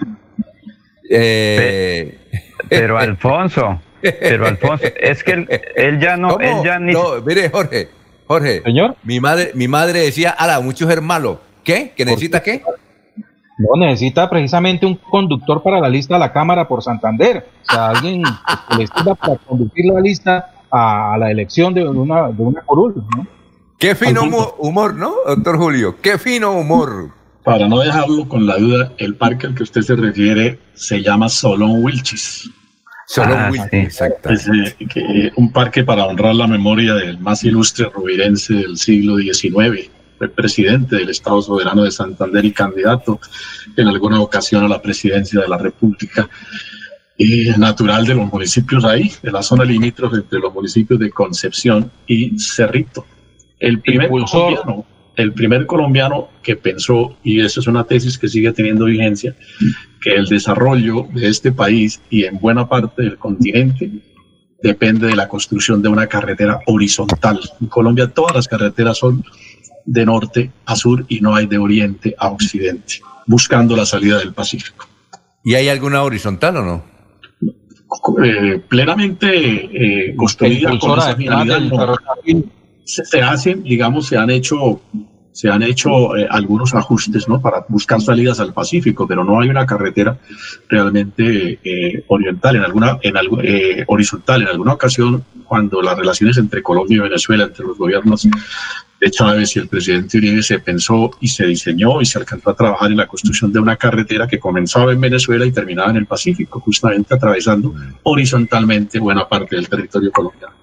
[1.11, 2.19] Eh,
[2.69, 6.41] Pero Alfonso, pero Alfonso, es que él, él ya no, ¿Cómo?
[6.41, 7.89] él ya ni No, mire, Jorge,
[8.27, 8.63] Jorge.
[8.63, 8.97] Señor.
[9.03, 11.41] Mi madre, mi madre decía, ala, mucho es malo.
[11.65, 11.93] ¿Qué?
[11.97, 12.63] ¿Que necesita qué?
[13.59, 17.47] No, necesita precisamente un conductor para la lista de la Cámara por Santander.
[17.69, 21.87] O sea, alguien que le sirva para conducir la lista a, a la elección de
[21.87, 23.27] una, de una curul, ¿no?
[23.79, 25.97] Qué fino humor, humor, ¿no, doctor Julio?
[26.01, 27.11] Qué fino humor.
[27.45, 31.29] Para no dejarlo con la duda, el parque al que usted se refiere se llama
[31.29, 32.49] Solón Wilchis.
[33.09, 33.77] Solo Ah, sí.
[33.77, 34.31] exacto.
[34.31, 39.17] Es eh, que- un parque para honrar la memoria del más ilustre rubirense del siglo
[39.19, 39.91] XIX.
[40.31, 43.21] Presidente del Estado Soberano de Santander y candidato
[43.77, 46.29] en alguna ocasión a la presidencia de la República.
[47.19, 51.91] Y natural de los municipios ahí, de la zona limítrofe entre los municipios de Concepción
[52.07, 53.07] y Cerrito.
[53.61, 54.55] El primer Impulsor.
[54.57, 54.87] colombiano,
[55.17, 59.37] el primer colombiano que pensó, y eso es una tesis que sigue teniendo vigencia,
[60.01, 63.91] que el desarrollo de este país y en buena parte del continente
[64.63, 67.41] depende de la construcción de una carretera horizontal.
[67.61, 69.25] En Colombia todas las carreteras son
[69.85, 74.33] de norte a sur y no hay de oriente a occidente, buscando la salida del
[74.33, 74.87] Pacífico.
[75.45, 76.93] ¿Y hay alguna horizontal o no?
[78.25, 81.97] Eh, plenamente eh, construida con esa finalidad, no.
[82.85, 84.81] se hacen, digamos, se han hecho,
[85.33, 87.41] se han hecho eh, algunos ajustes, ¿no?
[87.41, 90.19] Para buscar salidas al Pacífico, pero no hay una carretera
[90.69, 94.43] realmente eh, oriental, en alguna, en algo, eh, horizontal.
[94.43, 98.29] En alguna ocasión, cuando las relaciones entre Colombia y Venezuela, entre los gobiernos
[99.01, 102.55] de Chávez y el presidente Uribe se pensó y se diseñó y se alcanzó a
[102.55, 106.07] trabajar en la construcción de una carretera que comenzaba en Venezuela y terminaba en el
[106.07, 110.55] Pacífico, justamente atravesando horizontalmente buena parte del territorio colombiano.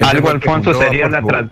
[0.00, 1.50] Algo Alfonso fundó a sería la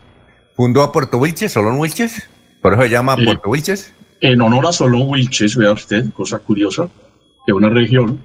[0.55, 2.28] ¿Fundó a Puerto Wilches, Solón Wilches?
[2.62, 3.24] Por eso se llama Sí.
[3.24, 3.94] Puerto Wilches.
[4.20, 6.89] en honor a Solón Wilches, vea usted, cosa curiosa,
[7.47, 8.24] de una región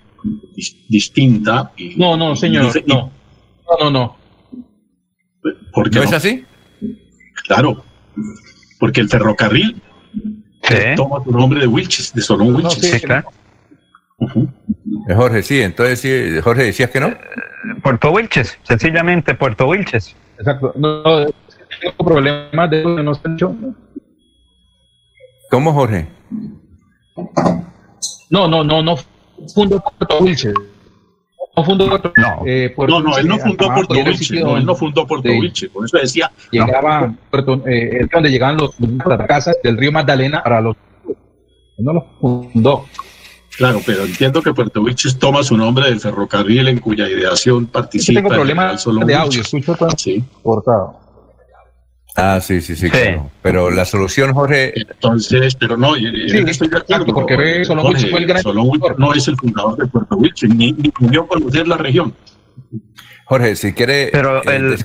[0.55, 1.71] dis- distinta.
[1.75, 3.09] Y, No, no, señor, y- no.
[3.67, 4.17] No, no, no.
[5.73, 6.09] ¿Por qué ¿No no?
[6.09, 6.45] es así?
[7.47, 7.83] Claro,
[8.79, 9.81] porque el ferrocarril
[10.63, 10.75] Sí.
[10.95, 12.79] toma su nombre de Wilches, de Solón Wilches.
[12.91, 13.29] Sí, claro.
[15.09, 15.61] Eh, Jorge, sí.
[15.61, 17.13] Entonces, sí, Jorge, ¿decías que no?
[17.81, 20.15] Puerto Wilches, sencillamente Puerto Wilches.
[20.37, 20.73] Exacto.
[20.75, 21.01] No,
[21.81, 23.55] tengo problemas de no se han hecho.
[25.49, 26.07] ¿Cómo, Jorge?
[28.29, 28.95] No, no, no, no
[29.53, 30.53] fundó Puerto Wilches.
[31.55, 32.41] No fundó Puerto No.
[32.45, 35.39] eh, Puerto No, no, él no fundó Puerto Wilches, no, él no fundó Puerto Sí.
[35.39, 39.91] Wilches, por eso decía, Llegaba, Puerto, eh, es donde llegaban los las casas del río
[39.91, 40.75] Magdalena para los.
[41.79, 42.85] No lo fundó.
[43.57, 48.19] claro, pero entiendo que Puerto Wilches toma su nombre del ferrocarril en cuya ideación participa.
[48.21, 50.23] Tengo el problemas de audio, escucho todo Sí.
[50.43, 50.99] cortado.
[52.19, 53.29] Ah, sí, sí, sí, claro.
[53.43, 57.13] Pero la solución, Jorge, Entonces, pero no, yo- Sí, estoy de acuerdo.
[57.13, 58.41] porque ve, Jorge, fue el gran
[58.97, 62.15] no es el fundador de Puerto Wilches, ni, ni conocer la región.
[63.25, 64.75] Jorge, si quiere, Pero eh, el-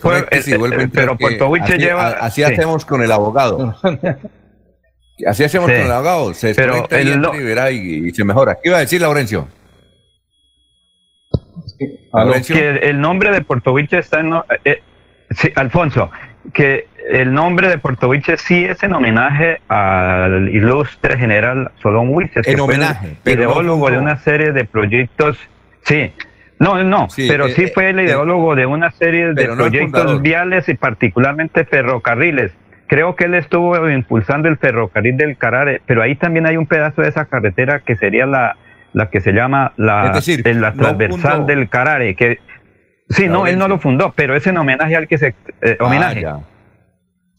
[0.92, 2.52] pero Puerto Wilches así, lleva- a- así sí.
[2.52, 3.74] hacemos con el abogado.
[5.26, 5.76] Así hacemos Sí.
[5.76, 6.34] con el abogado.
[6.34, 8.56] Se Pero y el entra lo- y verá y, y se mejora.
[8.60, 9.46] ¿Qué iba a decir Laurencio?
[12.48, 14.30] Que el nombre de Puerto Wilches está en...
[14.30, 14.82] no- eh,
[15.30, 16.10] sí, Alfonso,
[16.52, 22.44] que el nombre de Puerto Wilches sí es en homenaje al ilustre general Solón Wilches.
[22.44, 25.38] que En fue el homenaje, no ideólogo de una serie de proyectos,
[25.82, 26.12] sí,
[26.58, 30.22] No, no, pero eh, sí fue el eh, ideólogo de una serie de no proyectos
[30.22, 32.52] viales y particularmente ferrocarriles.
[32.86, 37.02] Creo que él estuvo impulsando el ferrocarril del Carare, pero ahí también hay un pedazo
[37.02, 38.56] de esa carretera que sería la,
[38.92, 42.38] la que se llama la, decir, en la no transversal del Carare, que
[43.12, 45.84] sí, no, él no lo fundó, pero es en homenaje al que se eh, Ah,
[45.86, 46.26] homenaje.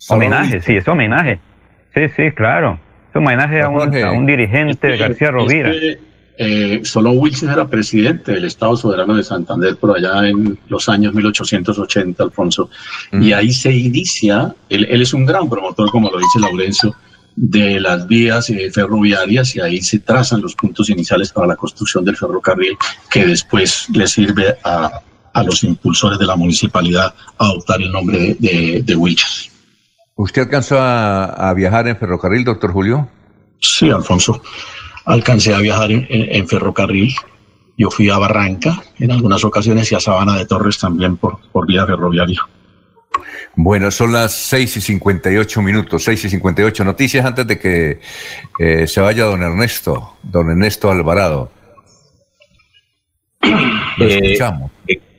[0.10, 1.40] homenaje, sí, es homenaje.
[1.94, 2.80] Sí, sí, claro.
[3.10, 5.72] Es homenaje a un, a un dirigente de García Rovira.
[5.72, 6.00] Es que,
[6.38, 11.14] eh, solo Wilson era presidente del Estado Soberano de Santander por allá en los años
[11.14, 12.70] 1880, Alfonso.
[13.12, 16.96] Y ahí se inicia, él, él es un gran promotor, como lo dice Laurencio,
[17.36, 22.06] de las vías eh, ferroviarias y ahí se trazan los puntos iniciales para la construcción
[22.06, 22.76] del ferrocarril
[23.10, 25.02] que después le sirve a,
[25.34, 29.52] a los impulsores de la municipalidad a adoptar el nombre de, de, de Wilches.
[30.16, 33.10] ¿Usted alcanzó a, a viajar en ferrocarril, doctor Julio?
[33.60, 34.42] Sí, Alfonso.
[35.06, 37.14] Alcancé a viajar en, en- en ferrocarril.
[37.78, 41.66] Yo fui a Barranca en algunas ocasiones y a Sabana de Torres también por, por
[41.66, 42.40] vía ferroviaria.
[43.56, 48.00] Bueno, son las 6 y 58 minutos, 6 y 58 noticias antes de que
[48.60, 51.52] eh, se vaya don Ernesto, don Ernesto Alvarado.
[53.98, 54.72] Lo Eh, escuchamos.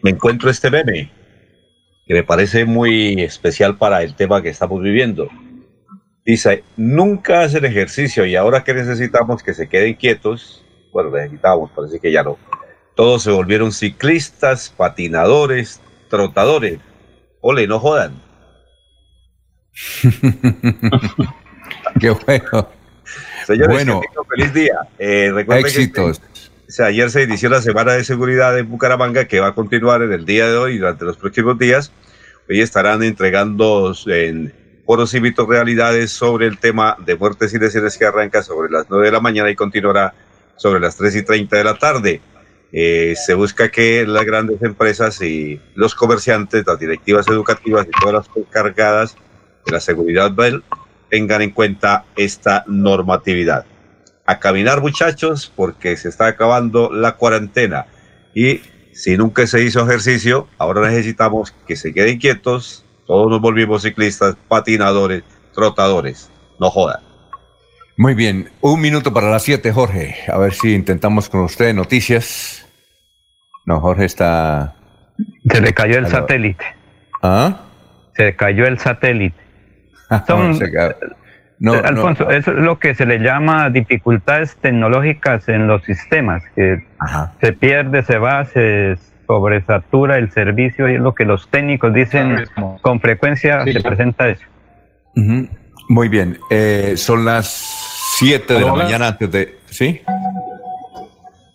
[0.05, 1.10] Me encuentro este meme
[2.06, 5.31] que me parece muy especial para el tema que estamos viviendo.
[6.26, 10.62] Dice, nunca hacen ejercicio y ahora que necesitamos que se queden quietos,
[10.93, 12.36] bueno, necesitamos, parece que ya no.
[12.94, 16.81] Todos se volvieron ciclistas, patinadores, trotadores.
[17.40, 18.22] Ole, no jodan.
[21.98, 22.68] Qué bueno.
[23.47, 24.02] Señores, Bueno.
[24.28, 24.74] feliz día.
[24.98, 26.20] Eh, recuerden que Éxitos.
[26.66, 30.01] O sea, ayer se inició la Semana de Seguridad en Bucaramanga que va a continuar
[30.01, 31.93] en el día de hoy y durante los próximos días.
[32.49, 34.55] Hoy estarán entregando en
[34.86, 39.07] foros cívicos realidades sobre el tema de muertes y lesiones que arranca sobre las 9
[39.07, 40.15] de la mañana y continuará
[40.57, 42.23] sobre las 3 y 30 de la tarde.
[42.73, 48.27] Eh, se busca que las grandes empresas y los comerciantes, las directivas educativas y todas
[48.27, 49.16] las encargadas
[49.66, 50.32] de la seguridad
[51.11, 53.66] tengan en cuenta esta normatividad
[54.27, 57.87] a caminar muchachos porque se está acabando la cuarentena
[58.35, 58.61] y
[58.93, 64.37] si nunca se hizo ejercicio, ahora necesitamos que se queden quietos, todos nos volvimos ciclistas,
[64.49, 67.01] patinadores, trotadores, no jodan.
[67.97, 70.17] Muy bien, un minuto para las 7, Jorge.
[70.29, 72.67] A ver si intentamos con usted noticias.
[73.67, 74.75] No, Jorge está...
[75.49, 76.65] Se le cayó el satélite.
[77.23, 77.61] ¿Ah?
[78.17, 79.37] Se cayó el satélite.
[80.27, 80.59] Son-
[81.65, 82.31] no, Eh, Alfonso, no.
[82.31, 86.85] eso es lo que se le llama dificultades tecnológicas en los sistemas, que
[87.41, 88.97] se pierde, se va, se
[89.27, 92.45] sobresatura el servicio y es lo que los técnicos dicen
[92.82, 94.45] con frecuencia se presenta eso.
[95.89, 97.47] Muy bien, eh, son las
[98.19, 99.59] 7 de la mañana antes de...
[99.70, 100.03] ¿Sí?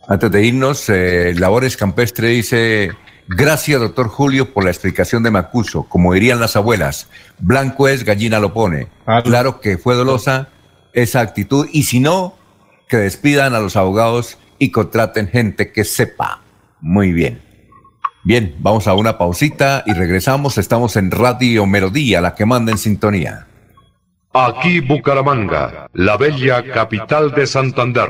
[0.08, 2.92] Antes de irnos, eh, Labores Campestre dice,
[3.30, 5.84] gracias doctor Julio por la explicación de Macuso.
[5.84, 7.08] Como dirían las abuelas,
[7.40, 8.88] blanco es, gallina lo pone.
[9.24, 10.50] Claro que fue dolosa
[10.94, 12.36] esa actitud y si no,
[12.88, 16.42] que despidan a los abogados y contraten gente que sepa.
[16.82, 17.42] Muy bien.
[18.24, 20.58] Bien, vamos a una pausita y regresamos.
[20.58, 23.48] Estamos en Radio Melodía, la que manda en sintonía.
[24.34, 28.10] Aquí Bucaramanga, la bella capital de Santander.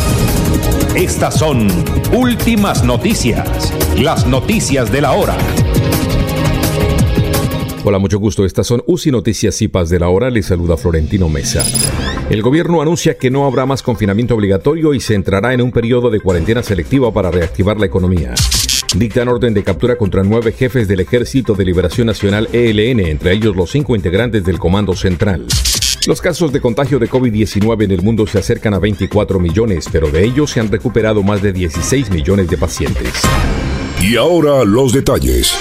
[0.95, 1.69] Estas son
[2.11, 5.37] últimas noticias, las noticias de la hora.
[7.85, 8.43] Hola, mucho gusto.
[8.43, 10.29] Estas son UCI Noticias y Paz de la Hora.
[10.29, 11.65] Les saluda Florentino Mesa.
[12.29, 16.09] El gobierno anuncia que no habrá más confinamiento obligatorio y se entrará en un periodo
[16.09, 18.35] de cuarentena selectiva para reactivar la economía.
[18.93, 23.55] Dictan orden de captura contra nueve jefes del Ejército de Liberación Nacional ELN, entre ellos
[23.55, 25.47] los cinco integrantes del Comando Central.
[26.07, 30.09] Los casos de contagio de COVID-19 en el mundo se acercan a 24 millones, pero
[30.09, 33.21] de ellos se han recuperado más de 16 millones de pacientes.
[34.01, 35.55] Y ahora los detalles.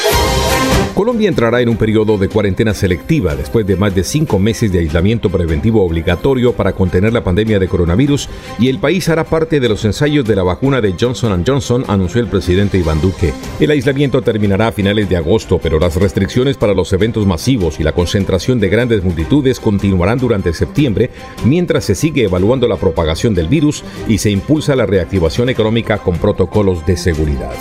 [0.95, 4.81] Colombia entrará en un periodo de cuarentena selectiva después de más de cinco meses de
[4.81, 9.69] aislamiento preventivo obligatorio para contener la pandemia de coronavirus y el país hará parte de
[9.69, 13.33] los ensayos de la vacuna de Johnson Johnson, anunció el presidente Iván Duque.
[13.61, 17.83] El aislamiento terminará a finales de agosto, pero las restricciones para los eventos masivos y
[17.83, 21.11] la concentración de grandes multitudes continuarán durante septiembre
[21.45, 26.19] mientras se sigue evaluando la propagación del virus y se impulsa la reactivación económica con
[26.19, 27.55] protocolos de seguridad.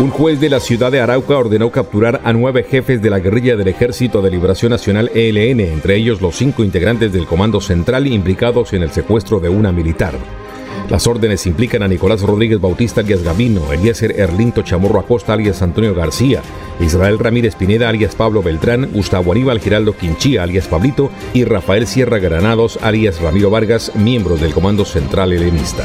[0.00, 3.56] Un juez de la ciudad de Arauca ordenó capturar a nueve jefes de la guerrilla
[3.56, 8.72] del Ejército de Liberación Nacional ELN, entre ellos los cinco integrantes del Comando Central implicados
[8.72, 10.14] en el secuestro de una militar.
[10.90, 15.94] Las órdenes implican a Nicolás Rodríguez Bautista alias Gavino, Eliezer Erlinto Chamorro Acosta alias Antonio
[15.94, 16.42] García,
[16.80, 22.18] Israel Ramírez Pineda alias Pablo Beltrán, Gustavo Aníbal Giraldo Quinchía alias Pablito y Rafael Sierra
[22.18, 25.84] Granados alias Ramiro Vargas, miembros del Comando Central Helenista.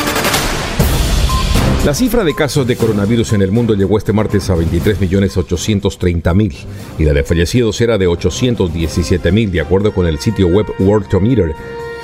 [1.83, 6.53] La cifra de casos de coronavirus en el mundo llegó este martes a 23.830.000
[6.99, 11.55] y la de fallecidos era de 817.000 de acuerdo con el sitio web Worldometer.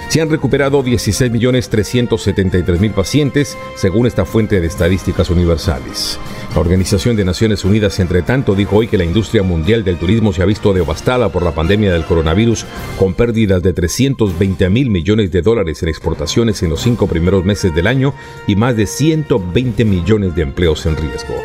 [0.10, 6.18] Se han recuperado 16.373.000 pacientes según esta fuente de estadísticas universales.
[6.54, 10.32] La Organización de Naciones Unidas, entre tanto, dijo hoy que la industria mundial del turismo
[10.32, 12.66] se ha visto devastada por la pandemia del coronavirus,
[12.98, 17.76] con pérdidas de 320 mil millones de dólares en exportaciones en los cinco primeros meses
[17.76, 18.14] del año
[18.48, 21.36] y más de 120 millones de empleos en riesgo.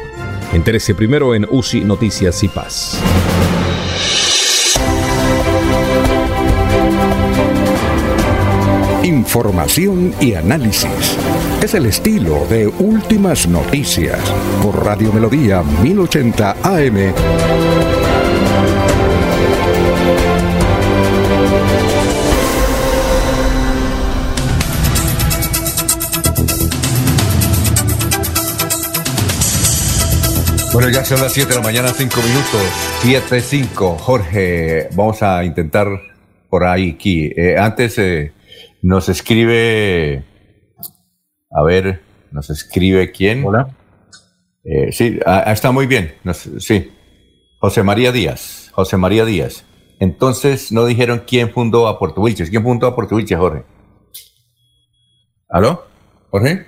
[0.53, 3.01] Entérese primero en UCI Noticias y Paz.
[9.23, 11.17] Información y análisis.
[11.63, 14.19] Es el estilo de Últimas Noticias
[14.61, 17.15] por Radio Melodía 1080 AM.
[30.73, 32.61] Bueno, ya son las 7 de la mañana, 5 minutos.
[33.03, 33.99] 7, 5.
[33.99, 35.87] Jorge, vamos a intentar
[36.51, 37.33] por ahí, aquí.
[37.37, 38.33] Eh, antes eh,
[38.83, 40.25] nos escribe,
[41.51, 43.45] a ver, nos escribe quién.
[43.45, 43.69] Hola.
[44.65, 46.15] Eh, sí, ah, ah, está muy bien.
[46.25, 46.93] Nos- sí,
[47.61, 48.71] José María Díaz.
[48.73, 49.65] José María Díaz.
[50.01, 52.51] Entonces no dijeron quién fundó a Puerto Wilches.
[52.51, 53.65] ¿Quién fundó a Puerto Wilches, Jorge?
[55.49, 55.85] ¿Aló?
[56.31, 56.67] ¿Jorge?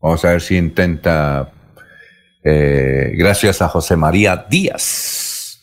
[0.00, 1.52] Vamos a ver si intenta.
[2.42, 5.60] eh, gracias a José María Díaz,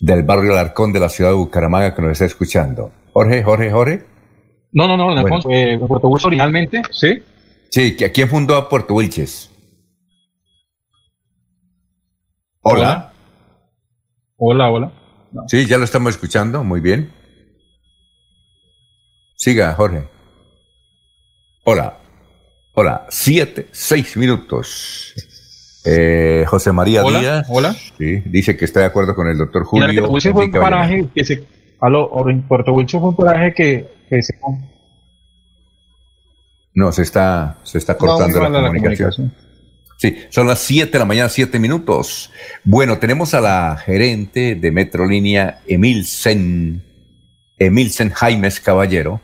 [0.00, 2.90] del barrio Alarcón de la ciudad de Bucaramanga, que nos está escuchando.
[3.12, 4.06] Jorge, Jorge, Jorge.
[4.72, 5.20] No, no, no, Bueno.
[5.20, 7.22] Alfonso, eh, Puerto Wilches originalmente, sí.
[7.70, 9.50] Sí, ¿qui- ¿quién fundó a Puerto Wilches?
[12.62, 13.12] Hola.
[14.36, 14.92] Hola, hola.
[15.48, 17.12] Sí, ya lo estamos escuchando, muy bien.
[19.36, 20.08] Siga, Jorge.
[21.64, 21.98] Hola.
[22.74, 25.14] Hola, siete, seis minutos.
[25.84, 27.46] Eh, José María Hola, Díaz.
[27.50, 27.72] hola.
[27.72, 30.00] Sí, dice que está de acuerdo con el doctor Mira, Julio.
[30.02, 31.44] Puerto Wilches fue un paraje que se.
[31.80, 32.10] Aló,
[32.46, 34.38] Puerto Wilches fue un paraje que, que se.
[36.74, 39.32] No, se está, se está cortando la, comunicación.
[39.96, 42.30] Sí, son las 7 de la mañana, 7 minutos.
[42.64, 46.82] Bueno, tenemos a la gerente de Metrolínea, Emilsen,
[47.58, 49.20] Emilsen Jaimes Caballero.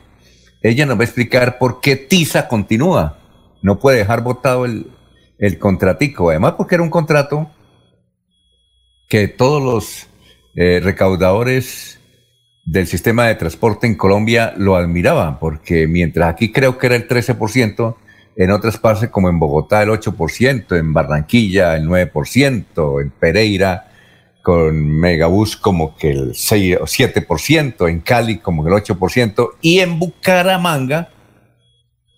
[0.63, 3.19] Ella nos va a explicar por qué TISA continúa.
[3.63, 4.91] No puede dejar votado el,
[5.39, 6.31] el contratico.
[6.31, 7.51] Además, porque era un contrato
[9.09, 10.09] que todos los
[10.57, 12.01] eh, recaudadores
[12.67, 17.09] del sistema de transporte en Colombia lo admiraban, porque mientras aquí creo que era el
[17.09, 17.95] 13%,
[18.37, 23.89] en otras partes como en Bogotá el 8%, en Barranquilla el 9%, en Pereira
[24.43, 29.99] con Megabús como que el 6 o 7%, en Cali como el 8% y en
[29.99, 31.09] Bucaramanga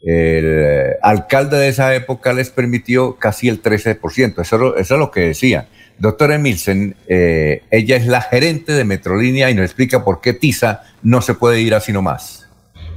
[0.03, 4.41] el alcalde de esa época les permitió casi el 13%.
[4.41, 5.69] Eso, eso es lo que decía.
[5.99, 10.83] Doctora Emilsen, eh, ella es la gerente de Metrolínea y nos explica por qué TISA
[11.03, 12.49] no se puede ir así nomás.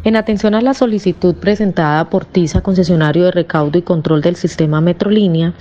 [0.03, 4.81] En atención a la solicitud presentada por TISA, concesionario de recaudo y control del sistema
[4.81, 5.53] Metrolínea,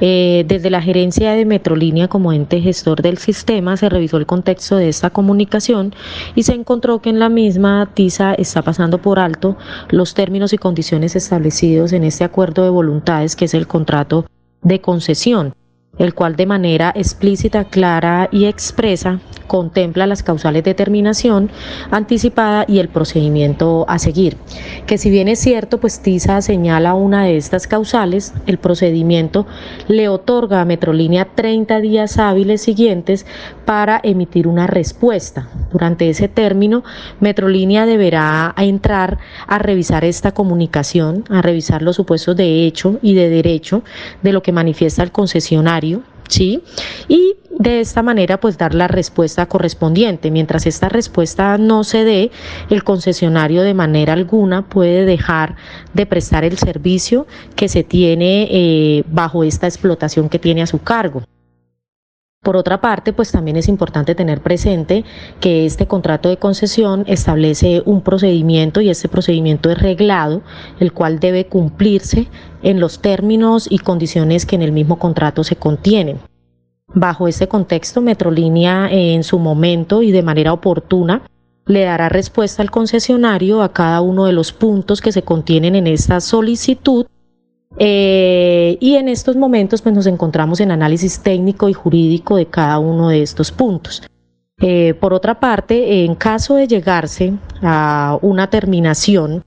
[0.00, 4.76] eh, desde la gerencia de Metrolínea como ente gestor del sistema se revisó el contexto
[4.76, 5.94] de esta comunicación
[6.34, 9.58] y se encontró que en la misma TISA está pasando por alto
[9.90, 14.24] los términos y condiciones establecidos en este acuerdo de voluntades que es el contrato
[14.62, 15.52] de concesión
[15.98, 21.50] el cual de manera explícita, clara y expresa contempla las causales de terminación
[21.90, 24.38] anticipada y el procedimiento a seguir.
[24.86, 29.46] Que si bien es cierto, pues TISA señala una de estas causales, el procedimiento
[29.88, 33.26] le otorga a Metrolínea 30 días hábiles siguientes
[33.66, 35.50] para emitir una respuesta.
[35.70, 36.82] Durante ese término,
[37.20, 43.28] Metrolínea deberá entrar a revisar esta comunicación, a revisar los supuestos de hecho y de
[43.28, 43.82] derecho
[44.22, 45.81] de lo que manifiesta el concesionario
[46.28, 46.62] ¿sí?
[47.08, 50.30] Y de esta manera pues dar la respuesta correspondiente.
[50.30, 52.30] Mientras esta respuesta no se dé,
[52.70, 55.56] el concesionario de manera alguna puede dejar
[55.92, 60.78] de prestar el servicio que se tiene eh, bajo esta explotación que tiene a su
[60.78, 61.22] cargo.
[62.42, 65.04] Por otra parte, pues también es importante tener presente
[65.38, 70.42] que este contrato de concesión establece un procedimiento y este procedimiento es reglado,
[70.80, 72.26] el cual debe cumplirse
[72.62, 76.18] en los términos y condiciones que en el mismo contrato se contienen.
[76.94, 81.22] Bajo este contexto, Metrolínea en su momento y de manera oportuna
[81.66, 85.86] le dará respuesta al concesionario a cada uno de los puntos que se contienen en
[85.86, 87.06] esta solicitud
[87.78, 92.78] eh, y en estos momentos pues, nos encontramos en análisis técnico y jurídico de cada
[92.78, 94.02] uno de estos puntos.
[94.60, 97.32] Eh, por otra parte, en caso de llegarse
[97.62, 99.42] a una terminación,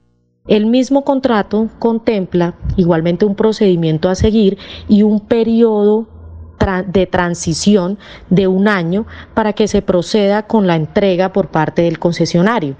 [0.48, 4.58] el mismo contrato contempla igualmente un procedimiento a seguir
[4.88, 6.08] y un periodo
[6.86, 7.98] de transición
[8.30, 12.76] de un año para que se proceda con la entrega por parte del concesionario.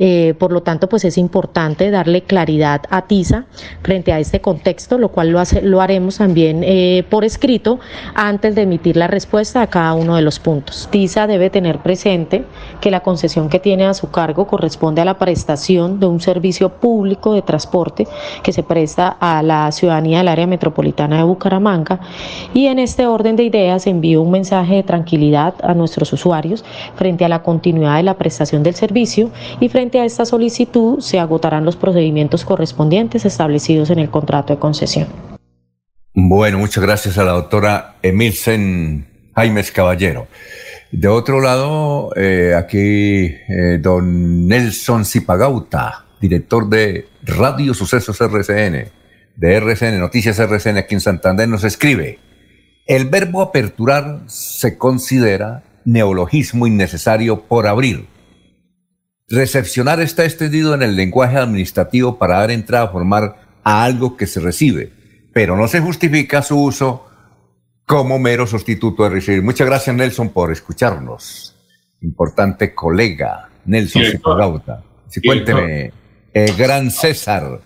[0.00, 3.46] Eh, por lo tanto, pues es importante darle claridad a TISA
[3.82, 7.80] frente a este contexto, lo cual lo, haremos también eh, por escrito
[8.14, 10.88] antes de emitir la respuesta a cada uno de los puntos.
[10.90, 12.44] TISA debe tener presente
[12.80, 16.70] que la concesión que tiene a su cargo corresponde a la prestación de un servicio
[16.70, 18.06] público de transporte
[18.42, 22.00] que se presta a la ciudadanía del área metropolitana de Bucaramanga
[22.54, 26.64] y en este orden de ideas envío un mensaje de tranquilidad a nuestros usuarios
[26.96, 29.30] frente a la continuidad de la prestación del servicio
[29.60, 34.58] y frente a esta solicitud se agotarán los procedimientos correspondientes establecidos en el contrato de
[34.58, 35.08] concesión.
[36.14, 40.26] Bueno, muchas gracias a la doctora Emilsen Jaimes Caballero.
[40.90, 48.90] De otro lado, eh, aquí eh, don Nelson Zipagauta, director de Radio Sucesos RCN,
[49.36, 52.18] de RCN, Noticias RCN aquí en Santander, nos escribe,
[52.86, 58.06] el verbo aperturar se considera neologismo innecesario por abrir.
[59.28, 64.26] Recepcionar está extendido en el lenguaje administrativo para dar entrada a formar a algo que
[64.26, 64.90] se recibe,
[65.34, 67.07] pero no se justifica su uso
[67.88, 69.42] como mero sustituto de recibir.
[69.42, 71.56] Muchas gracias, Nelson, por escucharnos.
[72.02, 74.82] Importante colega, Nelson Cipagauta.
[75.08, 75.90] Sí, cuénteme,
[76.34, 77.60] eh, Gran César,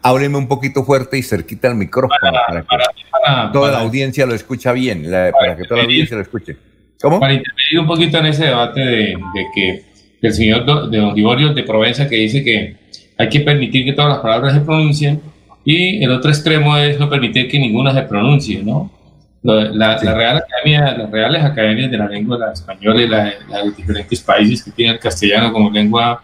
[0.00, 4.70] hábleme un, poquito fuerte y cerquita al micrófono para, que toda la audiencia lo escucha
[4.72, 6.56] bien, para que toda la audiencia lo escuche.
[7.02, 7.18] ¿Cómo?
[7.18, 9.16] Para intervenir un poquito en ese debate de
[9.56, 9.82] que
[10.22, 12.76] del señor de Don Liborio de Provenza que dice que
[13.18, 15.20] hay que permitir que todas las palabras se pronuncien
[15.64, 18.90] y el otro extremo es no permitir que ninguna se pronuncie, ¿no?
[19.42, 24.20] La, Real Academia, las reales academias de la lengua, la española y la, de diferentes
[24.22, 26.22] países que tienen el castellano como lengua,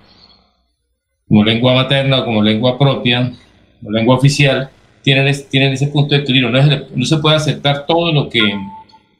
[1.29, 3.31] como lengua materna o como lengua propia,
[3.79, 4.71] como lengua oficial,
[5.03, 6.51] tienen, tienen ese punto de equilibrio.
[6.51, 8.41] No, no se puede aceptar todo lo que,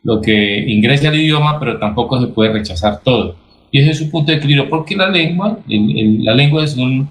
[0.03, 3.37] lo que ingresa al idioma, pero tampoco se puede rechazar todo.
[3.71, 7.11] Y ese es su punto de equilibrio, porque la lengua, la lengua es un,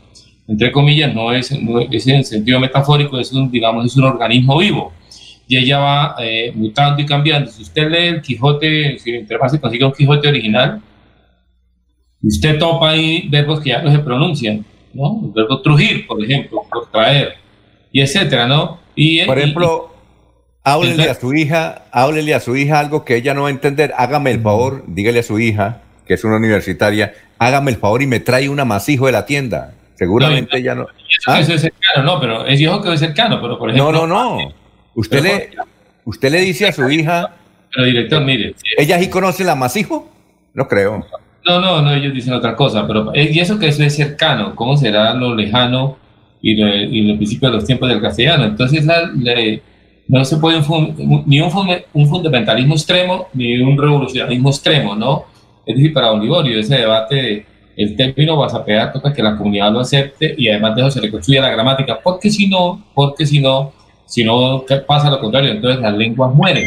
[0.49, 4.57] entre comillas, no es, no es en sentido metafórico, es un, digamos, es un organismo
[4.57, 4.91] vivo.
[5.47, 7.49] Y ella va eh, mutando y cambiando.
[7.51, 10.81] Si usted lee el Quijote, si entre más se consigue un Quijote original,
[12.23, 15.21] usted topa ahí verbos que ya no se pronuncian, ¿no?
[15.26, 17.34] El verbo trujir, por ejemplo, por traer,
[17.91, 18.80] y etcétera, ¿no?
[18.95, 19.93] Y, Por y- ejemplo,
[20.63, 23.93] háblele a su hija, háblele a su hija algo que ella no va a entender.
[23.97, 28.07] Hágame el favor, dígale a su hija, que es una universitaria, hágame el favor y
[28.07, 29.73] me trae un amasijo de la tienda.
[29.99, 30.84] Seguramente no.
[30.84, 33.73] Eso que eso es cercano, no, pero es viejo que es cercano, pero por ¿Ah?
[33.73, 34.07] No, ejemplo.
[34.07, 34.53] no, no.
[34.95, 35.49] Usted le,
[36.05, 37.35] usted le dice a su hija.
[37.73, 38.55] Pero director, mire.
[38.77, 40.09] ¿Ella sí conoce el amasijo?
[40.53, 41.05] No creo.
[41.45, 44.55] No, no, no, ellos dicen otra cosa, pero eh, y eso que eso es cercano,
[44.55, 45.97] ¿cómo será lo lejano
[46.41, 48.45] y, lo, y el principio de los tiempos del castellano?
[48.45, 49.59] Entonces, la- la-
[50.07, 51.51] no se puede un ni un,
[51.93, 55.26] un fundamentalismo extremo ni un revolucionarismo extremo, ¿no?
[55.65, 57.45] Es decir, para Don Liborio, ese debate,
[57.80, 60.91] el término vas a pegar, toca que la comunidad lo acepte y además de eso
[60.91, 63.72] se le construye la gramática, porque si no, porque si no,
[64.06, 66.65] si no ¿qué pasa lo contrario, entonces las lenguas mueren.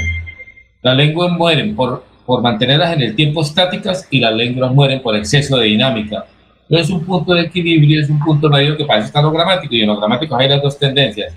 [0.80, 5.14] Las lenguas mueren por, por mantenerlas en el tiempo estáticas y las lenguas mueren por
[5.14, 6.24] exceso de dinámica.
[6.62, 9.74] Entonces, es un punto de equilibrio, es un punto medio que parece estar lo gramático,
[9.74, 11.34] y en lo gramático hay las dos tendencias.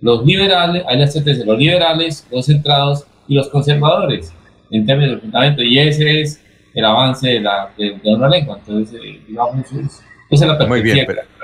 [0.00, 4.32] Los liberales, hay las tendencias, los liberales, los centrados y los conservadores,
[4.70, 6.42] en términos de fundamento, y ese es
[6.74, 8.58] el avance de, la, de, de una lengua.
[8.58, 11.34] Entonces, eh, digamos, es, esa es la Muy bien, perspectiva.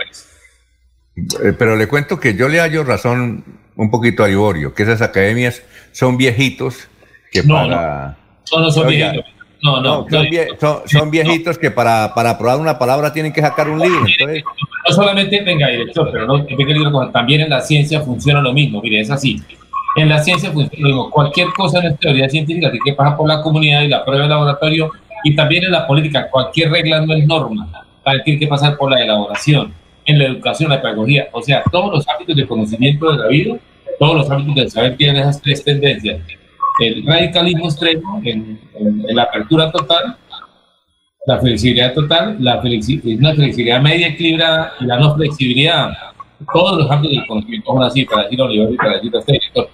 [1.45, 3.45] Eh, pero le cuento que yo le hallo razón
[3.77, 6.89] un poquito a Liborio, que esas academias son viejitos
[7.31, 8.17] que No, para...
[8.53, 9.33] No, no son Oiga, viejitos.
[9.63, 13.41] No, no, son, vie- son- son viejitos que para, para aprobar una palabra tienen que
[13.41, 14.05] sacar un libro.
[14.07, 14.45] Entonces,
[14.89, 18.83] no solamente venga director, pero no, venga, también en la ciencia funciona lo mismo.
[18.83, 19.43] Mire, es así.
[19.97, 21.11] En la ciencia funciona lo mismo.
[21.11, 24.25] Cualquier cosa en la teoría científica tiene que pasar por la comunidad y la prueba
[24.25, 24.91] de laboratorio.
[25.25, 27.67] Y también en la política, cualquier regla no es norma.
[28.25, 29.73] Tiene que pasar por la elaboración.
[30.05, 31.29] En la educación, la pedagogía.
[31.33, 33.57] O sea, todos los ámbitos de conocimiento de la vida,
[33.99, 36.21] todos los ámbitos del saber tienen esas tres tendencias.
[36.81, 38.61] El radicalismo extremo, en,
[39.09, 40.17] la apertura total,
[41.27, 45.91] la flexibilidad total, la flexi- una flexibilidad media equilibrada y la no flexibilidad.
[46.53, 49.13] Todos los ámbitos del conocimiento son así, para decir Oliver y para decir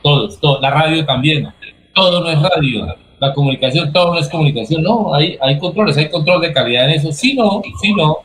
[0.03, 1.49] todos, todos, la radio también,
[1.95, 6.09] todo no es radio, la comunicación, todo no es comunicación, no, hay, hay controles, hay
[6.09, 8.19] control de calidad en eso, si no, si no,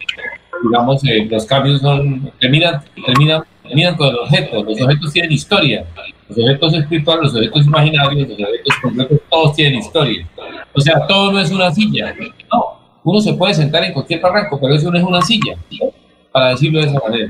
[0.63, 5.85] digamos, eh, los cambios son, terminan, terminan, terminan con el objeto, los objetos tienen historia,
[6.29, 10.27] los objetos espirituales, los objetos imaginarios, los objetos concretos, todos tienen historia.
[10.73, 12.15] O sea, todo no es una silla,
[12.51, 15.57] no, uno se puede sentar en cualquier barranco, pero eso no es una silla,
[16.31, 17.27] para decirlo de esa manera.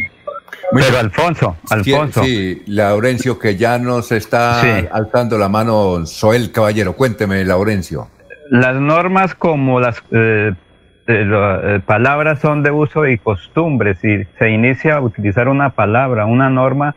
[0.71, 2.23] Pero Alfonso, Alfonso.
[2.23, 4.87] Sí, Laurencio, que ya nos está Sí.
[4.91, 6.93] alzando la mano Soel Caballero.
[6.93, 8.07] Cuénteme, Laurencio.
[8.49, 10.53] Las normas como las eh,
[11.07, 13.95] eh, eh, palabras son de uso y costumbre.
[13.95, 16.95] Si se inicia a utilizar una palabra, una norma,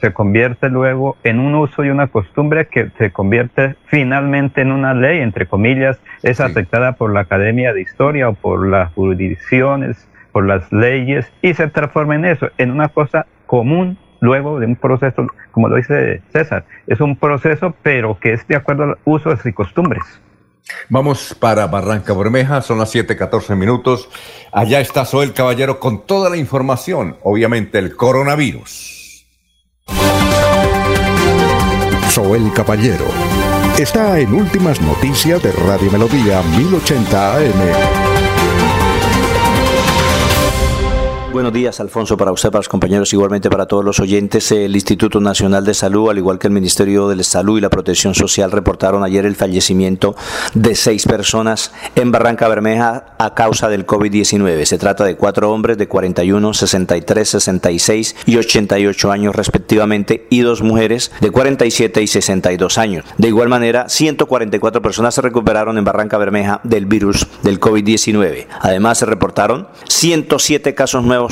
[0.00, 4.94] se convierte luego en un uso y una costumbre que se convierte finalmente en una
[4.94, 10.46] ley, entre comillas, es aceptada por la Academia de Historia o por las jurisdicciones, por
[10.46, 15.26] las leyes, y se transforma en eso, en una cosa común luego de un proceso,
[15.50, 19.46] como lo dice César, es un proceso, pero que es de acuerdo a los usos
[19.46, 20.04] y costumbres.
[20.90, 24.10] Vamos para Barranca Bermeja, son las 7:14 minutos.
[24.52, 29.24] Allá está Soel Caballero con toda la información, obviamente el coronavirus.
[32.10, 33.06] Soel Caballero
[33.78, 38.15] está en Últimas Noticias de Radio Melodía 1080 AM.
[41.36, 44.50] Buenos días, Alfonso, para usted, para los compañeros, igualmente para todos los oyentes.
[44.52, 48.14] El Instituto Nacional de Salud, al igual que el Ministerio de Salud y la Protección
[48.14, 50.16] Social, reportaron ayer el fallecimiento
[50.54, 54.64] de seis personas en Barranca Bermeja a causa del COVID-19.
[54.64, 60.62] Se trata de cuatro hombres de 41, 63, 66 y 88 años respectivamente y dos
[60.62, 63.04] mujeres de 47 y 62 años.
[63.18, 68.46] De igual manera, 144 personas se recuperaron en Barranca Bermeja del virus del COVID-19.
[68.58, 71.25] Además, se reportaron 107 casos nuevos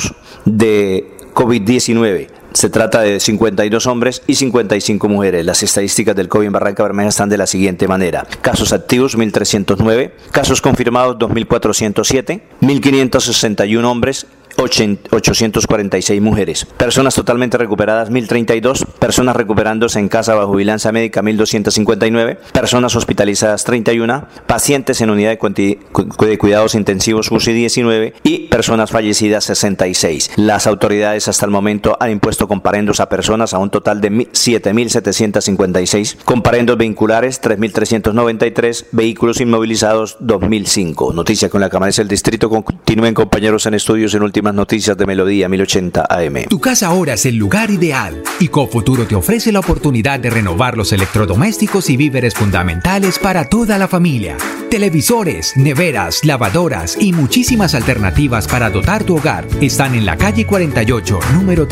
[0.45, 1.03] de
[1.33, 2.34] COVID-19.
[2.55, 5.45] Se trata de 52 hombres y 55 mujeres.
[5.45, 8.25] Las estadísticas del COVID en Barranca Bermeja están de la siguiente manera.
[8.39, 14.25] Casos activos 1.309, casos confirmados 2.407, 1.561 hombres
[14.57, 16.65] 846 mujeres.
[16.65, 24.27] Personas totalmente recuperadas 1032, personas recuperándose en casa bajo vigilancia médica 1259, personas hospitalizadas 31,
[24.47, 30.31] pacientes en unidad de, cuidados intensivos UCI 19 y personas fallecidas 66.
[30.37, 36.17] Las autoridades hasta el momento han impuesto comparendos a personas a un total de 7.756,
[36.23, 41.13] comparendos vinculares 3.393, vehículos inmovilizados 2.005.
[41.13, 42.49] Noticia con la Cámara del Distrito.
[42.49, 46.45] Continúen compañeros en estudios en últimas noticias de Melodía 1080 AM.
[46.49, 50.77] Tu casa ahora es el lugar ideal y Cofuturo te ofrece la oportunidad de renovar
[50.77, 54.37] los electrodomésticos y víveres fundamentales para toda la familia.
[54.69, 61.19] Televisores, neveras, lavadoras y muchísimas alternativas para dotar tu hogar están en la calle 48,
[61.33, 61.67] número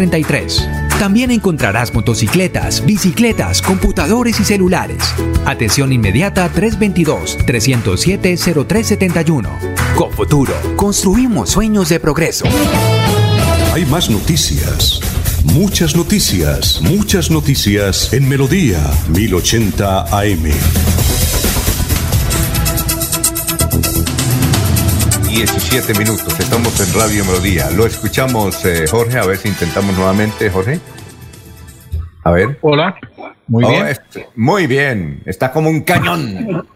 [0.00, 0.98] 3333.
[0.98, 5.04] También encontrarás motocicletas, bicicletas, computadores y celulares.
[5.44, 9.50] Atención inmediata 322-307-0371.
[9.96, 12.46] Cofuturo, construimos sueños de progreso.
[13.74, 15.00] Hay más noticias.
[15.44, 18.78] Muchas noticias, muchas noticias en Melodía
[19.08, 20.50] 1080 AM.
[25.30, 27.70] 17 minutos, estamos en Radio Melodía.
[27.70, 30.80] Lo escuchamos, eh, Jorge, a ver si intentamos nuevamente, Jorge.
[32.24, 32.58] A ver.
[32.62, 32.96] Hola.
[33.46, 33.86] Muy Oh, bien.
[34.36, 36.66] muy bien, está como un cañón.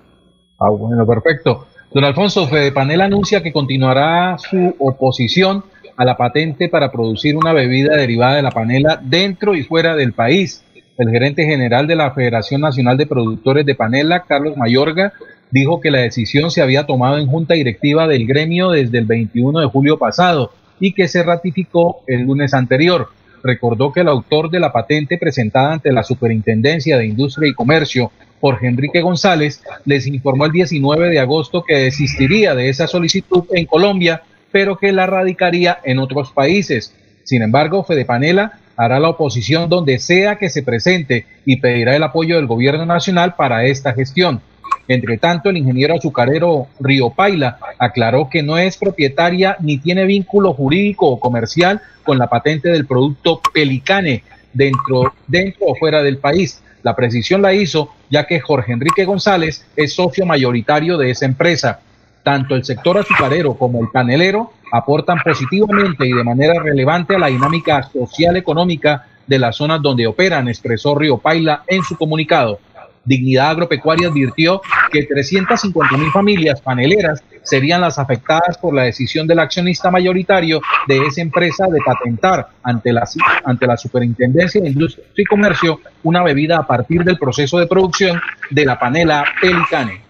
[0.61, 1.67] Ah, bueno, perfecto.
[1.93, 5.65] Don Alfonso Fedepanel anuncia que continuará su oposición
[5.97, 10.13] a la patente para producir una bebida derivada de la panela dentro y fuera del
[10.13, 10.63] país.
[10.97, 15.13] El gerente general de la Federación Nacional de Productores de Panela, Carlos Mayorga,
[15.55, 19.61] dijo que la decisión se había tomado en junta directiva del gremio desde el 21
[19.61, 20.51] de julio pasado
[20.81, 23.11] y que se ratificó el lunes anterior.
[23.41, 28.11] Recordó que el autor de la patente presentada ante la Superintendencia de Industria y Comercio,
[28.41, 33.67] Jorge Enrique González, les informó el 19 de agosto que desistiría de esa solicitud en
[33.67, 36.97] Colombia, pero que la radicaría en otros países.
[37.23, 42.35] Sin embargo, Fedepanela hará la oposición donde sea que se presente y pedirá el apoyo
[42.35, 44.41] del gobierno nacional para esta gestión.
[44.87, 50.53] Entre tanto, el ingeniero azucarero Río Paila aclaró que no es propietaria ni tiene vínculo
[50.53, 56.63] jurídico o comercial con la patente del producto Pelicane dentro, dentro o fuera del país.
[56.83, 61.81] La precisión la hizo ya que Jorge Enrique González es socio mayoritario de esa empresa.
[62.23, 67.29] Tanto el sector azucarero como el panelero aportan positivamente y de manera relevante a la
[67.29, 72.59] dinámica social económica de las zonas donde operan, expresó Río Paila en su comunicado.
[73.05, 74.61] Dignidad Agropecuaria advirtió
[74.91, 80.99] que 350 mil familias paneleras serían las afectadas por la decisión del accionista mayoritario de
[81.07, 83.09] esa empresa de patentar ante la,
[83.45, 88.21] ante la Superintendencia de Industria y Comercio una bebida a partir del proceso de producción
[88.51, 90.01] de la panela Pelicane.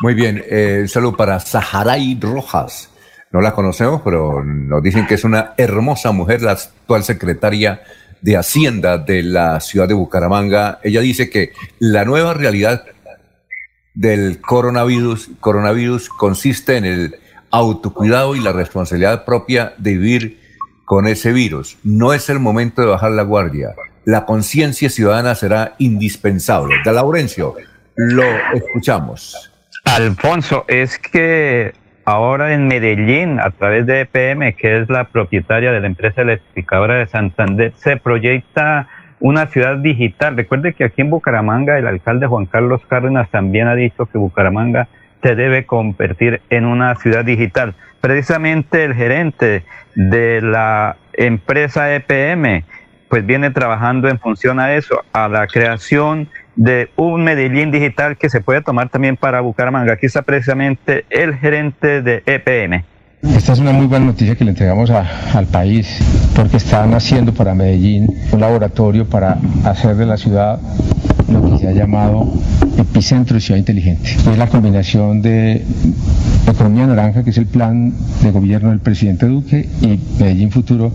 [0.00, 2.90] Muy bien, eh, saludo para Saharay Rojas.
[3.30, 7.82] No la conocemos, pero nos dicen que es una hermosa mujer, la actual secretaria
[8.24, 10.80] de Hacienda de la ciudad de Bucaramanga.
[10.82, 12.86] Ella dice que la nueva realidad
[13.92, 17.16] del coronavirus, coronavirus consiste en el
[17.50, 20.40] autocuidado y la responsabilidad propia de vivir
[20.86, 21.76] con ese virus.
[21.84, 23.74] No es el momento de bajar la guardia.
[24.06, 26.76] La conciencia ciudadana será indispensable.
[26.82, 27.56] De Laurencio,
[27.94, 28.24] lo
[28.54, 29.52] escuchamos.
[29.84, 31.74] Alfonso, es que
[32.04, 36.96] ahora en Medellín, a través de EPM, que es la propietaria de la empresa electrificadora
[36.96, 38.88] de Santander, se proyecta
[39.20, 40.36] una ciudad digital.
[40.36, 44.88] Recuerde que aquí en Bucaramanga el alcalde Juan Carlos Cárdenas también ha dicho que Bucaramanga
[45.22, 47.74] se debe convertir en una ciudad digital.
[48.00, 52.64] Precisamente el gerente de la empresa EPM
[53.08, 58.28] pues viene trabajando en función a eso, a la creación de un Medellín digital que
[58.28, 59.94] se puede tomar también para Bucaramanga.
[59.94, 62.84] Aquí está precisamente el gerente de EPM.
[63.22, 65.98] Esta es una muy buena noticia que le entregamos al país,
[66.36, 70.60] porque están haciendo para Medellín un laboratorio para hacer de la ciudad
[71.28, 72.32] lo que se ha llamado
[72.78, 74.10] epicentro de ciudad inteligente.
[74.10, 75.64] Es la combinación de
[76.46, 80.92] economía naranja, que es el plan de gobierno del presidente Duque, y Medellín Futuro,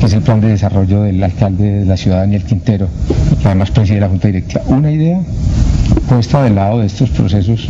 [0.00, 2.88] que es el plan de desarrollo del alcalde de la ciudad, Daniel Quintero,
[3.40, 4.62] que además preside la Junta Directiva.
[4.66, 5.20] Una idea
[6.08, 7.68] puesta del lado de estos procesos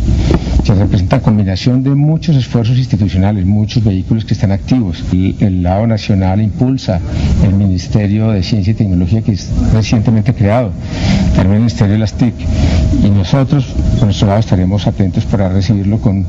[0.63, 5.03] que representa combinación de muchos esfuerzos institucionales, muchos vehículos que están activos.
[5.11, 6.99] El, lado nacional impulsa
[7.43, 10.71] el Ministerio de Ciencia y Tecnología que es recientemente creado,
[11.35, 12.33] también el Ministerio de las TIC.
[13.03, 16.25] Y nosotros, por nuestro lado, estaremos atentos para recibirlo con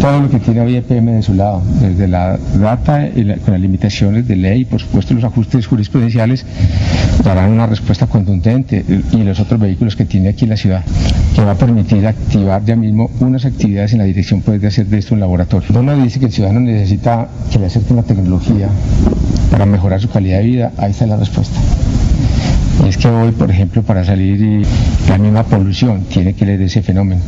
[0.00, 3.60] todo lo que tiene hoy EPM de su lado, desde la data y con las
[3.60, 6.44] limitaciones de ley por supuesto los ajustes jurisprudenciales,
[7.24, 10.82] darán una respuesta contundente y los otros vehículos que tiene aquí la ciudad,
[11.34, 14.86] que va a permitir activar ya mismo unas actividades en la dirección pues, de hacer
[14.86, 15.68] de esto un laboratorio.
[15.78, 18.68] Uno dice que el ciudadano necesita que le acerquen la tecnología
[19.50, 21.58] para mejorar su calidad de vida, ahí está la respuesta.
[22.92, 24.62] Es que hoy, por ejemplo, para salir y
[25.08, 27.22] la misma polución tiene que leer ese fenómeno.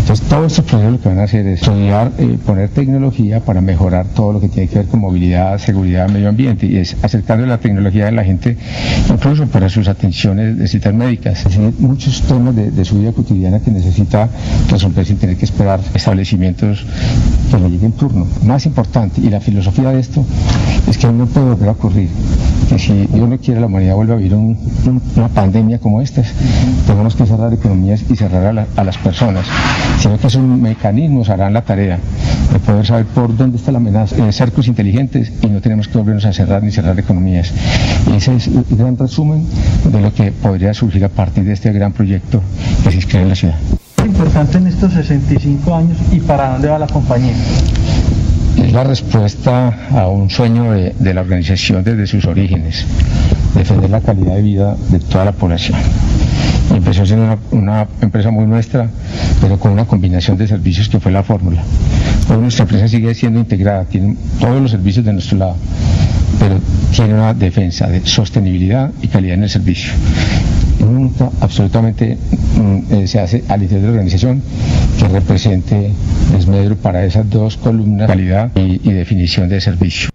[0.00, 3.60] Entonces, todos estos proyectos lo que van a hacer es estudiar, eh, poner tecnología para
[3.60, 7.46] mejorar todo lo que tiene que ver con movilidad, seguridad, medio ambiente y es acercando
[7.46, 8.56] la tecnología a la gente,
[9.08, 11.44] incluso para sus atenciones de citas médicas.
[11.44, 14.28] Decir, muchos temas de, de su vida cotidiana que necesita
[14.68, 16.84] resolver sin tener que esperar establecimientos
[17.50, 18.26] que no lleguen turno.
[18.44, 20.24] Más importante, y la filosofía de esto
[20.90, 22.08] es que no puede volver a ocurrir
[22.68, 26.00] que si Dios no quiere la humanidad vuelva a vivir un- un- una pandemia como
[26.00, 26.22] esta,
[26.86, 29.46] tenemos que cerrar economías y cerrar a, la- a las personas,
[30.00, 31.98] sino que esos mecanismos harán la tarea
[32.52, 35.98] de poder saber por dónde está la amenaza, eh, cercos inteligentes y no tenemos que
[35.98, 37.52] volvernos a cerrar ni cerrar economías.
[38.12, 39.46] Y ese es el gran resumen
[39.90, 42.40] de lo que podría surgir a partir de este gran proyecto
[42.84, 43.54] que se inscribe en la ciudad.
[44.04, 47.34] importante en estos 65 años y para dónde va la compañía?
[48.56, 52.84] Es la respuesta a un sueño de, de la organización desde sus orígenes,
[53.54, 55.78] defender la calidad de vida de toda la población.
[56.74, 58.88] Empezó siendo una, una empresa muy nuestra,
[59.40, 61.62] pero con una combinación de servicios que fue la fórmula.
[62.28, 65.56] Hoy nuestra empresa sigue siendo integrada, tiene todos los servicios de nuestro lado,
[66.40, 66.58] pero
[66.92, 69.92] tiene una defensa de sostenibilidad y calidad en el servicio.
[70.80, 72.16] Nunca absolutamente
[72.56, 74.42] mm, eh, se hace al interior de la organización
[74.98, 75.92] que represente
[76.32, 80.10] desmedro para esas dos columnas, calidad y, y definición de servicio.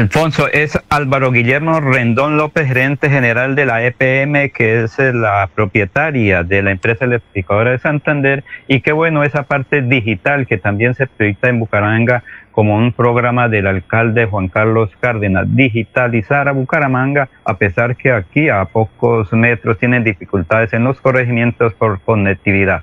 [0.00, 5.50] Alfonso, es Álvaro Guillermo Rendón López, gerente general de la EPM, que es eh, la
[5.52, 10.94] propietaria de la empresa electrificadora de Santander, y qué bueno esa parte digital que también
[10.94, 12.22] se proyecta en Bucaramanga
[12.52, 18.48] como un programa del alcalde Juan Carlos Cárdenas, digitalizar a Bucaramanga, a pesar que aquí
[18.48, 22.82] a pocos metros tienen dificultades en los corregimientos por conectividad.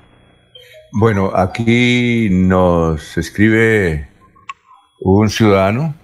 [0.91, 4.07] Bueno, aquí nos escribe
[5.01, 5.95] un ciudadano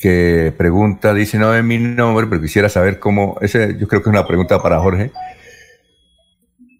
[0.00, 4.08] que pregunta, dice, no es mi nombre, pero quisiera saber cómo, ese yo creo que
[4.08, 5.10] es una pregunta para Jorge.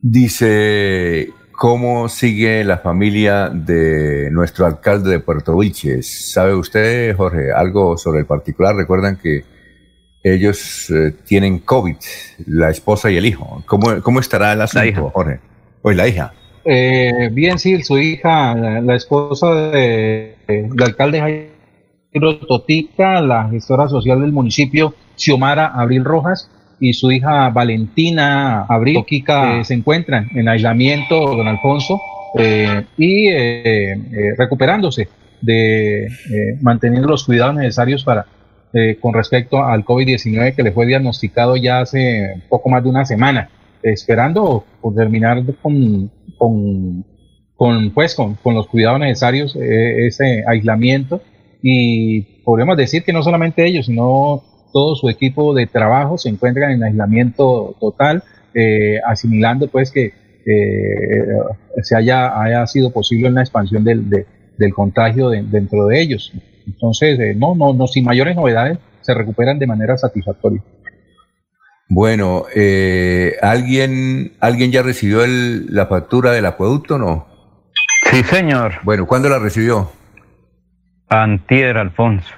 [0.00, 6.30] Dice, ¿cómo sigue la familia de nuestro alcalde de Puerto Wilches?
[6.32, 8.76] ¿Sabe usted, Jorge, algo sobre el particular?
[8.76, 9.42] Recuerdan que
[10.22, 11.96] ellos eh, tienen COVID,
[12.46, 13.62] la esposa y el hijo.
[13.66, 15.40] ¿Cómo, cómo estará el asunto, Jorge?
[15.82, 16.32] Pues la hija.
[16.64, 21.20] Eh, bien, sí, su hija, la, la esposa de- del alcalde
[22.12, 26.50] Jairo Totica, la gestora social del municipio, Xiomara Abril Rojas,
[26.80, 32.00] y su hija Valentina Abril Toquica eh, se encuentran en aislamiento, don Alfonso,
[32.34, 33.98] eh, y eh, eh,
[34.36, 35.08] recuperándose
[35.40, 36.10] de eh,
[36.60, 38.26] manteniendo los cuidados necesarios para
[39.00, 43.48] con respecto al COVID-19 que le fue diagnosticado ya hace poco más de una semana,
[43.82, 47.02] esperando por terminar con, con,
[47.56, 51.22] con, pues, con, con los cuidados necesarios, ese aislamiento.
[51.62, 56.72] Y podemos decir que no solamente ellos, sino todo su equipo de trabajo se encuentran
[56.72, 58.22] en aislamiento total,
[58.54, 60.12] eh, asimilando pues que
[60.46, 61.26] eh,
[61.82, 66.32] se haya, haya sido posible una expansión del, de- del contagio de- dentro de ellos.
[66.66, 70.62] Entonces, eh, no, no, no, sin mayores novedades, se recuperan de manera satisfactoria.
[71.90, 77.26] Bueno, eh, ¿alguien, ¿alguien ya recibió el- la factura del acueducto o no?
[78.10, 78.74] Sí, señor.
[78.84, 79.90] Bueno, ¿cuándo la recibió?
[81.08, 82.28] Antier, Alfonso.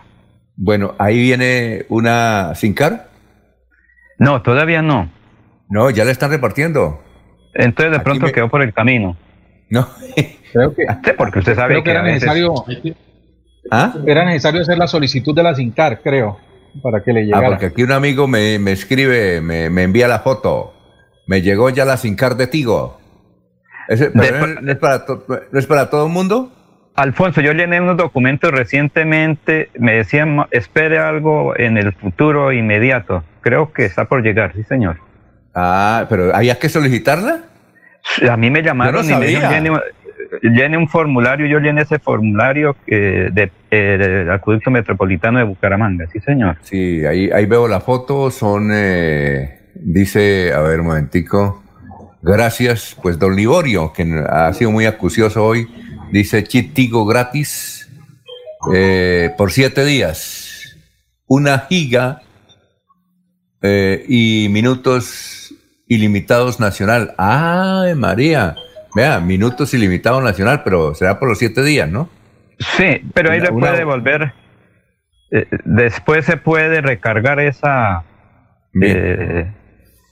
[0.63, 3.09] Bueno, ahí viene una SINCAR.
[4.19, 5.11] No, todavía no.
[5.71, 7.03] No, ya la están repartiendo.
[7.55, 9.17] Entonces de pronto me- quedó por el camino.
[9.71, 9.89] No.
[10.53, 12.55] Creo que, Sí, porque usted sabe creo que que era veces- necesario,
[13.71, 13.95] ¿Ah?
[14.07, 16.39] era necesario hacer la solicitud de la SINCAR, creo,
[16.83, 17.49] para que le Ah, llegara.
[17.49, 20.75] porque aquí un amigo me, me escribe, me, me envía la foto.
[21.27, 22.99] Me llegó ya la SINCAR de Tigo.
[23.89, 26.53] Ese- pero no, es- no es para to- ¿No es para todo el mundo?
[26.97, 33.25] Alfonso, yo llené unos documentos recientemente, me decían, "Ma- espere algo en el futuro inmediato.
[33.41, 34.97] Creo que está por llegar, sí, señor.
[35.55, 37.41] Ah, pero ¿había que solicitarla?
[38.29, 39.79] A mí me llamaron no y me dijeron, llene,
[40.43, 46.07] llene un formulario, yo llené ese formulario que de, eh, del acueducto metropolitano de Bucaramanga,
[46.13, 46.57] sí, señor.
[46.63, 51.63] Sí, ahí, ahí veo la foto, son, eh, dice, a ver un momentico,
[52.23, 55.67] gracias, pues don Liborio, que ha sido muy acucioso hoy,
[56.11, 57.91] dice chip Tigo gratis
[58.75, 60.77] eh, por siete días,
[61.27, 62.23] una giga
[63.63, 65.55] eh, y minutos
[65.87, 67.15] ilimitados nacional.
[67.19, 68.57] ¡Ay, María!
[68.95, 72.09] Vea, minutos ilimitados nacional, pero será por los siete días, ¿no?
[72.59, 74.33] Sí, pero ahí le puede volver.
[75.31, 78.05] eh, después se puede recargar esa
[78.83, 79.51] eh,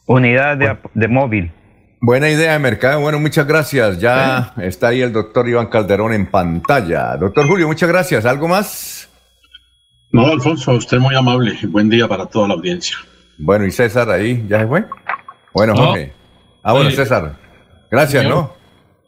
[0.06, 1.52] unidad de, de móvil.
[2.00, 3.00] Buena idea de mercado.
[3.00, 3.98] Bueno, muchas gracias.
[4.00, 7.16] Ya está ahí el doctor Iván Calderón en pantalla.
[7.16, 8.24] Doctor Julio, muchas gracias.
[8.24, 9.08] ¿Algo más?
[10.12, 11.58] No, Alfonso, usted muy amable.
[11.68, 12.96] Buen día para toda la audiencia.
[13.38, 14.84] Bueno, y César ahí, ¿ya se fue?
[15.52, 15.86] Bueno, No.
[15.86, 16.12] Jorge.
[16.62, 16.90] Ah, bueno.
[16.90, 17.36] César.
[17.90, 18.50] Gracias, Señor.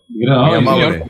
[0.08, 0.46] ¿no?
[0.46, 1.04] Muy amable.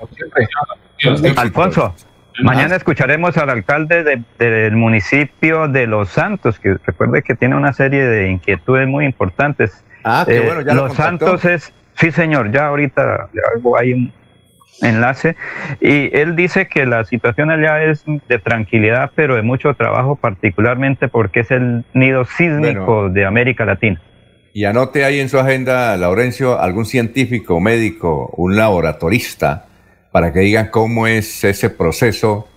[1.36, 1.94] Alfonso,
[2.42, 7.73] mañana escucharemos al alcalde de- del municipio de Los Santos, que recuerde que tiene una
[7.73, 9.83] serie de inquietudes muy importantes.
[10.01, 11.27] Eh, Ah, qué bueno, ya lo Los contactó.
[11.27, 13.29] Santos es, sí señor, ya ahorita
[13.79, 14.12] ahí un
[14.83, 15.37] enlace,
[15.81, 21.09] y él dice que la situación allá es de tranquilidad, pero de mucho trabajo, particularmente
[21.09, 24.01] porque es el nido sísmico de América Latina.
[24.53, 29.67] Y anote ahí en su agenda, Laurencio, algún científico, médico, un laboratorista,
[30.12, 32.49] para que digan cómo es ese proceso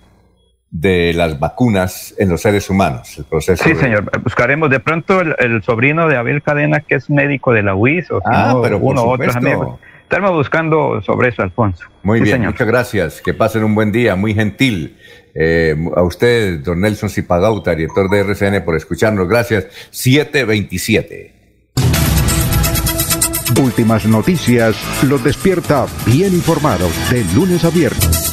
[0.76, 3.16] de las vacunas en los seres humanos.
[3.16, 4.10] El proceso Sí, de- señor.
[4.24, 8.10] Buscaremos de pronto el, el sobrino de Abel Cadena, que es médico de la UIS,
[8.10, 9.78] o Ah, pero uno u otros amigos.
[10.02, 11.84] Estamos buscando sobre eso, Alfonso.
[12.02, 12.52] Muy Sí, bien, señor.
[12.52, 13.22] muchas gracias.
[13.22, 14.98] Que pasen un buen día, muy gentil.
[15.32, 19.28] Eh, a usted, don Nelson Zipagauta, director de RCN, por escucharnos.
[19.28, 19.66] Gracias.
[19.90, 21.32] 727.
[23.62, 28.32] Últimas noticias los despierta bien informados de lunes a viernes.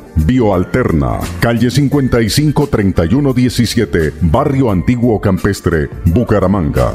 [0.15, 6.91] Bioalterna, calle 55 3117, Barrio Antiguo Campestre, Bucaramanga.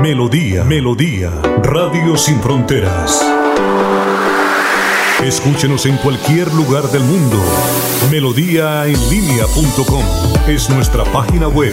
[0.00, 1.30] Melodía, Melodía,
[1.62, 3.24] Radio Sin Fronteras.
[5.24, 7.42] Escúchenos en cualquier lugar del mundo.
[8.10, 10.04] Melodíaenlínea.com
[10.46, 11.72] es nuestra página web.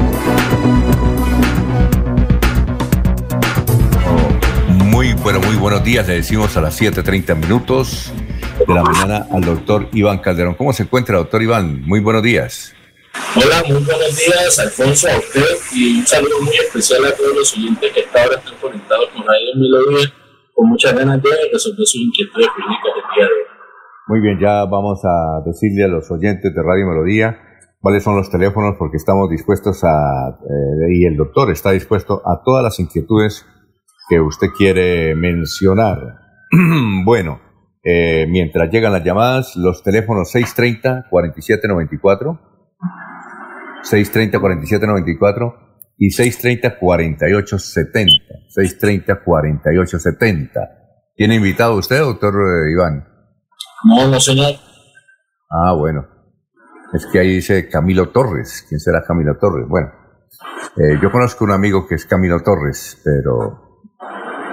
[5.61, 6.07] Buenos días.
[6.07, 8.11] Le decimos a las 7:30 minutos
[8.67, 10.55] de la mañana al doctor Iván Calderón.
[10.55, 11.83] ¿Cómo se encuentra, doctor Iván?
[11.83, 12.73] Muy buenos días.
[13.35, 17.53] Hola, muy buenos días, Alfonso, a usted y un saludo muy especial a todos los
[17.55, 20.13] oyentes que hasta ahora están conectados con Radio Melodía
[20.55, 23.47] con muchas ganas de resolver sus inquietudes jurídicas del día de hoy.
[24.07, 27.37] Muy bien, ya vamos a decirle a los oyentes de Radio Melodía
[27.79, 32.41] cuáles son los teléfonos porque estamos dispuestos a, eh, y el doctor está dispuesto a
[32.43, 33.45] todas las inquietudes
[34.11, 36.19] que usted quiere mencionar.
[37.05, 37.39] bueno,
[37.81, 42.41] eh, mientras llegan las llamadas, los teléfonos 630-4794,
[43.89, 45.55] 630-4794
[45.97, 48.09] y 630-4870,
[48.53, 50.69] 630-4870.
[51.15, 53.07] ¿Tiene invitado usted, doctor eh, Iván?
[53.85, 54.55] No, no, señor.
[55.49, 56.05] Ah, bueno.
[56.91, 58.65] Es que ahí dice Camilo Torres.
[58.67, 59.69] ¿Quién será Camilo Torres?
[59.69, 59.89] Bueno,
[60.75, 63.70] eh, yo conozco un amigo que es Camilo Torres, pero,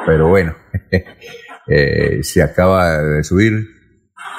[0.08, 0.56] pero bueno,
[1.68, 3.52] eh, se acaba de subir.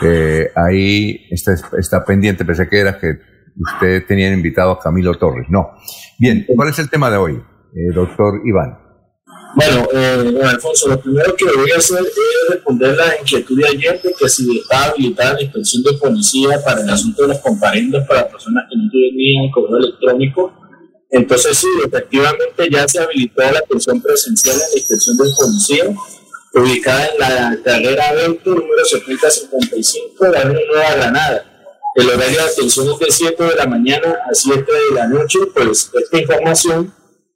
[0.02, 3.20] Eh, ahí está, está pendiente, pensé que era que
[3.56, 5.46] usted tenía invitado a Camilo Torres.
[5.48, 5.70] No.
[6.18, 8.80] Bien, ¿cuál es el tema de hoy, eh, doctor Iván?
[9.56, 14.02] Bueno, eh, Alfonso, lo primero que voy a hacer es responder la inquietud de ayer
[14.02, 18.08] de que si está habilitada la inspección de policía para el asunto de los comparendos
[18.08, 20.59] para personas que no tenían correo electrónico.
[21.12, 25.86] Entonces sí, efectivamente ya se habilitó la atención presencial en la inspección de policía,
[26.54, 31.46] ubicada en la carrera 20, número 7055, de la Nueva Granada.
[31.96, 35.40] El horario de atención es de 7 de la mañana a 7 de la noche,
[35.54, 36.94] pues esta información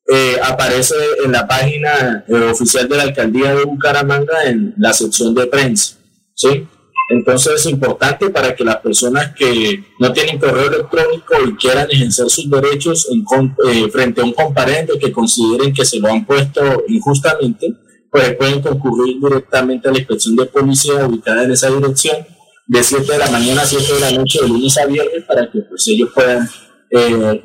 [0.07, 5.33] eh, aparece en la página eh, oficial de la alcaldía de Bucaramanga en la sección
[5.33, 5.95] de prensa.
[6.35, 6.67] ¿sí?
[7.13, 12.27] Entonces es importante para que las personas que no tienen correo electrónico y quieran ejercer
[12.27, 13.23] sus derechos en,
[13.69, 17.71] eh, frente a un comparente que consideren que se lo han puesto injustamente,
[18.09, 22.17] pues pueden concurrir directamente a la inspección de policía ubicada en esa dirección
[22.65, 25.51] de 7 de la mañana a 7 de la noche de lunes a viernes para
[25.51, 26.49] que pues ellos puedan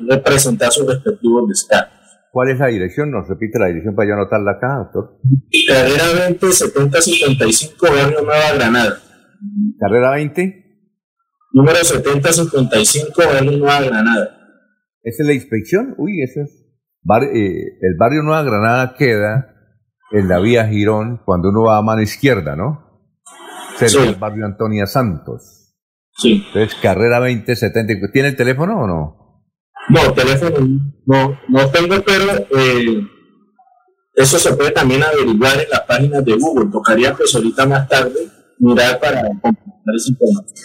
[0.07, 1.93] representar sus respectivos descargos.
[2.31, 3.11] ¿Cuál es la dirección?
[3.11, 5.19] ¿Nos repite la dirección para yo anotarla acá, doctor?
[5.67, 9.01] Carrera 20 7055, Barrio Nueva Granada.
[9.79, 10.65] ¿Carrera 20?
[11.51, 14.39] Número 7055, Barrio Nueva Granada.
[15.01, 15.95] ¿Esa es la inspección?
[15.97, 16.51] Uy, eso es.
[17.33, 19.55] Eh, el barrio Nueva Granada queda
[20.11, 23.07] en la vía Girón cuando uno va a mano izquierda, ¿no?
[23.77, 25.73] Cerca del barrio Antonia Santos.
[26.17, 26.43] Sí.
[26.47, 28.11] Entonces, carrera 2070.
[28.11, 29.45] ¿Tiene el teléfono o no?
[29.89, 30.57] No, teléfono
[31.05, 33.07] no, no tengo, pero eh,
[34.15, 36.69] eso se puede también averiguar en las páginas de Google.
[36.71, 40.55] Tocaría pues ahorita más tarde mirar para completar ese información.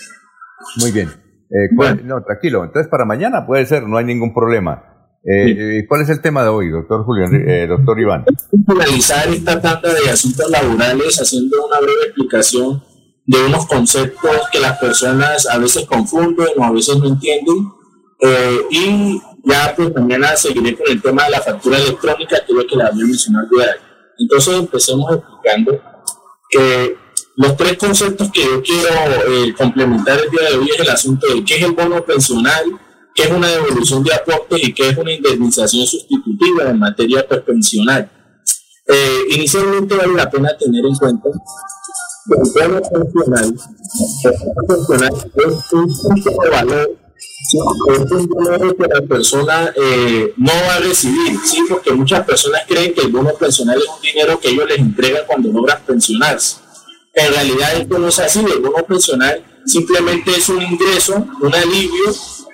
[0.81, 1.09] Muy bien.
[1.51, 2.65] Eh, no, tranquilo.
[2.65, 4.91] Entonces para mañana puede ser, no hay ningún problema.
[5.27, 7.31] Eh, ¿Cuál es el tema de hoy, doctor Julián,
[7.69, 8.25] doctor Iván?
[8.67, 12.83] Finalizar esta tanda de asuntos laborales haciendo una breve explicación
[13.27, 17.71] de unos conceptos que las personas a veces confunden o a veces no entienden
[18.21, 22.65] eh, y ya pues mañana seguiré con el tema de la factura electrónica, que es
[22.69, 23.45] que la voy a mencionar
[24.19, 25.81] Entonces empecemos explicando
[26.49, 26.97] que
[27.37, 28.89] los tres conceptos que yo quiero
[29.29, 32.65] eh, complementar el día de hoy es el asunto de qué es el bono pensional,
[33.15, 38.11] qué es una devolución de aportes y qué es una indemnización sustitutiva en materia pensional.
[38.87, 41.29] Eh, inicialmente vale la pena tener en cuenta
[42.29, 43.55] que el bono pensional,
[45.37, 47.05] es un punto de valor
[47.89, 51.63] es un dinero que la persona eh, no va a recibir, ¿sí?
[51.69, 55.25] porque muchas personas creen que el bono pensional es un dinero que ellos les entregan
[55.27, 56.64] cuando logran pensionarse.
[57.15, 62.05] En realidad esto no es así, el bono pensional simplemente es un ingreso, un alivio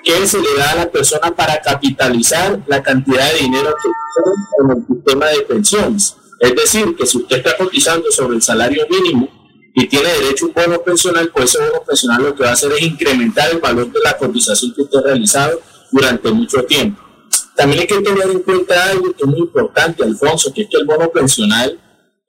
[0.05, 4.73] que se le da a la persona para capitalizar la cantidad de dinero que tiene
[4.73, 6.17] en el sistema de pensiones.
[6.39, 9.29] Es decir, que si usted está cotizando sobre el salario mínimo,
[9.75, 12.53] y tiene derecho a un bono pensional, pues ese bono pensional lo que va a
[12.53, 15.61] hacer es incrementar el valor de la cotización que usted ha realizado
[15.93, 17.01] durante mucho tiempo.
[17.55, 20.79] También hay que tener en cuenta algo que es muy importante, Alfonso, que es que
[20.79, 21.79] el bono pensional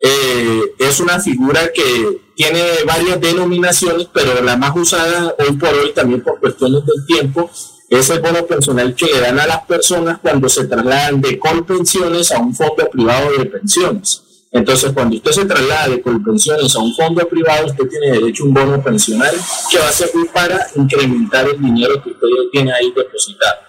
[0.02, 5.94] eh, es una figura que tiene varias denominaciones, pero la más usada hoy por hoy,
[5.94, 7.50] también por cuestiones del tiempo,
[7.88, 12.32] es el bono pensional que le dan a las personas cuando se trasladan de pensiones
[12.32, 14.24] a un fondo privado de pensiones.
[14.52, 18.48] Entonces, cuando usted se traslade con pensiones a un fondo privado, usted tiene derecho a
[18.48, 19.34] un bono pensional
[19.70, 23.60] que va a servir para incrementar el dinero que usted tiene ahí depositado.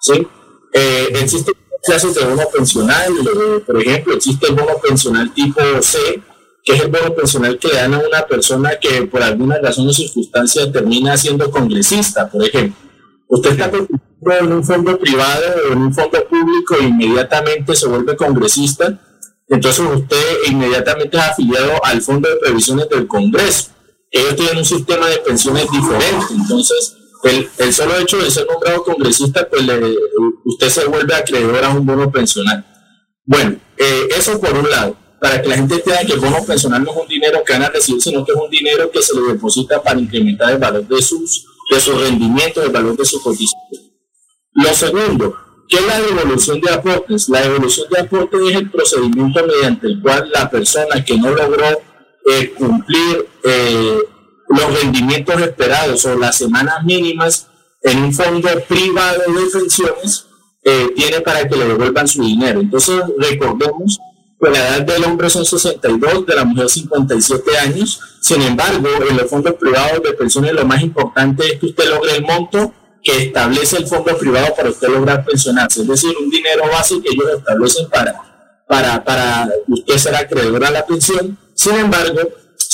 [0.00, 0.26] ¿sí?
[0.72, 1.54] Eh, existen
[1.84, 3.12] clases de bono pensional,
[3.66, 5.98] por ejemplo, existe el bono pensional tipo C,
[6.64, 9.88] que es el bono pensional que le dan a una persona que por alguna razón
[9.88, 12.76] o circunstancia termina siendo congresista, por ejemplo.
[13.28, 13.70] Usted está
[14.40, 19.00] en un fondo privado o en un fondo público e inmediatamente se vuelve congresista
[19.48, 23.70] entonces usted inmediatamente es afiliado al Fondo de Previsiones del Congreso.
[24.10, 26.26] Ellos tienen un sistema de pensiones diferente.
[26.34, 29.62] Entonces, el, el solo hecho de ser nombrado congresista, pues
[30.44, 32.64] usted se vuelve acreedor a un bono pensional.
[33.24, 36.84] Bueno, eh, eso por un lado, para que la gente entienda que el bono pensional
[36.84, 39.14] no es un dinero que van a recibir, sino que es un dinero que se
[39.14, 43.20] le deposita para incrementar el valor de sus, de sus rendimientos, el valor de su
[43.22, 43.60] cotización.
[44.52, 45.36] Lo segundo,
[45.68, 47.28] ¿Qué es la devolución de aportes?
[47.28, 51.80] La devolución de aportes es el procedimiento mediante el cual la persona que no logró
[52.30, 53.98] eh, cumplir eh,
[54.48, 57.48] los rendimientos esperados o las semanas mínimas
[57.82, 60.26] en un fondo privado de pensiones
[60.62, 62.60] eh, tiene para que le devuelvan su dinero.
[62.60, 63.98] Entonces, recordemos
[64.40, 68.00] que la edad del hombre son 62, de la mujer 57 años.
[68.20, 72.16] Sin embargo, en los fondos privados de pensiones lo más importante es que usted logre
[72.16, 76.64] el monto que establece el fondo privado para usted lograr pensionarse, es decir, un dinero
[76.72, 81.36] base que ellos establecen para, para, para usted ser acreedor a la pensión.
[81.52, 82.20] Sin embargo,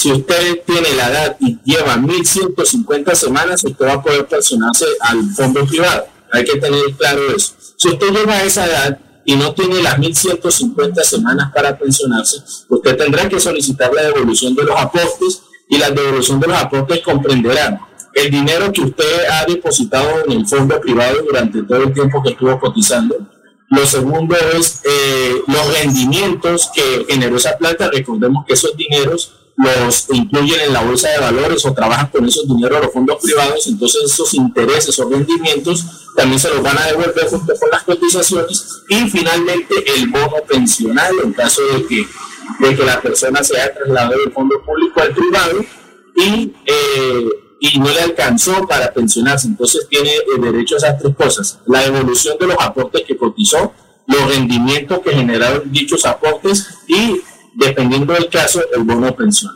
[0.01, 5.29] si usted tiene la edad y lleva 1.150 semanas, usted va a poder pensionarse al
[5.33, 6.07] fondo privado.
[6.33, 7.53] Hay que tener claro eso.
[7.77, 12.39] Si usted llega a esa edad y no tiene las 1.150 semanas para pensionarse,
[12.71, 17.01] usted tendrá que solicitar la devolución de los aportes y la devolución de los aportes
[17.01, 17.81] comprenderán
[18.15, 22.31] el dinero que usted ha depositado en el fondo privado durante todo el tiempo que
[22.31, 23.17] estuvo cotizando.
[23.69, 27.91] Lo segundo es eh, los rendimientos que generó esa plata.
[27.93, 32.49] Recordemos que esos dineros los incluyen en la bolsa de valores o trabajan con esos
[32.49, 35.85] dineros los fondos privados, entonces esos intereses o rendimientos
[36.17, 41.15] también se los van a devolver junto con las cotizaciones y finalmente el bono pensional
[41.23, 42.07] en caso de que,
[42.61, 45.65] de que la persona se haya trasladado del fondo público al privado
[46.17, 47.29] y, eh,
[47.61, 51.81] y no le alcanzó para pensionarse, entonces tiene el derecho a esas tres cosas, la
[51.81, 53.75] devolución de los aportes que cotizó,
[54.07, 57.21] los rendimientos que generaron dichos aportes y
[57.55, 59.53] dependiendo del caso, el bono pensión.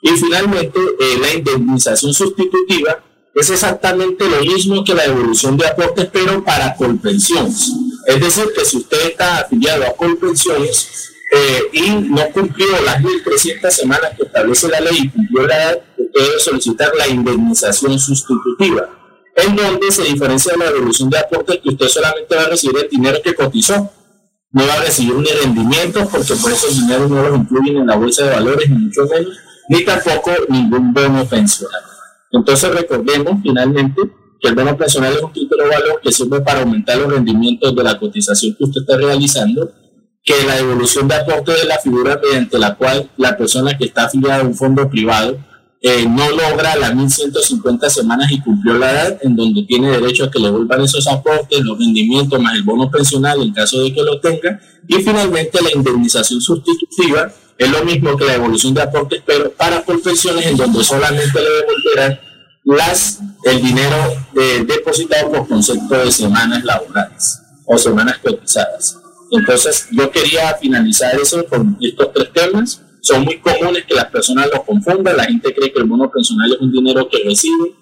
[0.00, 3.02] Y finalmente, eh, la indemnización sustitutiva
[3.34, 7.72] es exactamente lo mismo que la devolución de aportes, pero para colpensiones.
[8.06, 13.70] Es decir, que si usted está afiliado a colpensiones eh, y no cumplió las 1.300
[13.70, 18.88] semanas que establece la ley y cumplió la edad, debe solicitar la indemnización sustitutiva,
[19.34, 22.84] en donde se diferencia de la devolución de aportes que usted solamente va a recibir
[22.84, 23.90] el dinero que cotizó
[24.54, 27.96] no va a recibir ni rendimientos porque por esos dineros no los incluyen en la
[27.96, 29.36] bolsa de valores, ni mucho menos,
[29.68, 31.82] ni tampoco ningún bono pensional.
[32.30, 34.00] Entonces recordemos finalmente
[34.40, 37.74] que el bono pensional es un título de valor que sirve para aumentar los rendimientos
[37.74, 39.72] de la cotización que usted está realizando,
[40.22, 44.04] que la devolución de aporte de la figura mediante la cual la persona que está
[44.04, 45.36] afiliada a un fondo privado
[45.86, 50.30] eh, no logra las 1.150 semanas y cumplió la edad en donde tiene derecho a
[50.30, 54.02] que le vuelvan esos aportes, los rendimientos más el bono pensional en caso de que
[54.02, 54.58] lo tenga.
[54.88, 59.84] Y finalmente la indemnización sustitutiva es lo mismo que la devolución de aportes, pero para
[59.84, 62.20] por pensiones en donde solamente le devolverán
[62.64, 63.96] las, el dinero
[64.36, 68.96] eh, depositado por concepto de semanas laborales o semanas cotizadas.
[69.32, 74.48] Entonces yo quería finalizar eso con estos tres temas son muy comunes que las personas
[74.52, 75.16] lo confundan.
[75.16, 77.74] La gente cree que el bono pensional es un dinero que recibe.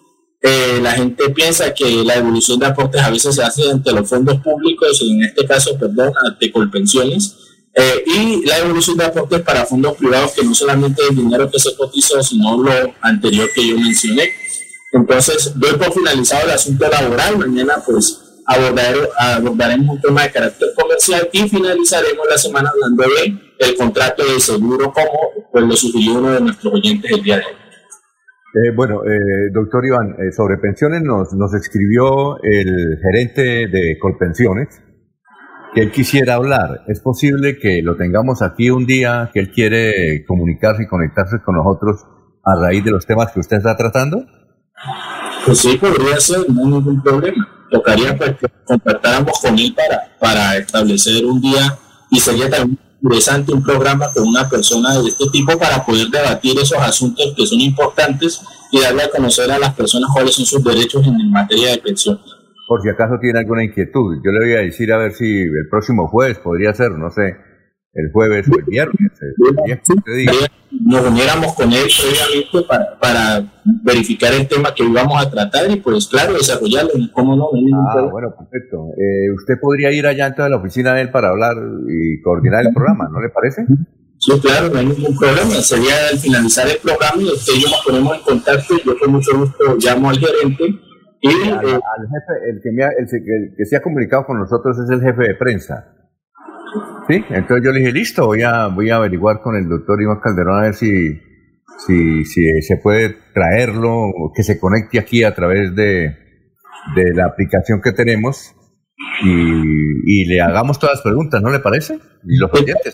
[0.43, 4.09] Eh, la gente piensa que la devolución de aportes a veces se hace ante los
[4.09, 7.37] fondos públicos, en este caso, perdón, ante Colpensiones.
[7.73, 11.61] Eh, y la devolución de aportes para fondos privados, que no solamente el dinero que
[11.61, 14.29] se cotizó, sino lo anterior que yo mencioné.
[14.93, 17.39] Entonces, doy por finalizado el asunto laboral.
[17.39, 23.77] Mañana, pues, abordaremos un tema de carácter comercial y finalizaremos la semana hablando de el
[23.77, 27.53] contrato de seguro como pues, lo sugirió uno de nuestros oyentes el día de hoy.
[28.55, 34.83] Eh, bueno, eh, doctor Iván, eh, sobre pensiones nos, nos escribió el gerente de Colpensiones
[35.75, 36.85] que él quisiera hablar.
[36.87, 41.57] ¿Es posible que lo tengamos aquí un día, que él quiere comunicarse y conectarse con
[41.57, 42.05] nosotros
[42.45, 44.23] a raíz de los temas que usted está tratando?
[45.47, 47.49] Pues sí, podría ser, no hay ningún problema.
[47.73, 51.79] Tocaría pues, que contactáramos con él para, para establecer un día
[52.11, 56.57] y sería también interesante un programa con una persona de este tipo para poder debatir
[56.59, 60.63] esos asuntos que son importantes y darle a conocer a las personas cuáles son sus
[60.63, 62.21] derechos en materia de pensión.
[62.69, 65.69] Por si acaso tiene alguna inquietud, yo le voy a decir a ver si el
[65.71, 67.37] próximo jueves podría ser, no sé,
[67.95, 69.13] el jueves o el viernes.
[70.71, 73.53] Nos uniéramos con él previamente para, para,
[73.85, 77.51] verificar el tema que íbamos a tratar y pues claro, desarrollarlo, ¿cómo no?
[77.53, 78.89] ah, bueno, perfecto.
[78.97, 81.55] Eh, usted podría ir allá entonces a la oficina de él para hablar
[81.89, 83.67] y coordinar el programa, ¿no le parece?
[84.19, 85.51] Sí, claro, no hay ningún problema.
[85.61, 88.99] Sería al finalizar el programa y usted y yo nos ponemos en contacto y yo
[88.99, 90.65] con mucho gusto llamo al gerente
[91.21, 91.29] y...
[91.51, 95.03] Al, eh, jefe, el que, me el que se ha comunicado con nosotros es el
[95.03, 96.02] jefe de prensa.
[97.09, 100.21] Sí, entonces yo le dije, listo, voy a, voy a averiguar con el doctor Iván
[100.21, 101.21] Calderón a ver si,
[101.87, 106.17] si, si se puede traerlo, que se conecte aquí a través de,
[106.95, 108.55] de la aplicación que tenemos
[109.25, 111.99] y, y, le hagamos todas las preguntas, ¿no le parece?
[112.25, 112.93] Y los oyentes.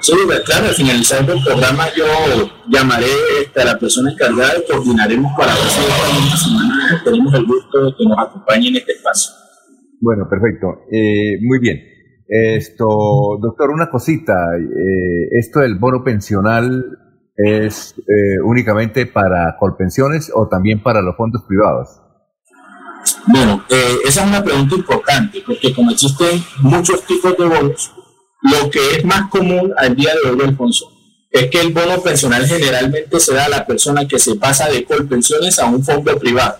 [0.00, 0.12] Sí,
[0.44, 2.04] claro, al finalizar el programa yo
[2.68, 3.06] llamaré
[3.56, 5.80] a la persona encargada y coordinaremos para ver si
[6.24, 9.32] esta semana tenemos el gusto de que nos acompañe en este espacio.
[10.00, 10.66] Bueno, perfecto.
[10.90, 11.97] Eh, muy bien.
[12.28, 14.34] Esto, doctor, una cosita.
[14.58, 16.84] Eh, ¿Esto del bono pensional
[17.34, 21.88] es eh, únicamente para colpensiones o también para los fondos privados?
[23.28, 27.92] Bueno, eh, esa es una pregunta importante, porque como existen muchos tipos de bonos,
[28.42, 30.90] lo que es más común al día de hoy, Alfonso,
[31.30, 34.84] es que el bono pensional generalmente se da a la persona que se pasa de
[34.84, 36.58] colpensiones a un fondo privado.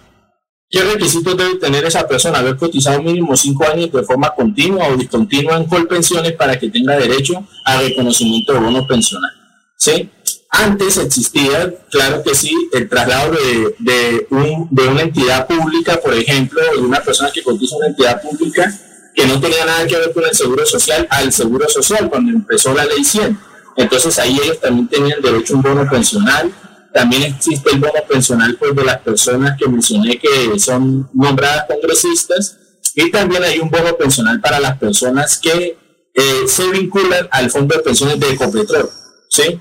[0.70, 2.38] ¿Qué requisitos debe tener esa persona?
[2.38, 6.97] Haber cotizado mínimo cinco años de forma continua o discontinua en Colpensiones para que tenga
[6.97, 9.30] derecho a reconocimiento de bono pensional.
[9.76, 10.10] ¿Sí?
[10.50, 14.26] antes existía, claro que sí, el traslado de, de,
[14.70, 18.72] de una entidad pública, por ejemplo, de una persona que cotiza una entidad pública
[19.14, 22.72] que no tenía nada que ver con el seguro social al seguro social cuando empezó
[22.72, 23.38] la ley 100.
[23.76, 26.52] Entonces ahí ellos también tenían derecho a un bono pensional.
[26.99, 32.59] También existe el bono pensional pues, de las personas que mencioné que son nombradas congresistas.
[32.97, 35.78] Y también hay un bono pensional para las personas que
[36.12, 38.91] eh, se vinculan al fondo de pensiones de Ecopetrol.
[39.31, 39.60] ¿sí?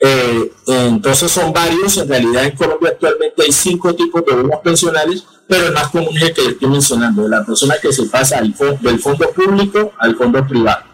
[0.00, 5.22] Eh, entonces son varios, en realidad en Colombia actualmente hay cinco tipos de bonos pensionales,
[5.46, 8.40] pero el más común es el que estoy mencionando, de la persona que se pasa
[8.40, 10.84] del fondo público al fondo privado.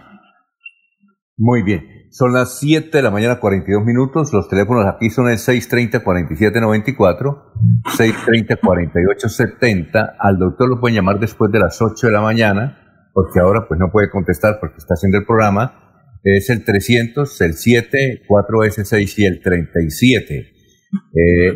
[1.37, 5.37] Muy bien, son las 7 de la mañana 42 minutos, los teléfonos aquí son el
[5.37, 7.43] 630-4794,
[7.85, 13.69] 630-4870, al doctor lo pueden llamar después de las 8 de la mañana, porque ahora
[13.69, 19.19] pues no puede contestar porque está haciendo el programa, es el 300, el 7, 4S6
[19.19, 20.39] y el 37.
[20.39, 20.53] Eh,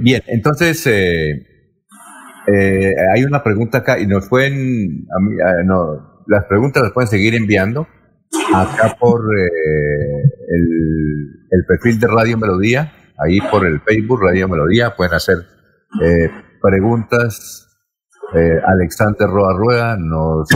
[0.02, 1.47] bien, entonces eh,
[2.55, 5.06] eh, hay una pregunta acá y nos pueden,
[5.64, 7.89] no, las preguntas las pueden seguir enviando
[8.55, 10.23] acá por el,
[11.50, 15.39] el, perfil de Radio Melodía, ahí por el Facebook Radio Melodía, pueden hacer
[16.62, 17.67] preguntas.
[18.33, 20.49] Alexander Roa Rueda nos,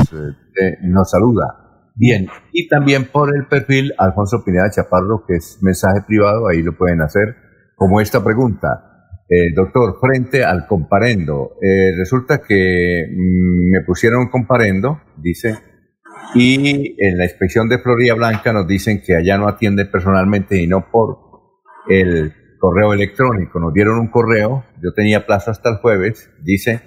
[0.82, 1.64] nos saluda.
[1.96, 6.76] Bien, y también por el perfil Alfonso Pineda Chaparro, que es mensaje privado, ahí lo
[6.76, 7.36] pueden hacer,
[7.76, 8.94] como esta pregunta.
[9.28, 15.54] Eh, doctor, frente al comparendo, eh, resulta que mm, me pusieron comparendo, dice,
[16.34, 20.66] y en la inspección de Florida Blanca nos dicen que allá no atienden personalmente y
[20.66, 21.18] no por
[21.88, 23.60] el correo electrónico.
[23.60, 26.80] Nos dieron un correo, yo tenía plazo hasta el jueves, dice,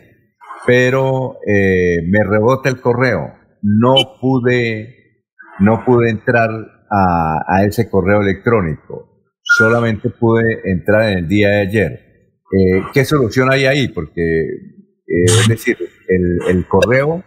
[0.65, 3.33] pero eh, me rebota el correo.
[3.61, 4.97] No pude
[5.59, 6.49] no pude entrar
[6.89, 11.91] a, ese correo electrónico, solamente pude entrar en el día de ayer.
[12.51, 13.87] Eh, ¿Qué solución hay ahí?
[13.89, 15.77] Porque, eh, es decir,
[16.47, 17.23] el, correo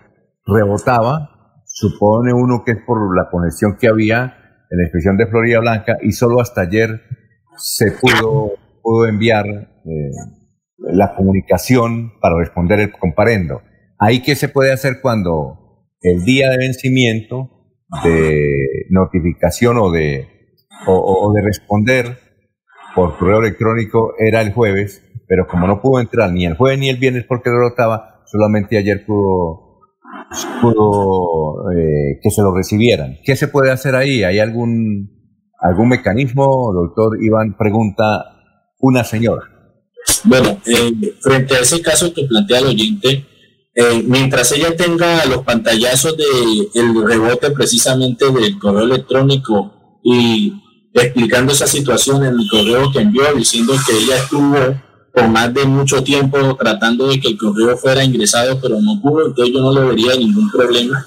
[0.46, 1.39] rebotaba,
[1.72, 4.36] supone uno que es por la conexión que había
[4.70, 7.02] en la inspección de Florida Blanca y solo hasta ayer
[7.56, 10.10] se pudo, pudo enviar eh,
[10.78, 13.62] la comunicación para responder el comparendo.
[13.98, 17.50] ¿Ahí qué se puede hacer cuando el día de vencimiento
[18.04, 20.26] de notificación o de,
[20.86, 22.18] o, de responder
[22.94, 26.88] por correo electrónico era el jueves, pero como no pudo entrar ni el jueves ni
[26.88, 29.69] el viernes porque lo rotaba, solamente ayer pudo,
[30.60, 33.18] pudo eh, que se lo recibieran.
[33.24, 34.22] ¿Qué se puede hacer ahí?
[34.22, 35.10] ¿Hay algún,
[35.60, 36.72] algún mecanismo?
[36.72, 38.36] Doctor Iván pregunta
[38.78, 39.42] una señora.
[40.24, 43.26] Bueno, eh, frente a ese caso que plantea el oyente,
[43.74, 50.52] eh, mientras ella tenga los pantallazos del el rebote precisamente del correo electrónico y
[50.92, 54.56] explicando esa situación en el correo que envió, diciendo que ella estuvo
[55.20, 59.26] por más de mucho tiempo tratando de que el correo fuera ingresado, pero no pudo,
[59.26, 61.04] entonces yo no le vería ningún problema.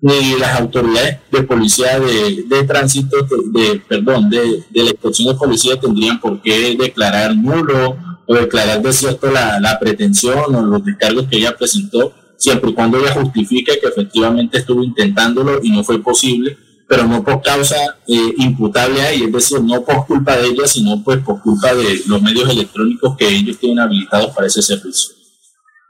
[0.00, 3.16] Ni las autoridades de policía de, tránsito,
[3.52, 7.96] de, perdón, de, la inspección de policía tendrían por qué declarar nulo
[8.26, 12.74] o declarar de cierto la, la pretensión o los descargos que ella presentó, siempre y
[12.74, 16.56] cuando ella justifique que efectivamente estuvo intentándolo y no fue posible,
[16.88, 17.76] pero no por causa
[18.08, 21.74] eh, imputable a ella, es decir, no por culpa de ella, sino pues por culpa
[21.74, 25.14] de los medios electrónicos que ellos tienen habilitados para ese servicio.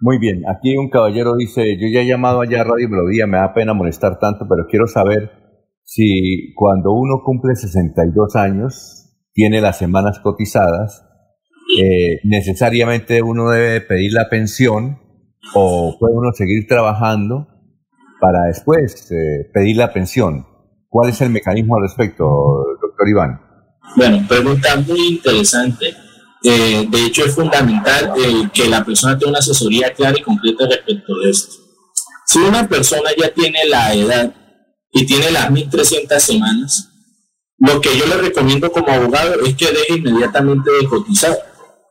[0.00, 3.38] Muy bien, aquí un caballero dice, yo ya he llamado allá a Radio Melodía, me
[3.38, 5.30] da pena molestar tanto, pero quiero saber
[5.84, 8.98] si cuando uno cumple 62 años,
[9.32, 11.04] tiene las semanas cotizadas,
[11.78, 14.98] eh, necesariamente uno debe pedir la pensión
[15.54, 17.46] o puede uno seguir trabajando
[18.20, 20.47] para después eh, pedir la pensión.
[20.88, 22.24] ¿Cuál es el mecanismo al respecto,
[22.80, 23.40] doctor Iván?
[23.96, 25.94] Bueno, pregunta muy interesante.
[26.42, 28.12] Eh, de hecho, es fundamental
[28.52, 31.56] que la persona tenga una asesoría clara y concreta respecto de esto.
[32.26, 34.32] Si una persona ya tiene la edad
[34.92, 36.88] y tiene las 1.300 semanas,
[37.58, 41.36] lo que yo le recomiendo como abogado es que deje inmediatamente de cotizar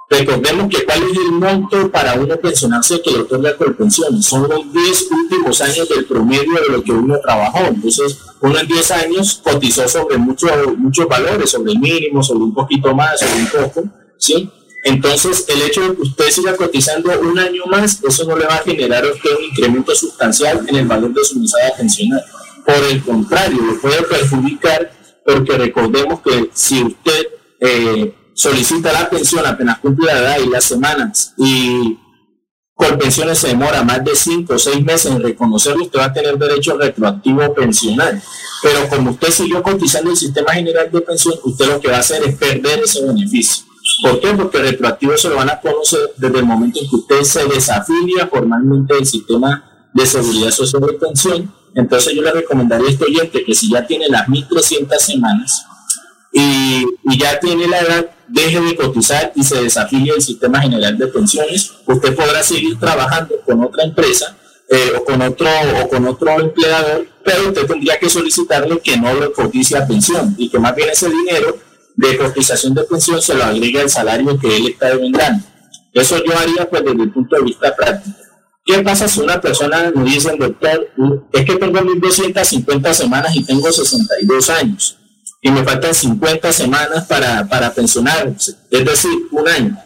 [0.10, 4.24] Recordemos que cuál es el monto para uno pensionarse que le otorga pensión.
[4.24, 7.66] Son los 10 últimos años del promedio de lo que uno trabajó.
[7.66, 12.54] Entonces, uno en 10 años cotizó sobre muchos muchos valores, sobre el mínimo, sobre un
[12.54, 13.84] poquito más, sobre un poco.
[14.18, 14.50] ¿sí?
[14.86, 18.56] Entonces, el hecho de que usted siga cotizando un año más, eso no le va
[18.56, 22.24] a generar a usted un incremento sustancial en el valor de su mesada pensional.
[22.66, 24.90] Por el contrario, le puede perjudicar
[25.26, 27.28] porque recordemos que si usted
[27.60, 31.98] eh, solicita la pensión apenas cumple la edad y las semanas y
[32.78, 36.38] Colpensiones se demora más de 5 o 6 meses en reconocerlo, usted va a tener
[36.38, 38.22] derecho retroactivo pensional.
[38.62, 42.02] Pero como usted siguió cotizando el sistema general de pensión, usted lo que va a
[42.02, 43.66] hacer es perder ese beneficio.
[44.04, 44.32] ¿Por qué?
[44.36, 48.28] Porque retroactivo se lo van a conocer desde el momento en que usted se desafilia
[48.28, 51.52] formalmente del sistema de seguridad social de pensión.
[51.74, 55.66] Entonces yo le recomendaría a este oyente que si ya tiene las 1.300 semanas
[56.32, 60.98] y, y ya tiene la edad, deje de cotizar y se desafilie del sistema general
[60.98, 64.36] de pensiones, usted podrá seguir trabajando con otra empresa
[64.70, 65.48] eh, o con otro
[65.82, 70.36] o con otro empleador, pero usted tendría que solicitarle que no lo cotice a pensión
[70.38, 71.58] y que más bien ese dinero
[71.96, 75.46] de cotización de pensión se lo agregue al salario que él está demandando.
[75.94, 78.18] Eso yo haría pues desde el punto de vista práctico.
[78.66, 80.90] ¿Qué pasa si una persona me dice, doctor,
[81.32, 84.97] es que tengo 1.250 semanas y tengo 62 años?
[85.42, 89.78] Y me faltan 50 semanas para, para pensionarse, es decir, un año.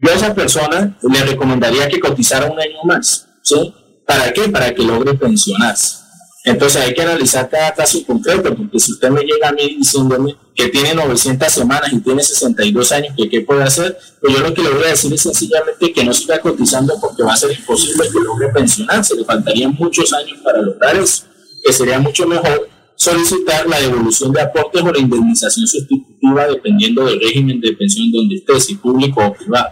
[0.00, 3.74] Yo a esa persona le recomendaría que cotizara un año más, ¿sí?
[4.06, 4.48] ¿Para qué?
[4.48, 6.08] Para que logre pensionarse.
[6.44, 10.36] Entonces hay que analizar cada caso concreto, porque si usted me llega a mí diciéndome
[10.54, 14.54] que tiene 900 semanas y tiene 62 años, que qué puede hacer, pues yo lo
[14.54, 17.52] que le voy a decir es sencillamente que no siga cotizando porque va a ser
[17.52, 21.24] imposible que logre pensionarse, le faltarían muchos años para lograr eso,
[21.62, 22.68] que sería mucho mejor
[22.98, 28.34] solicitar la devolución de aportes o la indemnización sustitutiva dependiendo del régimen de pensión donde
[28.34, 29.70] esté, si público o privado.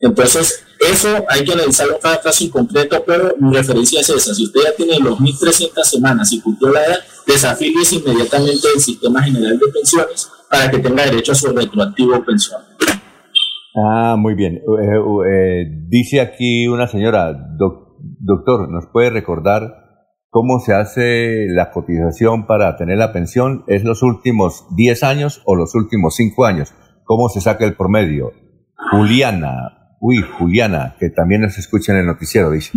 [0.00, 4.34] Entonces, eso hay que analizarlo cada caso en concreto, pero mi referencia es esa.
[4.34, 9.22] Si usted ya tiene los 1.300 semanas y cumplió la edad, desafíliese inmediatamente del Sistema
[9.22, 12.60] General de Pensiones para que tenga derecho a su retroactivo pensión.
[13.76, 14.56] Ah, muy bien.
[14.56, 14.60] Eh,
[15.30, 19.87] eh, dice aquí una señora, doctor, ¿nos puede recordar
[20.30, 23.64] ¿Cómo se hace la cotización para tener la pensión?
[23.66, 26.74] ¿Es los últimos 10 años o los últimos 5 años?
[27.04, 28.34] ¿Cómo se saca el promedio?
[28.90, 32.72] Juliana, uy, Juliana, que también nos escucha en el noticiero, dice.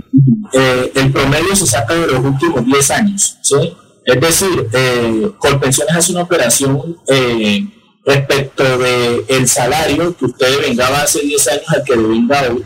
[0.54, 3.76] Eh, el promedio se saca de los últimos 10 años, ¿sí?
[4.06, 7.68] Es decir, eh, Colpensiones hace una operación eh,
[8.06, 12.64] respecto del el salario que usted vengaba hace 10 años al que venga hoy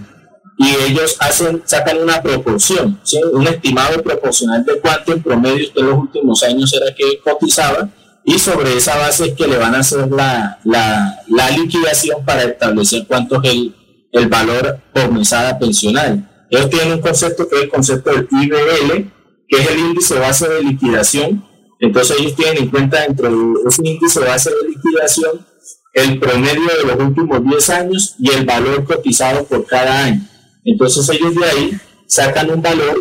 [0.58, 3.00] y ellos hacen, sacan una proporción,
[3.34, 7.90] un estimado proporcional de cuánto en promedio usted los últimos años era que cotizaba
[8.24, 12.43] y sobre esa base es que le van a hacer la, la, la liquidación para
[12.43, 13.75] establecer cuánto es el,
[14.14, 16.27] el, valor por mesada pensional.
[16.50, 19.11] Ellos tienen un concepto que es el concepto del IBL,
[19.48, 21.45] que es el índice base de liquidación.
[21.80, 25.45] Entonces ellos tienen en cuenta dentro de ese índice base de liquidación
[25.93, 30.22] el promedio de los últimos 10 años y el valor cotizado por cada año.
[30.66, 31.77] Entonces ellos de ahí
[32.08, 33.00] sacan un valor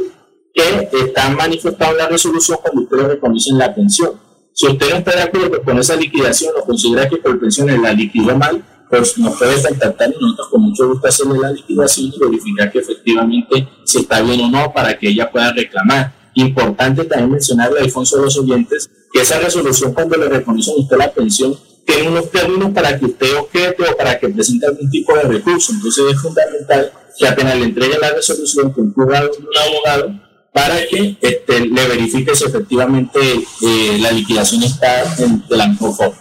[0.52, 4.12] que está manifestado en la resolución cuando ustedes reconocen la pensión.
[4.52, 7.92] Si usted no está de acuerdo con esa liquidación o considera que por pensión la
[7.92, 12.18] liquidó mal, pues nos puede contactar y nosotros con mucho gusto hacerle la liquidación y
[12.18, 16.12] verificar que efectivamente si está bien o no para que ella pueda reclamar.
[16.34, 20.82] Importante también mencionarle a Alfonso de los oyentes que esa resolución cuando le reconocen a
[20.82, 24.90] usted la pensión tiene unos términos para que usted objete o para que presente algún
[24.90, 25.72] tipo de recurso.
[25.72, 30.20] Entonces es fundamental que apenas le entregue la resolución con un abogado
[30.52, 36.16] para que este, le verifique si efectivamente eh, la liquidación está de la mejor forma.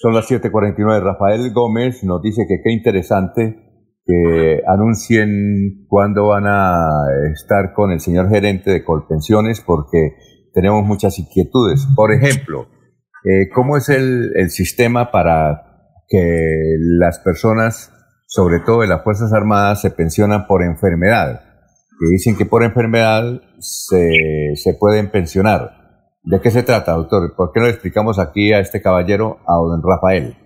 [0.00, 1.02] Son las 7:49.
[1.02, 3.68] Rafael Gómez nos dice que qué interesante
[4.06, 6.88] que anuncien cuándo van a
[7.34, 10.14] estar con el señor gerente de Colpensiones porque
[10.54, 11.86] tenemos muchas inquietudes.
[11.94, 12.68] Por ejemplo,
[13.24, 15.62] eh, ¿cómo es el, sistema para
[16.08, 17.92] que las personas
[18.28, 21.40] sobre todo en las Fuerzas Armadas, se pensionan por enfermedad.
[21.98, 25.72] Que dicen que por enfermedad se, se pueden pensionar.
[26.22, 27.34] ¿De qué se trata, doctor?
[27.34, 30.36] ¿Por qué no explicamos aquí a este caballero, a don Rafael?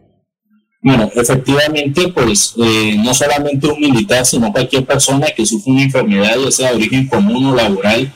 [0.80, 6.36] Bueno, efectivamente, pues eh, no solamente un militar, sino cualquier persona que sufre una enfermedad,
[6.36, 8.12] ya sea de origen común o laboral,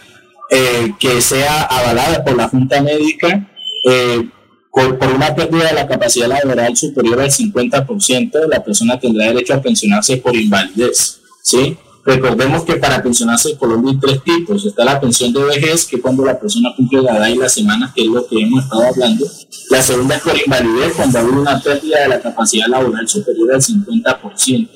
[0.50, 3.48] eh, que sea avalada por la Junta Médica,
[3.84, 4.30] eh,
[4.76, 9.62] por, una pérdida de la capacidad laboral superior al 50%, la persona tendrá derecho a
[9.62, 11.20] pensionarse por invalidez.
[11.42, 11.78] ¿sí?
[12.04, 14.66] Recordemos que para pensionarse en Colombia hay tres tipos.
[14.66, 17.54] Está la pensión de vejez, que es cuando la persona cumple la edad y las
[17.54, 19.26] semanas, que es lo que hemos estado hablando.
[19.70, 23.62] La segunda es por invalidez, cuando hay una pérdida de la capacidad laboral superior al
[23.62, 24.68] 50%,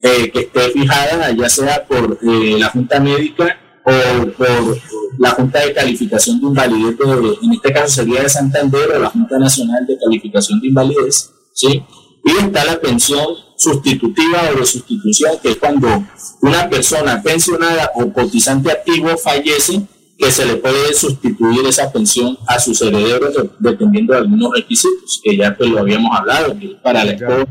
[0.00, 4.78] eh, que esté fijada ya sea por eh, la Junta Médica o por
[5.18, 6.96] la Junta de Calificación de Invalidez,
[7.42, 11.82] en este caso sería de Santander o la Junta Nacional de Calificación de Invalidez, ¿sí?
[12.24, 16.04] Y está la pensión sustitutiva o de sustitución, que es cuando
[16.40, 19.82] una persona pensionada o cotizante activo fallece,
[20.16, 25.36] que se le puede sustituir esa pensión a sus herederos dependiendo de algunos requisitos, que
[25.36, 27.46] ya pues lo habíamos hablado, que para la esposa,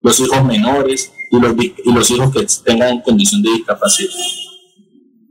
[0.00, 4.10] los hijos menores y los, y los hijos que tengan condición de discapacidad.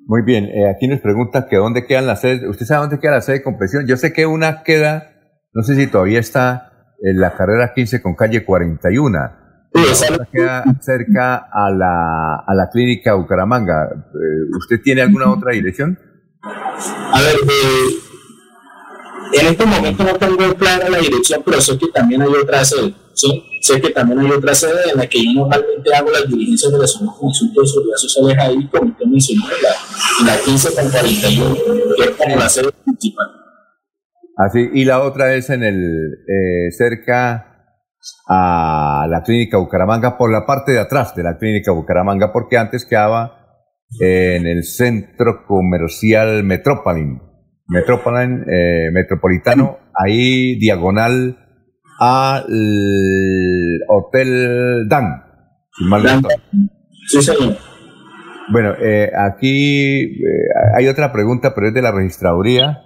[0.09, 2.41] Muy bien, eh, aquí nos preguntan que dónde quedan las sedes.
[2.47, 3.85] ¿Usted sabe dónde queda la sede de compresión?
[3.87, 5.11] Yo sé que una queda,
[5.53, 6.71] no sé si todavía está
[7.03, 9.19] en la carrera 15 con calle 41.
[9.73, 13.89] Sí, otra queda cerca a la, a la clínica Bucaramanga.
[13.91, 15.99] Eh, ¿Usted tiene alguna otra dirección?
[16.41, 18.06] A ver, eh,
[19.33, 22.93] en este momento no tengo clara la dirección, pero sé que también hay otra sede.
[23.13, 23.43] ¿sí?
[23.61, 26.77] Sé que también hay otra sede en la que yo normalmente hago las diligencias de
[26.77, 31.55] los consultas de seguridad social ahí, como usted mencionó, la, la 15 con 41,
[31.95, 33.27] que es como la sede principal.
[34.37, 37.47] Así, y la otra es en el, eh, cerca
[38.29, 42.85] a la clínica Bucaramanga, por la parte de atrás de la clínica Bucaramanga, porque antes
[42.85, 43.47] quedaba
[43.99, 47.26] en el centro comercial Metropolitan,
[47.67, 51.37] Metropolitan eh, Metropolitano, ahí diagonal
[51.99, 52.45] al
[53.87, 55.23] Hotel Dan.
[57.07, 57.57] Sí, señor.
[58.49, 60.47] Bueno, eh, aquí eh,
[60.77, 62.83] hay otra pregunta, pero es de la registraduría.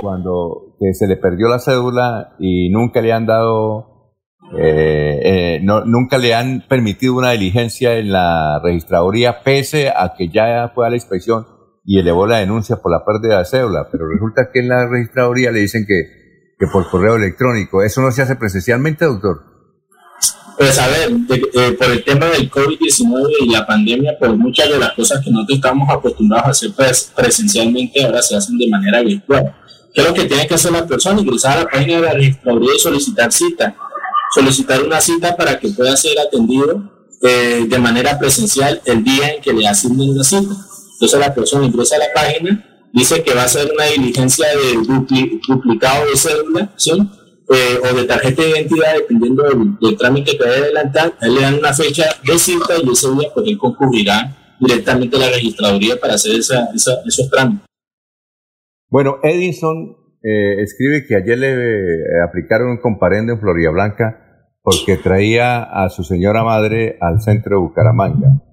[0.00, 4.14] Cuando que se le perdió la cédula y nunca le han dado,
[4.58, 10.70] eh, no, nunca le han permitido una diligencia en la registraduría, pese a que ya
[10.74, 11.46] fue a la inspección
[11.84, 13.88] y elevó la denuncia por la pérdida de cédula.
[13.92, 16.24] Pero resulta que en la registraduría le dicen que
[16.58, 17.82] que por correo electrónico.
[17.82, 19.42] ¿Eso no se hace presencialmente, doctor?
[20.56, 24.78] Pues a ver, eh, por el tema del COVID-19 y la pandemia, pues muchas de
[24.78, 26.70] las cosas que nosotros estamos acostumbrados a hacer
[27.16, 29.56] presencialmente ahora se hacen de manera virtual.
[29.92, 31.20] ¿Qué es lo que tiene que hacer la persona?
[31.20, 33.76] Ingresar a la página de la registraduría y solicitar cita.
[34.32, 39.42] Solicitar una cita para que pueda ser atendido eh, de manera presencial el día en
[39.42, 40.54] que le asignen la cita.
[40.94, 44.74] Entonces la persona ingresa a la página, dice que va a hacer una diligencia de
[45.46, 46.92] duplicado de cédula, ¿sí?
[47.50, 51.40] Eh, o de tarjeta de identidad, dependiendo del, trámite que vaya a adelantar, él le
[51.42, 56.00] dan una fecha de cita y ese día pues él concurrirá directamente a la registraduría
[56.00, 57.66] para hacer esa, esos trámites.
[58.88, 64.96] Bueno, Edison eh, escribe que ayer le eh, aplicaron un comparendo en Florida Blanca porque
[64.96, 68.43] traía a su señora madre al centro de Bucaramanga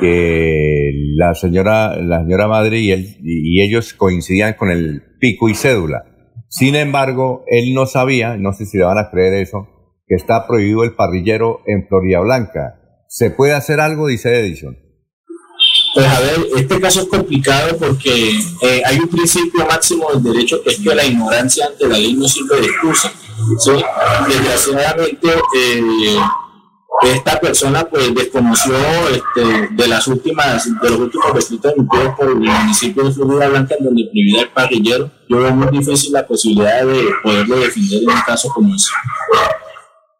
[0.00, 6.04] que la señora, la señora madre y, ellos coincidían con el pico y cédula.
[6.48, 9.68] Sin embargo, él no sabía, no sé si le van a creer eso,
[10.06, 12.80] que está prohibido el parrillero en Florida Blanca.
[13.08, 14.08] ¿Se puede hacer algo?
[14.08, 14.76] Dice Edison.
[15.94, 18.30] Pues a ver, este caso es complicado porque
[18.62, 22.14] eh, hay un principio máximo del derecho que es que la ignorancia ante la ley
[22.14, 23.12] no sirve de excusa.
[23.58, 23.72] ¿sí?
[24.28, 26.16] Desgraciadamente, eh,
[27.02, 28.74] esta persona pues desconoció
[29.10, 33.74] este, de las últimas de los últimos decretos emitidos por el municipio de Florida Blanca
[33.78, 38.10] en donde prohibía el parrillero yo veo muy difícil la posibilidad de poderlo defender en
[38.10, 38.90] un caso como ese.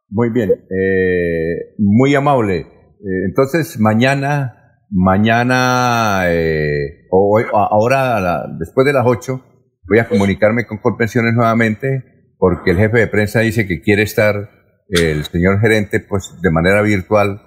[0.09, 2.61] Muy bien eh, muy amable.
[2.61, 4.55] Eh, entonces mañana
[4.91, 9.45] mañana eh, o ahora después de las 8
[9.89, 12.05] voy a comunicarme con Corpensiones nuevamente
[12.39, 14.60] porque el jefe de prensa dice que quiere estar
[14.91, 17.41] el señor gerente pues de manera virtual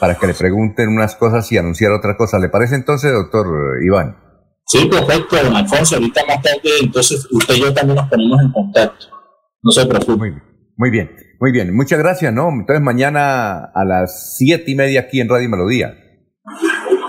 [0.00, 2.38] para que le pregunten unas cosas y anunciar otra cosa.
[2.38, 3.46] ¿Le parece entonces, doctor
[3.84, 4.16] Iván?
[4.66, 5.96] Sí, perfecto, don Alfonso.
[5.96, 9.06] Ahorita más tarde, entonces usted y yo también nos ponemos en contacto.
[9.62, 10.34] No se preocupe.
[10.76, 11.10] Muy, bien,
[11.40, 11.74] muy bien.
[11.74, 12.48] Muchas gracias, ¿no?
[12.50, 15.94] Entonces mañana a las siete y media aquí en Radio Melodía.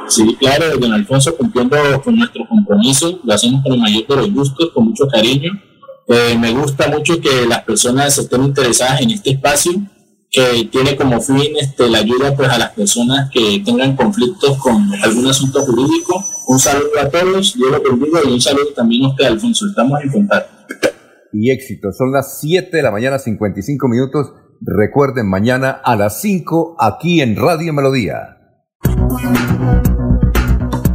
[0.08, 4.34] Sí, claro, don Alfonso, cumpliendo con nuestro compromiso, lo hacemos con el mayor de los
[4.34, 5.51] gustos, con mucho cariño
[6.09, 9.73] eh, me gusta mucho que las personas estén interesadas en este espacio
[10.31, 14.91] que tiene como fin este, la ayuda pues, a las personas que tengan conflictos con
[15.03, 16.23] algún asunto jurídico.
[16.47, 19.67] Un saludo a todos, Dios los bendiga y un saludo también a usted, Alfonso.
[19.67, 20.89] Estamos en contacto.
[21.31, 21.91] Y éxito.
[21.91, 24.31] Son las 7 de la mañana, 55 minutos.
[24.61, 28.38] Recuerden, mañana a las 5 aquí en Radio Melodía.